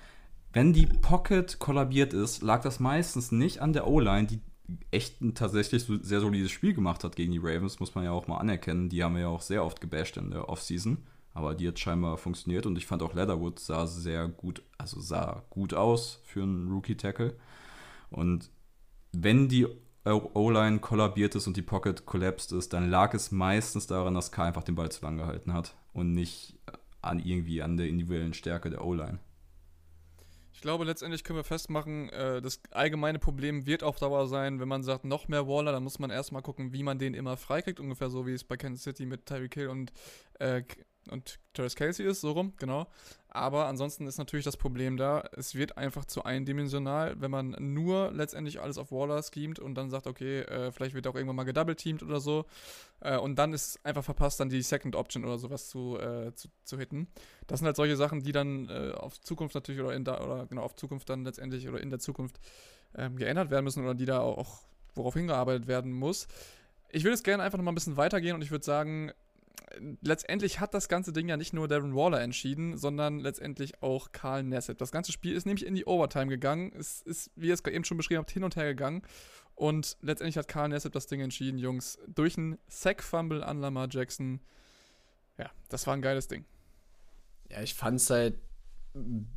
Wenn 0.51 0.73
die 0.73 0.87
Pocket 0.87 1.59
kollabiert 1.59 2.11
ist, 2.11 2.41
lag 2.41 2.63
das 2.63 2.79
meistens 2.79 3.31
nicht 3.31 3.61
an 3.61 3.71
der 3.71 3.87
O-Line, 3.87 4.25
die 4.27 4.41
echt 4.91 5.21
ein 5.21 5.35
tatsächlich 5.35 5.83
sehr 5.83 6.19
solides 6.19 6.51
Spiel 6.51 6.73
gemacht 6.73 7.03
hat 7.03 7.15
gegen 7.15 7.31
die 7.31 7.39
Ravens, 7.41 7.79
muss 7.79 7.95
man 7.95 8.03
ja 8.03 8.11
auch 8.11 8.27
mal 8.27 8.37
anerkennen. 8.37 8.89
Die 8.89 9.03
haben 9.03 9.15
wir 9.15 9.21
ja 9.21 9.27
auch 9.27 9.41
sehr 9.41 9.63
oft 9.63 9.81
gebasht 9.81 10.17
in 10.17 10.31
der 10.31 10.49
Offseason. 10.49 10.97
Aber 11.33 11.55
die 11.55 11.67
hat 11.67 11.79
scheinbar 11.79 12.17
funktioniert 12.17 12.65
und 12.65 12.77
ich 12.77 12.85
fand 12.85 13.03
auch 13.03 13.13
Leatherwood 13.13 13.59
sah 13.59 13.87
sehr 13.87 14.27
gut, 14.27 14.63
also 14.77 14.99
sah 14.99 15.43
gut 15.49 15.73
aus 15.73 16.21
für 16.25 16.41
einen 16.41 16.69
Rookie-Tackle. 16.71 17.35
Und 18.09 18.49
wenn 19.11 19.47
die 19.47 19.67
O-Line 20.05 20.79
kollabiert 20.79 21.35
ist 21.35 21.45
und 21.47 21.55
die 21.55 21.61
Pocket 21.61 22.05
collapsed 22.05 22.51
ist, 22.51 22.73
dann 22.73 22.89
lag 22.89 23.13
es 23.13 23.31
meistens 23.31 23.85
daran, 23.87 24.15
dass 24.15 24.31
K 24.31 24.45
einfach 24.45 24.63
den 24.63 24.75
Ball 24.75 24.91
zu 24.91 25.03
lang 25.03 25.17
gehalten 25.17 25.53
hat 25.53 25.75
und 25.93 26.13
nicht 26.13 26.57
an 27.01 27.19
irgendwie 27.19 27.61
an 27.61 27.77
der 27.77 27.87
individuellen 27.87 28.33
Stärke 28.33 28.69
der 28.69 28.83
O-Line. 28.83 29.19
Ich 30.59 30.61
glaube, 30.61 30.83
letztendlich 30.83 31.23
können 31.23 31.39
wir 31.39 31.45
festmachen, 31.45 32.09
äh, 32.09 32.41
das 32.41 32.59
allgemeine 32.71 33.17
Problem 33.17 33.65
wird 33.65 33.81
auf 33.81 33.97
Dauer 33.97 34.27
sein, 34.27 34.59
wenn 34.59 34.67
man 34.67 34.83
sagt, 34.83 35.05
noch 35.05 35.29
mehr 35.29 35.47
Waller, 35.47 35.71
dann 35.71 35.83
muss 35.83 35.99
man 35.99 36.09
erstmal 36.09 36.41
gucken, 36.41 36.73
wie 36.73 36.83
man 36.83 36.99
den 36.99 37.13
immer 37.13 37.37
freikriegt, 37.37 37.79
ungefähr 37.79 38.09
so 38.09 38.27
wie 38.27 38.33
es 38.33 38.43
bei 38.43 38.57
Kansas 38.57 38.83
City 38.83 39.05
mit 39.05 39.25
Tyreek 39.25 39.53
Hill 39.53 39.69
und 39.69 39.93
äh, 40.37 40.63
und 41.09 41.39
Travis 41.53 41.75
Casey 41.75 42.05
ist, 42.05 42.21
so 42.21 42.31
rum, 42.31 42.53
genau. 42.57 42.87
Aber 43.31 43.67
ansonsten 43.67 44.07
ist 44.07 44.17
natürlich 44.17 44.45
das 44.45 44.57
Problem 44.57 44.97
da, 44.97 45.23
es 45.33 45.53
wird 45.53 45.77
einfach 45.77 46.05
zu 46.05 46.23
eindimensional, 46.23 47.15
wenn 47.21 47.29
man 47.29 47.55
nur 47.59 48.11
letztendlich 48.11 48.59
alles 48.59 48.79
auf 48.79 48.91
Waller 48.91 49.21
schemt 49.21 49.59
und 49.59 49.75
dann 49.75 49.91
sagt, 49.91 50.07
okay, 50.07 50.39
äh, 50.41 50.71
vielleicht 50.71 50.95
wird 50.95 51.05
auch 51.05 51.13
irgendwann 51.13 51.35
mal 51.35 51.43
gedouble-teamt 51.43 52.01
oder 52.01 52.19
so. 52.19 52.45
Äh, 53.01 53.17
und 53.17 53.37
dann 53.37 53.53
ist 53.53 53.85
einfach 53.85 54.03
verpasst, 54.03 54.39
dann 54.39 54.49
die 54.49 54.63
Second 54.63 54.95
Option 54.95 55.25
oder 55.25 55.37
sowas 55.37 55.69
zu, 55.69 55.99
äh, 55.99 56.33
zu, 56.33 56.47
zu 56.63 56.79
hitten. 56.79 57.07
Das 57.45 57.59
sind 57.59 57.67
halt 57.67 57.75
solche 57.75 57.95
Sachen, 57.97 58.23
die 58.23 58.31
dann 58.31 58.67
äh, 58.69 58.93
auf 58.93 59.19
Zukunft 59.19 59.53
natürlich 59.53 59.81
oder 59.81 59.93
in 59.93 60.03
da, 60.03 60.23
oder 60.23 60.47
genau 60.47 60.63
auf 60.63 60.75
Zukunft 60.75 61.07
dann 61.09 61.23
letztendlich 61.23 61.67
oder 61.69 61.79
in 61.81 61.91
der 61.91 61.99
Zukunft 61.99 62.39
ähm, 62.95 63.15
geändert 63.15 63.51
werden 63.51 63.63
müssen 63.63 63.83
oder 63.83 63.93
die 63.93 64.05
da 64.05 64.21
auch, 64.21 64.63
worauf 64.95 65.13
hingearbeitet 65.13 65.67
werden 65.67 65.91
muss. 65.91 66.27
Ich 66.89 67.03
würde 67.03 67.13
es 67.13 67.21
gerne 67.21 67.43
einfach 67.43 67.59
nochmal 67.59 67.73
ein 67.73 67.75
bisschen 67.75 67.97
weitergehen 67.97 68.33
und 68.33 68.41
ich 68.41 68.49
würde 68.49 68.65
sagen, 68.65 69.11
letztendlich 70.01 70.59
hat 70.59 70.73
das 70.73 70.89
ganze 70.89 71.13
Ding 71.13 71.29
ja 71.29 71.37
nicht 71.37 71.53
nur 71.53 71.67
Darren 71.67 71.95
Waller 71.95 72.21
entschieden, 72.21 72.77
sondern 72.77 73.19
letztendlich 73.19 73.81
auch 73.81 74.11
Karl 74.11 74.43
Nassib. 74.43 74.77
Das 74.77 74.91
ganze 74.91 75.11
Spiel 75.11 75.35
ist 75.35 75.45
nämlich 75.45 75.65
in 75.65 75.75
die 75.75 75.85
Overtime 75.85 76.27
gegangen. 76.27 76.71
Es 76.77 77.01
ist, 77.01 77.31
wie 77.35 77.47
ihr 77.47 77.53
es 77.53 77.65
eben 77.65 77.83
schon 77.83 77.97
beschrieben 77.97 78.19
habt, 78.19 78.31
hin 78.31 78.43
und 78.43 78.55
her 78.55 78.65
gegangen. 78.65 79.03
Und 79.55 79.97
letztendlich 80.01 80.37
hat 80.37 80.47
Karl 80.47 80.69
Nassib 80.69 80.93
das 80.93 81.07
Ding 81.07 81.21
entschieden, 81.21 81.57
Jungs. 81.57 81.99
Durch 82.07 82.37
einen 82.37 82.57
Sack-Fumble 82.67 83.43
an 83.43 83.59
Lamar 83.59 83.87
Jackson. 83.89 84.39
Ja, 85.37 85.49
das 85.69 85.87
war 85.87 85.93
ein 85.93 86.01
geiles 86.01 86.27
Ding. 86.27 86.45
Ja, 87.49 87.61
ich 87.61 87.73
fand's 87.73 88.09
halt, 88.09 88.39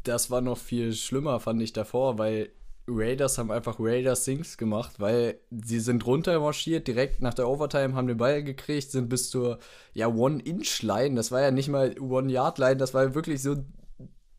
das 0.03 0.31
war 0.31 0.41
noch 0.41 0.59
viel 0.59 0.93
schlimmer, 0.93 1.41
fand 1.41 1.63
ich 1.63 1.73
davor, 1.73 2.19
weil 2.19 2.51
Raiders 2.89 3.39
haben 3.39 3.51
einfach 3.51 3.77
Raiders 3.79 4.25
Things 4.25 4.57
gemacht, 4.57 4.99
weil 4.99 5.39
sie 5.51 5.81
sind 5.81 6.05
runtermarschiert, 6.07 6.89
direkt 6.89 7.21
nach 7.21 7.35
der 7.35 7.49
Overtime 7.49 7.95
haben 7.95 8.09
den 8.09 8.17
Ball 8.17 8.43
gekriegt, 8.43 8.91
sind 8.91 9.09
bis 9.09 9.31
zur 9.31 9.59
ja, 9.93 10.09
One-Inch-Line, 10.09 11.15
das 11.15 11.31
war 11.31 11.41
ja 11.41 11.51
nicht 11.51 11.69
mal 11.69 11.95
One-Yard-Line, 12.01 12.77
das 12.77 12.93
war 12.93 13.15
wirklich 13.15 13.43
so 13.43 13.57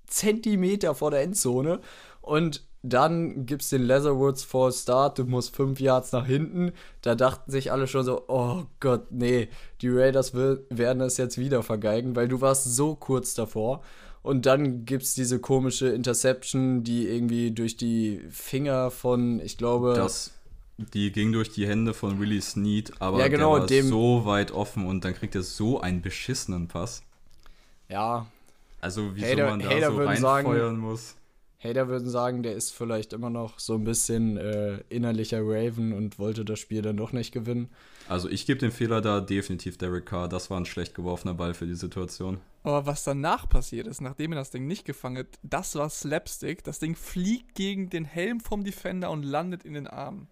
Zentimeter 0.08 0.94
vor 0.94 1.12
der 1.12 1.22
Endzone 1.22 1.80
und 2.22 2.64
dann 2.86 3.46
gibt's 3.46 3.70
den 3.70 3.84
Leatherwoods 3.84 4.44
for 4.44 4.70
Start, 4.74 5.18
du 5.18 5.24
musst 5.24 5.56
fünf 5.56 5.80
Yards 5.80 6.12
nach 6.12 6.26
hinten. 6.26 6.74
Da 7.02 7.16
dachten 7.16 7.50
sich 7.50 7.72
alle 7.72 7.88
schon 7.88 8.04
so, 8.04 8.26
oh 8.28 8.64
Gott, 8.82 9.10
nee, 9.10 9.48
die 9.82 9.88
Raiders 9.88 10.34
werden 10.34 11.02
es 11.02 11.16
jetzt 11.16 11.38
wieder 11.38 11.64
vergeigen, 11.64 12.14
weil 12.18 12.28
du 12.28 12.42
warst 12.42 12.76
so 12.76 12.96
kurz 12.96 13.36
davor. 13.36 13.84
Und 14.24 14.46
dann 14.46 14.86
gibt 14.86 15.04
es 15.04 15.16
diese 15.16 15.40
komische 15.40 15.90
Interception, 15.90 16.84
die 16.84 17.08
irgendwie 17.08 17.52
durch 17.52 17.76
die 17.76 18.22
Finger 18.32 18.90
von, 18.90 19.42
ich 19.42 19.58
glaube. 19.58 19.94
Das, 19.96 20.32
die 20.78 21.12
ging 21.12 21.34
durch 21.34 21.52
die 21.52 21.68
Hände 21.68 21.94
von 21.94 22.20
Willie 22.20 22.42
Snead, 22.42 22.94
aber 23.00 23.20
ja, 23.20 23.28
genau, 23.28 23.60
der 23.60 23.84
war 23.84 23.90
so 23.90 24.26
weit 24.26 24.52
offen 24.52 24.88
und 24.88 25.04
dann 25.04 25.14
kriegt 25.14 25.36
er 25.36 25.44
so 25.44 25.82
einen 25.82 26.02
beschissenen 26.02 26.70
Pass. 26.70 27.04
Ja. 27.90 28.26
Also, 28.80 29.14
wieso 29.14 29.28
Hater, 29.28 29.50
man 29.50 29.60
da 29.60 29.70
Hater 29.70 29.92
so 29.92 29.98
reinfeuern 29.98 30.22
sagen, 30.22 30.78
muss. 30.80 31.16
Hater 31.64 31.88
würden 31.88 32.10
sagen, 32.10 32.44
der 32.44 32.54
ist 32.54 32.72
vielleicht 32.72 33.14
immer 33.14 33.30
noch 33.30 33.60
so 33.60 33.76
ein 33.76 33.84
bisschen 33.84 34.38
äh, 34.38 34.80
innerlicher 34.90 35.40
Raven 35.42 35.94
und 35.94 36.20
wollte 36.20 36.44
das 36.44 36.60
Spiel 36.60 36.82
dann 36.82 36.98
doch 36.98 37.14
nicht 37.14 37.32
gewinnen. 37.32 37.70
Also 38.10 38.30
ich 38.30 38.46
gebe 38.46 38.60
den 38.60 38.72
Fehler 38.72 39.00
da 39.02 39.22
definitiv 39.22 39.78
Derek 39.78 40.06
Carr. 40.06 40.28
Das 40.28 40.50
war 40.50 40.60
ein 40.60 40.66
schlecht 40.66 40.94
geworfener 40.94 41.34
Ball 41.34 41.54
für 41.54 41.66
die 41.66 41.76
Situation. 41.76 42.40
Aber 42.64 42.86
was 42.86 43.04
danach 43.04 43.48
passiert 43.48 43.88
ist, 43.88 44.02
nachdem 44.02 44.34
er 44.34 44.40
das 44.40 44.52
Ding 44.52 44.68
nicht 44.68 44.86
gefangen 44.86 45.20
hat, 45.20 45.40
das 45.44 45.76
war 45.76 45.90
Slapstick. 45.90 46.64
Das 46.64 46.80
Ding 46.80 46.96
fliegt 46.96 47.56
gegen 47.56 47.90
den 47.90 48.06
Helm 48.06 48.40
vom 48.40 48.64
Defender 48.64 49.10
und 49.12 49.24
landet 49.24 49.64
in 49.64 49.74
den 49.74 49.88
Armen 49.88 50.28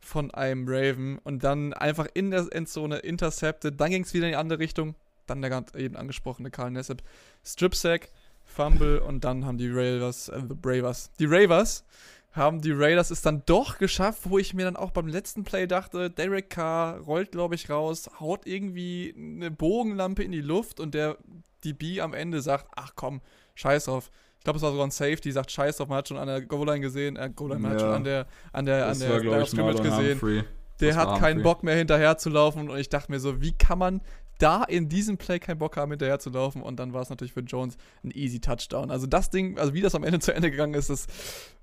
von 0.00 0.30
einem 0.30 0.64
Raven 0.68 1.18
und 1.18 1.42
dann 1.42 1.72
einfach 1.72 2.06
in 2.14 2.30
der 2.30 2.46
Endzone 2.52 2.98
intercepted. 2.98 3.80
Dann 3.80 3.90
ging 3.90 4.04
es 4.04 4.14
wieder 4.14 4.26
in 4.26 4.32
die 4.32 4.36
andere 4.36 4.60
Richtung. 4.60 4.94
Dann 5.26 5.42
der 5.42 5.50
gerade 5.50 5.78
eben 5.78 5.96
angesprochene 5.96 6.50
Karl 6.50 6.70
Nessep. 6.70 7.02
Strip 7.44 7.74
Sack 7.74 8.10
Fumble 8.48 9.00
und 9.00 9.24
dann 9.24 9.44
haben 9.44 9.58
die 9.58 9.70
Ravers, 9.70 10.28
äh, 10.28 10.40
Bravers, 10.40 11.12
die 11.18 11.26
Ravers 11.26 11.84
haben 12.32 12.60
die 12.60 12.72
Raiders 12.72 13.10
es 13.10 13.22
dann 13.22 13.42
doch 13.46 13.78
geschafft, 13.78 14.22
wo 14.24 14.38
ich 14.38 14.54
mir 14.54 14.64
dann 14.64 14.76
auch 14.76 14.90
beim 14.90 15.08
letzten 15.08 15.44
Play 15.44 15.66
dachte, 15.66 16.10
Derek 16.10 16.50
Carr 16.50 16.98
rollt, 17.00 17.32
glaube 17.32 17.54
ich, 17.54 17.68
raus, 17.68 18.08
haut 18.20 18.46
irgendwie 18.46 19.14
eine 19.16 19.50
Bogenlampe 19.50 20.22
in 20.22 20.32
die 20.32 20.40
Luft 20.40 20.80
und 20.80 20.94
der 20.94 21.18
DB 21.64 22.00
am 22.00 22.14
Ende 22.14 22.40
sagt, 22.40 22.66
ach 22.76 22.92
komm, 22.94 23.20
scheiß 23.54 23.86
drauf. 23.86 24.10
Ich 24.38 24.44
glaube, 24.44 24.58
es 24.58 24.62
war 24.62 24.70
sogar 24.70 24.86
ein 24.86 24.92
Safety, 24.92 25.32
sagt 25.32 25.50
scheiß 25.50 25.78
drauf, 25.78 25.88
man 25.88 25.98
hat 25.98 26.08
schon 26.08 26.16
an 26.16 26.28
der 26.28 26.40
Goal-Line 26.42 26.80
gesehen, 26.80 27.16
äh, 27.16 27.30
Goal-Line, 27.34 27.60
man 27.60 27.72
ja. 27.72 27.74
hat 27.74 27.80
schon 27.80 27.92
an 27.92 28.04
der, 28.04 28.26
an 28.52 28.66
der, 28.66 28.86
an 28.86 28.98
der, 28.98 29.20
der 29.20 29.46
Scrimmage 29.46 29.82
gesehen. 29.82 30.20
Humphrey. 30.20 30.44
Der 30.80 30.94
hat 30.94 31.18
keinen 31.18 31.42
Bock 31.42 31.64
mehr 31.64 31.74
hinterher 31.74 32.18
zu 32.18 32.30
laufen 32.30 32.70
und 32.70 32.78
ich 32.78 32.88
dachte 32.88 33.10
mir 33.10 33.18
so, 33.18 33.40
wie 33.40 33.52
kann 33.52 33.78
man 33.78 34.00
da 34.38 34.64
in 34.64 34.88
diesem 34.88 35.18
Play 35.18 35.38
keinen 35.38 35.58
Bock 35.58 35.76
haben, 35.76 35.90
hinterher 35.90 36.18
zu 36.18 36.30
laufen. 36.30 36.62
Und 36.62 36.78
dann 36.78 36.92
war 36.92 37.02
es 37.02 37.10
natürlich 37.10 37.32
für 37.32 37.40
Jones 37.40 37.76
ein 38.02 38.10
easy 38.12 38.40
Touchdown. 38.40 38.90
Also 38.90 39.06
das 39.06 39.30
Ding, 39.30 39.58
also 39.58 39.74
wie 39.74 39.80
das 39.80 39.94
am 39.94 40.04
Ende 40.04 40.18
zu 40.20 40.34
Ende 40.34 40.50
gegangen 40.50 40.74
ist, 40.74 40.90
das 40.90 41.06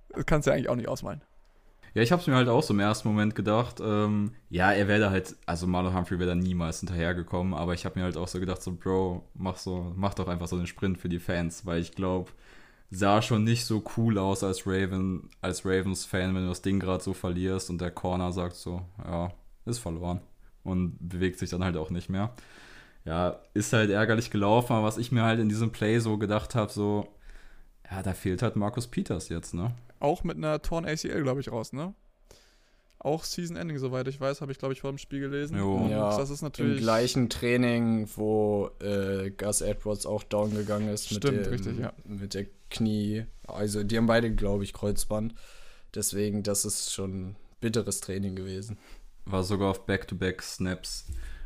Das 0.10 0.26
kannst 0.26 0.46
du 0.46 0.52
ja 0.52 0.56
eigentlich 0.56 0.70
auch 0.70 0.76
nicht 0.76 0.88
ausmalen. 0.88 1.22
Ja, 1.94 2.02
ich 2.02 2.12
habe 2.12 2.22
es 2.22 2.28
mir 2.28 2.36
halt 2.36 2.50
auch 2.50 2.62
so 2.62 2.74
im 2.74 2.82
ersten 2.82 3.08
Moment 3.08 3.36
gedacht. 3.36 3.80
Ähm, 3.80 4.34
ja, 4.50 4.74
er 4.74 4.90
wäre 4.90 5.00
da 5.00 5.10
halt, 5.12 5.38
also 5.46 5.66
Marlon 5.66 5.96
Humphrey 5.96 6.20
wäre 6.20 6.30
da 6.30 6.36
niemals 6.36 6.82
hinterhergekommen, 6.82 7.54
aber 7.54 7.74
ich 7.74 7.86
habe 7.86 7.98
mir 7.98 8.04
halt 8.04 8.18
auch 8.18 8.28
so 8.28 8.42
gedacht, 8.42 8.62
so, 8.62 8.74
Bro, 8.74 9.24
mach 9.34 9.58
so, 9.58 9.94
mach 9.96 10.14
doch 10.14 10.28
einfach 10.28 10.48
so 10.48 10.58
den 10.58 10.68
Sprint 10.68 10.98
für 10.98 11.08
die 11.08 11.20
Fans, 11.20 11.66
weil 11.66 11.80
ich 11.80 11.94
glaube, 11.94 12.32
sah 12.92 13.22
schon 13.22 13.46
nicht 13.46 13.64
so 13.66 13.82
cool 13.96 14.18
aus 14.18 14.44
als 14.44 14.68
Raven, 14.68 15.30
als 15.42 15.66
Ravens-Fan, 15.66 16.36
wenn 16.36 16.44
du 16.44 16.50
das 16.50 16.62
Ding 16.62 16.82
gerade 16.82 17.02
so 17.02 17.14
verlierst 17.14 17.70
und 17.70 17.80
der 17.80 17.92
Corner 17.92 18.34
sagt 18.34 18.58
so, 18.58 18.82
ja, 19.06 19.32
ist 19.66 19.80
verloren 19.80 20.20
und 20.66 20.98
bewegt 21.00 21.40
sich 21.40 21.50
dann 21.50 21.64
halt 21.64 21.78
auch 21.78 21.92
nicht 21.92 22.10
mehr. 22.10 22.34
Ja, 23.06 23.40
ist 23.54 23.72
halt 23.72 23.92
ärgerlich 23.92 24.32
gelaufen, 24.32 24.74
aber 24.74 24.88
was 24.88 24.98
ich 24.98 25.12
mir 25.12 25.24
halt 25.24 25.40
in 25.40 25.48
diesem 25.48 25.72
Play 25.72 26.00
so 26.00 26.18
gedacht 26.18 26.56
habe, 26.56 26.72
so, 26.72 27.08
ja, 27.90 28.02
da 28.02 28.14
fehlt 28.14 28.42
halt 28.42 28.56
Markus 28.56 28.88
Peters 28.88 29.30
jetzt, 29.30 29.54
ne? 29.54 29.76
Auch 30.00 30.24
mit 30.24 30.38
einer 30.38 30.62
Torn 30.62 30.86
ACL, 30.86 31.22
glaube 31.22 31.40
ich, 31.40 31.52
raus, 31.52 31.72
ne? 31.72 31.94
Auch 32.98 33.24
Season 33.24 33.56
Ending, 33.56 33.78
soweit 33.78 34.08
ich 34.08 34.20
weiß, 34.20 34.42
habe 34.42 34.52
ich, 34.52 34.58
glaube 34.58 34.74
ich, 34.74 34.82
vor 34.82 34.92
dem 34.92 34.98
Spiel 34.98 35.20
gelesen. 35.20 35.56
Jo. 35.56 35.88
Ja, 35.88 36.18
das 36.18 36.32
ist 36.32 36.42
natürlich. 36.42 36.78
Im 36.78 36.84
gleichen 36.84 37.30
Training, 37.30 38.10
wo 38.16 38.72
äh, 38.82 39.30
Gus 39.30 39.62
Edwards 39.62 40.08
auch 40.08 40.24
down 40.24 40.56
gegangen 40.56 40.90
ist. 40.90 41.06
Stimmt, 41.06 41.38
mit 41.38 41.46
dem, 41.46 41.52
richtig, 41.52 41.78
ja. 41.78 41.94
Mit 42.04 42.34
der 42.34 42.48
Knie. 42.72 43.26
Also, 43.48 43.84
die 43.84 43.98
haben 43.98 44.08
beide, 44.08 44.34
glaube 44.34 44.64
ich, 44.64 44.74
Kreuzband. 44.74 45.36
Deswegen, 45.94 46.42
das 46.42 46.66
ist 46.66 46.92
schon 46.92 47.36
bitteres 47.62 48.02
Training 48.02 48.36
gewesen. 48.36 48.80
War 49.26 49.44
sogar 49.44 49.70
auf 49.70 49.86
Back-to-Back-Snaps 49.86 51.06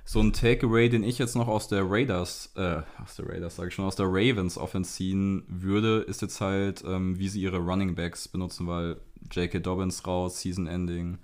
so 0.10 0.22
ein 0.22 0.34
Takeaway, 0.34 0.90
den 0.90 1.04
ich 1.04 1.20
jetzt 1.20 1.36
noch 1.36 1.48
aus 1.48 1.68
der 1.68 1.84
Raiders, 1.88 2.52
äh, 2.56 2.82
aus 3.00 3.16
der 3.18 3.30
Raiders 3.30 3.58
sage 3.58 3.70
ich 3.70 3.76
schon, 3.76 3.86
aus 3.86 3.96
der 3.96 4.08
Ravens 4.08 4.58
Offense 4.58 4.94
ziehen 4.94 5.44
würde, 5.48 6.00
ist 6.00 6.24
jetzt 6.24 6.42
halt, 6.42 6.84
ähm, 6.84 7.20
wie 7.20 7.30
sie 7.30 7.42
ihre 7.42 7.60
Running 7.60 7.94
Backs 7.94 8.28
benutzen, 8.28 8.66
weil 8.66 8.98
J.K. 9.30 9.60
Dobbins 9.60 10.08
raus, 10.08 10.42
Season 10.42 10.66
Ending 10.66 11.20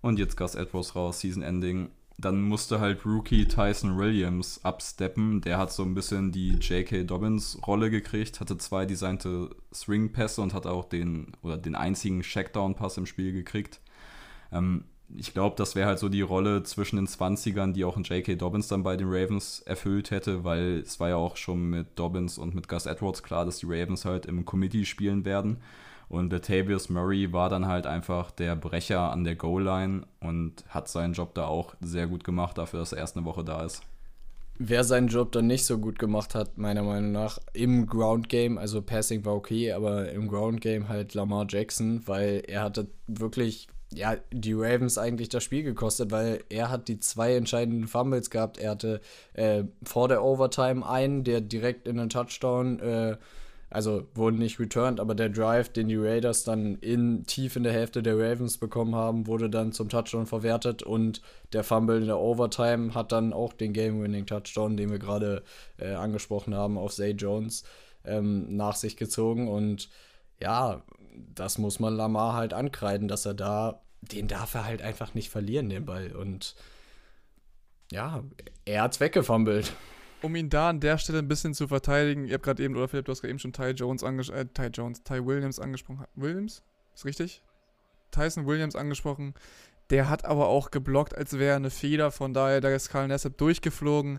und 0.00 0.18
jetzt 0.18 0.36
Gus 0.36 0.56
Edwards 0.56 0.96
raus, 0.96 1.20
Season 1.20 1.44
Ending. 1.44 1.90
Dann 2.18 2.42
musste 2.42 2.80
halt 2.80 3.06
Rookie 3.06 3.46
Tyson 3.46 3.96
Williams 3.96 4.64
absteppen. 4.64 5.40
Der 5.40 5.58
hat 5.58 5.70
so 5.70 5.84
ein 5.84 5.94
bisschen 5.94 6.32
die 6.32 6.54
J.K. 6.54 7.04
Dobbins-Rolle 7.04 7.88
gekriegt, 7.88 8.40
hatte 8.40 8.58
zwei 8.58 8.84
designte 8.84 9.50
Swing-Pässe 9.72 10.42
und 10.42 10.54
hat 10.54 10.66
auch 10.66 10.86
den, 10.86 11.36
oder 11.42 11.56
den 11.56 11.76
einzigen 11.76 12.22
Checkdown-Pass 12.22 12.96
im 12.96 13.06
Spiel 13.06 13.32
gekriegt. 13.32 13.80
Ähm, 14.50 14.86
ich 15.16 15.32
glaube, 15.32 15.56
das 15.56 15.74
wäre 15.74 15.88
halt 15.88 15.98
so 15.98 16.08
die 16.08 16.20
Rolle 16.20 16.62
zwischen 16.62 16.96
den 16.96 17.06
20ern, 17.06 17.72
die 17.72 17.84
auch 17.84 17.96
ein 17.96 18.02
J.K. 18.02 18.36
Dobbins 18.36 18.68
dann 18.68 18.82
bei 18.82 18.96
den 18.96 19.08
Ravens 19.08 19.60
erfüllt 19.60 20.10
hätte, 20.10 20.44
weil 20.44 20.78
es 20.78 21.00
war 21.00 21.08
ja 21.08 21.16
auch 21.16 21.36
schon 21.36 21.70
mit 21.70 21.98
Dobbins 21.98 22.36
und 22.38 22.54
mit 22.54 22.68
Gus 22.68 22.86
Edwards 22.86 23.22
klar, 23.22 23.46
dass 23.46 23.58
die 23.58 23.66
Ravens 23.66 24.04
halt 24.04 24.26
im 24.26 24.44
Committee 24.44 24.84
spielen 24.84 25.24
werden. 25.24 25.58
Und 26.08 26.32
Latavius 26.32 26.88
Murray 26.88 27.32
war 27.32 27.50
dann 27.50 27.66
halt 27.66 27.86
einfach 27.86 28.30
der 28.30 28.56
Brecher 28.56 29.12
an 29.12 29.24
der 29.24 29.36
Goal-Line 29.36 30.02
und 30.20 30.64
hat 30.68 30.88
seinen 30.88 31.12
Job 31.12 31.34
da 31.34 31.46
auch 31.46 31.74
sehr 31.80 32.06
gut 32.06 32.24
gemacht, 32.24 32.56
dafür, 32.56 32.80
dass 32.80 32.92
er 32.92 32.98
erst 32.98 33.16
eine 33.16 33.26
Woche 33.26 33.44
da 33.44 33.62
ist. 33.62 33.82
Wer 34.60 34.82
seinen 34.84 35.08
Job 35.08 35.32
dann 35.32 35.46
nicht 35.46 35.64
so 35.64 35.78
gut 35.78 35.98
gemacht 35.98 36.34
hat, 36.34 36.58
meiner 36.58 36.82
Meinung 36.82 37.12
nach, 37.12 37.38
im 37.52 37.86
Ground 37.86 38.28
Game, 38.28 38.58
also 38.58 38.82
Passing 38.82 39.24
war 39.24 39.34
okay, 39.34 39.72
aber 39.72 40.10
im 40.10 40.28
Ground 40.28 40.60
Game 40.60 40.88
halt 40.88 41.14
Lamar 41.14 41.46
Jackson, 41.48 42.02
weil 42.06 42.42
er 42.48 42.62
hatte 42.62 42.88
wirklich 43.06 43.68
ja, 43.92 44.16
die 44.32 44.52
Ravens 44.52 44.98
eigentlich 44.98 45.28
das 45.28 45.44
Spiel 45.44 45.62
gekostet, 45.62 46.10
weil 46.10 46.44
er 46.50 46.70
hat 46.70 46.88
die 46.88 47.00
zwei 47.00 47.34
entscheidenden 47.34 47.88
Fumbles 47.88 48.30
gehabt. 48.30 48.58
Er 48.58 48.72
hatte 48.72 49.00
äh, 49.32 49.64
vor 49.82 50.08
der 50.08 50.22
Overtime 50.22 50.86
einen, 50.86 51.24
der 51.24 51.40
direkt 51.40 51.88
in 51.88 51.96
den 51.96 52.10
Touchdown, 52.10 52.80
äh, 52.80 53.16
also 53.70 54.06
wurde 54.14 54.36
nicht 54.36 54.58
returned, 54.60 55.00
aber 55.00 55.14
der 55.14 55.28
Drive, 55.28 55.70
den 55.70 55.88
die 55.88 55.96
Raiders 55.96 56.44
dann 56.44 56.76
in 56.76 57.24
tief 57.26 57.56
in 57.56 57.62
der 57.62 57.72
Hälfte 57.72 58.02
der 58.02 58.18
Ravens 58.18 58.58
bekommen 58.58 58.94
haben, 58.94 59.26
wurde 59.26 59.50
dann 59.50 59.72
zum 59.72 59.88
Touchdown 59.88 60.26
verwertet 60.26 60.82
und 60.82 61.22
der 61.52 61.64
Fumble 61.64 61.98
in 61.98 62.06
der 62.06 62.18
Overtime 62.18 62.94
hat 62.94 63.12
dann 63.12 63.32
auch 63.32 63.52
den 63.52 63.72
Game-Winning 63.72 64.26
Touchdown, 64.26 64.76
den 64.76 64.90
wir 64.90 64.98
gerade 64.98 65.42
äh, 65.78 65.92
angesprochen 65.94 66.54
haben, 66.54 66.78
auf 66.78 66.94
Zay 66.94 67.10
Jones 67.12 67.64
ähm, 68.04 68.56
nach 68.56 68.76
sich 68.76 68.96
gezogen 68.96 69.48
und 69.48 69.90
ja, 70.40 70.82
das 71.34 71.58
muss 71.58 71.80
man 71.80 71.94
Lamar 71.94 72.34
halt 72.34 72.52
ankreiden, 72.52 73.08
dass 73.08 73.26
er 73.26 73.34
da, 73.34 73.82
den 74.00 74.28
darf 74.28 74.54
er 74.54 74.64
halt 74.64 74.82
einfach 74.82 75.14
nicht 75.14 75.30
verlieren, 75.30 75.68
den 75.68 75.84
Ball. 75.84 76.14
Und 76.14 76.54
ja, 77.90 78.22
er 78.64 78.82
hat's 78.82 79.00
weggefummelt. 79.00 79.72
Um 80.20 80.34
ihn 80.34 80.50
da 80.50 80.70
an 80.70 80.80
der 80.80 80.98
Stelle 80.98 81.20
ein 81.20 81.28
bisschen 81.28 81.54
zu 81.54 81.68
verteidigen, 81.68 82.26
ihr 82.26 82.34
habt 82.34 82.44
gerade 82.44 82.62
eben, 82.62 82.76
oder 82.76 82.88
Philipp, 82.88 83.06
du 83.06 83.12
hast 83.12 83.20
gerade 83.20 83.30
eben 83.30 83.38
schon 83.38 83.52
Ty 83.52 83.70
Jones 83.70 84.02
angesprochen, 84.02 84.40
äh, 84.40 84.46
Ty 84.46 84.66
Jones, 84.72 85.02
Ty 85.04 85.24
Williams 85.24 85.60
angesprochen. 85.60 86.04
Williams? 86.16 86.62
Ist 86.94 87.04
richtig? 87.04 87.42
Tyson 88.10 88.46
Williams 88.46 88.76
angesprochen. 88.76 89.34
Der 89.90 90.08
hat 90.08 90.24
aber 90.24 90.48
auch 90.48 90.70
geblockt, 90.70 91.16
als 91.16 91.38
wäre 91.38 91.56
eine 91.56 91.70
Feder, 91.70 92.10
von 92.10 92.34
daher, 92.34 92.60
da 92.60 92.68
ist 92.68 92.90
Karl 92.90 93.08
Nessep 93.08 93.38
durchgeflogen. 93.38 94.18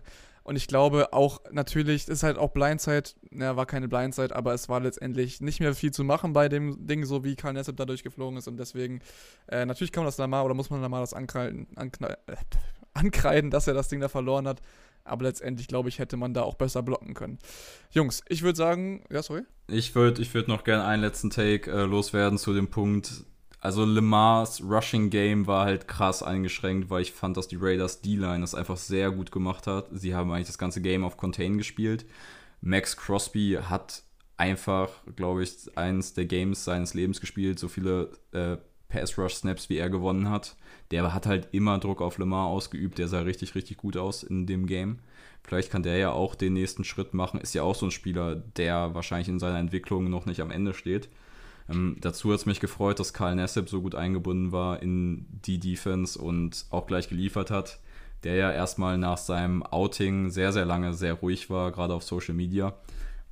Und 0.50 0.56
ich 0.56 0.66
glaube 0.66 1.12
auch 1.12 1.40
natürlich, 1.52 2.08
ist 2.08 2.24
halt 2.24 2.36
auch 2.36 2.50
Blindside, 2.50 3.10
naja, 3.30 3.54
war 3.54 3.66
keine 3.66 3.86
Blindside, 3.86 4.34
aber 4.34 4.52
es 4.52 4.68
war 4.68 4.80
letztendlich 4.80 5.40
nicht 5.40 5.60
mehr 5.60 5.76
viel 5.76 5.92
zu 5.92 6.02
machen 6.02 6.32
bei 6.32 6.48
dem 6.48 6.88
Ding, 6.88 7.04
so 7.04 7.22
wie 7.22 7.36
Karl 7.36 7.52
Nessep 7.52 7.76
da 7.76 7.84
durchgeflogen 7.84 8.36
ist. 8.36 8.48
Und 8.48 8.56
deswegen, 8.56 8.98
äh, 9.46 9.64
natürlich 9.64 9.92
kann 9.92 10.02
man 10.02 10.08
das 10.08 10.18
Lamar 10.18 10.44
oder 10.44 10.54
muss 10.54 10.68
man 10.68 10.82
Lamar 10.82 11.02
das 11.02 11.14
ankreiden, 11.14 11.68
ankreiden, 11.76 12.16
äh, 12.26 12.34
ankreiden, 12.94 13.52
dass 13.52 13.68
er 13.68 13.74
das 13.74 13.86
Ding 13.86 14.00
da 14.00 14.08
verloren 14.08 14.48
hat. 14.48 14.60
Aber 15.04 15.22
letztendlich, 15.22 15.68
glaube 15.68 15.88
ich, 15.88 16.00
hätte 16.00 16.16
man 16.16 16.34
da 16.34 16.42
auch 16.42 16.56
besser 16.56 16.82
blocken 16.82 17.14
können. 17.14 17.38
Jungs, 17.92 18.24
ich 18.28 18.42
würde 18.42 18.56
sagen, 18.56 19.04
ja, 19.08 19.22
sorry. 19.22 19.42
Ich 19.68 19.94
würde 19.94 20.20
ich 20.20 20.34
würd 20.34 20.48
noch 20.48 20.64
gerne 20.64 20.84
einen 20.84 21.02
letzten 21.02 21.30
Take 21.30 21.70
äh, 21.70 21.84
loswerden 21.84 22.38
zu 22.38 22.52
dem 22.54 22.66
Punkt, 22.66 23.22
also 23.60 23.84
Lamars 23.84 24.62
Rushing 24.62 25.10
Game 25.10 25.46
war 25.46 25.66
halt 25.66 25.86
krass 25.86 26.22
eingeschränkt, 26.22 26.88
weil 26.88 27.02
ich 27.02 27.12
fand, 27.12 27.36
dass 27.36 27.48
die 27.48 27.58
Raiders 27.60 28.00
D-Line 28.00 28.40
das 28.40 28.54
einfach 28.54 28.78
sehr 28.78 29.10
gut 29.10 29.30
gemacht 29.30 29.66
hat. 29.66 29.88
Sie 29.92 30.14
haben 30.14 30.30
eigentlich 30.30 30.46
das 30.46 30.58
ganze 30.58 30.80
Game 30.80 31.04
auf 31.04 31.16
Contain 31.16 31.58
gespielt. 31.58 32.06
Max 32.62 32.96
Crosby 32.96 33.58
hat 33.62 34.02
einfach, 34.36 34.88
glaube 35.16 35.42
ich, 35.42 35.76
eins 35.76 36.14
der 36.14 36.24
Games 36.24 36.64
seines 36.64 36.94
Lebens 36.94 37.20
gespielt, 37.20 37.58
so 37.58 37.68
viele 37.68 38.12
äh, 38.32 38.56
Pass-Rush-Snaps, 38.88 39.68
wie 39.68 39.76
er 39.76 39.90
gewonnen 39.90 40.30
hat. 40.30 40.56
Der 40.90 41.12
hat 41.12 41.26
halt 41.26 41.48
immer 41.52 41.78
Druck 41.78 42.00
auf 42.00 42.16
Lamar 42.16 42.46
ausgeübt, 42.46 42.98
der 42.98 43.08
sah 43.08 43.20
richtig, 43.20 43.54
richtig 43.54 43.76
gut 43.76 43.96
aus 43.96 44.22
in 44.22 44.46
dem 44.46 44.66
Game. 44.66 45.00
Vielleicht 45.42 45.70
kann 45.70 45.82
der 45.82 45.96
ja 45.96 46.12
auch 46.12 46.34
den 46.34 46.54
nächsten 46.54 46.84
Schritt 46.84 47.14
machen. 47.14 47.40
Ist 47.40 47.54
ja 47.54 47.62
auch 47.62 47.74
so 47.74 47.86
ein 47.86 47.90
Spieler, 47.90 48.36
der 48.36 48.94
wahrscheinlich 48.94 49.28
in 49.28 49.38
seiner 49.38 49.58
Entwicklung 49.58 50.08
noch 50.10 50.26
nicht 50.26 50.40
am 50.40 50.50
Ende 50.50 50.74
steht. 50.74 51.08
Ähm, 51.70 51.96
dazu 52.00 52.32
hat 52.32 52.40
es 52.40 52.46
mich 52.46 52.60
gefreut, 52.60 52.98
dass 52.98 53.12
Karl 53.12 53.36
Nassib 53.36 53.68
so 53.68 53.80
gut 53.80 53.94
eingebunden 53.94 54.52
war 54.52 54.82
in 54.82 55.26
die 55.44 55.58
Defense 55.58 56.18
und 56.18 56.66
auch 56.70 56.86
gleich 56.86 57.08
geliefert 57.08 57.50
hat. 57.50 57.78
Der 58.24 58.34
ja 58.34 58.52
erstmal 58.52 58.98
nach 58.98 59.16
seinem 59.16 59.62
Outing 59.62 60.30
sehr, 60.30 60.52
sehr 60.52 60.66
lange 60.66 60.92
sehr 60.92 61.14
ruhig 61.14 61.48
war, 61.48 61.72
gerade 61.72 61.94
auf 61.94 62.02
Social 62.02 62.34
Media. 62.34 62.74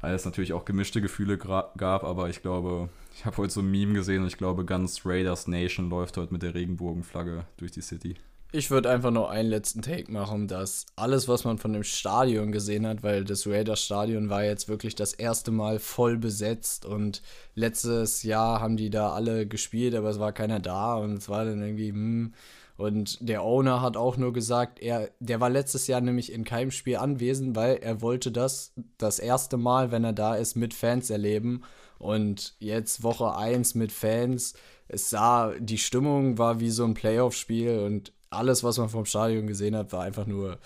Weil 0.01 0.14
es 0.14 0.24
natürlich 0.24 0.53
auch 0.53 0.64
gemischte 0.64 1.03
Gefühle 1.03 1.36
gab, 1.36 2.05
aber 2.05 2.30
ich 2.30 2.41
glaube, 2.41 2.89
ich 3.18 3.26
habe 3.26 3.36
heute 3.38 3.52
so 3.52 3.60
ein 3.60 3.70
Meme 3.70 3.94
gesehen 3.94 4.22
und 4.22 4.28
ich 4.28 4.36
glaube, 4.36 4.64
ganz 4.64 5.04
Raiders 5.04 5.48
Nation 5.48 5.90
läuft 5.90 6.16
heute 6.16 6.32
mit 6.32 6.44
der 6.44 6.54
Regenbogenflagge 6.54 7.46
durch 7.56 7.72
die 7.72 7.80
City. 7.80 8.14
Ich 8.52 8.70
würde 8.70 8.90
einfach 8.90 9.10
nur 9.10 9.28
einen 9.28 9.48
letzten 9.48 9.82
Take 9.82 10.10
machen, 10.10 10.46
dass 10.46 10.86
alles, 10.94 11.26
was 11.26 11.44
man 11.44 11.58
von 11.58 11.72
dem 11.72 11.82
Stadion 11.82 12.52
gesehen 12.52 12.86
hat, 12.86 13.02
weil 13.02 13.24
das 13.24 13.44
Raiders 13.48 13.82
Stadion 13.82 14.30
war 14.30 14.44
jetzt 14.44 14.68
wirklich 14.68 14.94
das 14.94 15.14
erste 15.14 15.50
Mal 15.50 15.80
voll 15.80 16.16
besetzt 16.16 16.86
und 16.86 17.20
letztes 17.56 18.22
Jahr 18.22 18.60
haben 18.60 18.76
die 18.76 18.88
da 18.88 19.12
alle 19.12 19.48
gespielt, 19.48 19.96
aber 19.96 20.10
es 20.10 20.20
war 20.20 20.32
keiner 20.32 20.60
da 20.60 20.94
und 20.94 21.14
es 21.14 21.28
war 21.28 21.44
dann 21.44 21.60
irgendwie, 21.60 21.90
hm. 21.90 22.34
Und 22.76 23.28
der 23.28 23.42
Owner 23.42 23.82
hat 23.82 23.96
auch 23.96 24.16
nur 24.16 24.32
gesagt, 24.32 24.78
er, 24.78 25.10
der 25.18 25.40
war 25.40 25.50
letztes 25.50 25.88
Jahr 25.88 26.00
nämlich 26.00 26.32
in 26.32 26.44
keinem 26.44 26.70
Spiel 26.70 26.98
anwesend, 26.98 27.56
weil 27.56 27.78
er 27.78 28.00
wollte 28.00 28.30
das 28.30 28.72
das 28.96 29.18
erste 29.18 29.56
Mal, 29.56 29.90
wenn 29.90 30.04
er 30.04 30.12
da 30.12 30.36
ist, 30.36 30.54
mit 30.54 30.74
Fans 30.74 31.10
erleben. 31.10 31.64
Und 31.99 32.55
jetzt 32.59 33.03
Woche 33.03 33.36
1 33.36 33.74
mit 33.74 33.92
Fans. 33.92 34.55
Es 34.88 35.11
sah, 35.11 35.53
die 35.59 35.78
Stimmung 35.78 36.38
war 36.38 36.61
wie 36.61 36.70
so 36.70 36.84
ein 36.84 36.94
Playoff-Spiel 36.94 37.80
und 37.80 38.12
alles, 38.30 38.62
was 38.62 38.78
man 38.78 38.88
vom 38.88 39.05
Stadion 39.05 39.46
gesehen 39.46 39.76
hat, 39.76 39.92
war 39.92 40.03
einfach 40.03 40.26
nur, 40.26 40.59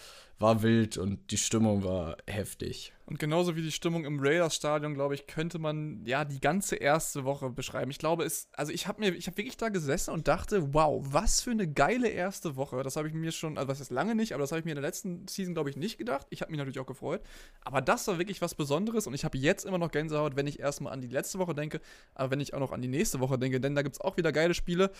war 0.42 0.62
wild 0.62 0.98
und 0.98 1.30
die 1.30 1.38
Stimmung 1.38 1.84
war 1.84 2.16
heftig. 2.28 2.92
Und 3.06 3.18
genauso 3.18 3.56
wie 3.56 3.62
die 3.62 3.72
Stimmung 3.72 4.04
im 4.04 4.20
Raiders-Stadion, 4.20 4.94
glaube 4.94 5.14
ich, 5.14 5.26
könnte 5.26 5.58
man 5.58 6.02
ja 6.06 6.24
die 6.24 6.40
ganze 6.40 6.76
erste 6.76 7.24
Woche 7.24 7.50
beschreiben. 7.50 7.90
Ich 7.90 7.98
glaube, 7.98 8.24
es, 8.24 8.48
also 8.52 8.72
ich 8.72 8.86
habe 8.86 9.00
mir, 9.00 9.14
ich 9.14 9.26
habe 9.26 9.36
wirklich 9.36 9.56
da 9.56 9.68
gesessen 9.68 10.12
und 10.12 10.28
dachte, 10.28 10.72
wow, 10.72 11.04
was 11.06 11.42
für 11.42 11.50
eine 11.50 11.70
geile 11.70 12.08
erste 12.08 12.56
Woche. 12.56 12.82
Das 12.82 12.96
habe 12.96 13.08
ich 13.08 13.14
mir 13.14 13.32
schon, 13.32 13.58
also 13.58 13.68
das 13.68 13.80
ist 13.80 13.90
lange 13.90 14.14
nicht, 14.14 14.32
aber 14.32 14.40
das 14.40 14.52
habe 14.52 14.60
ich 14.60 14.64
mir 14.64 14.70
in 14.70 14.76
der 14.76 14.82
letzten 14.82 15.26
Season, 15.28 15.52
glaube 15.52 15.68
ich, 15.68 15.76
nicht 15.76 15.98
gedacht. 15.98 16.26
Ich 16.30 16.40
habe 16.40 16.50
mich 16.50 16.58
natürlich 16.58 16.80
auch 16.80 16.86
gefreut. 16.86 17.22
Aber 17.62 17.80
das 17.80 18.06
war 18.08 18.18
wirklich 18.18 18.40
was 18.40 18.54
Besonderes 18.54 19.06
und 19.06 19.14
ich 19.14 19.24
habe 19.24 19.36
jetzt 19.36 19.64
immer 19.64 19.78
noch 19.78 19.90
Gänsehaut, 19.90 20.36
wenn 20.36 20.46
ich 20.46 20.60
erstmal 20.60 20.92
an 20.92 21.00
die 21.00 21.08
letzte 21.08 21.38
Woche 21.38 21.54
denke, 21.54 21.80
aber 22.14 22.30
wenn 22.30 22.40
ich 22.40 22.54
auch 22.54 22.60
noch 22.60 22.72
an 22.72 22.82
die 22.82 22.88
nächste 22.88 23.20
Woche 23.20 23.38
denke, 23.38 23.60
denn 23.60 23.74
da 23.74 23.82
gibt 23.82 23.96
es 23.96 24.00
auch 24.00 24.16
wieder 24.16 24.32
geile 24.32 24.54
Spiele. 24.54 24.90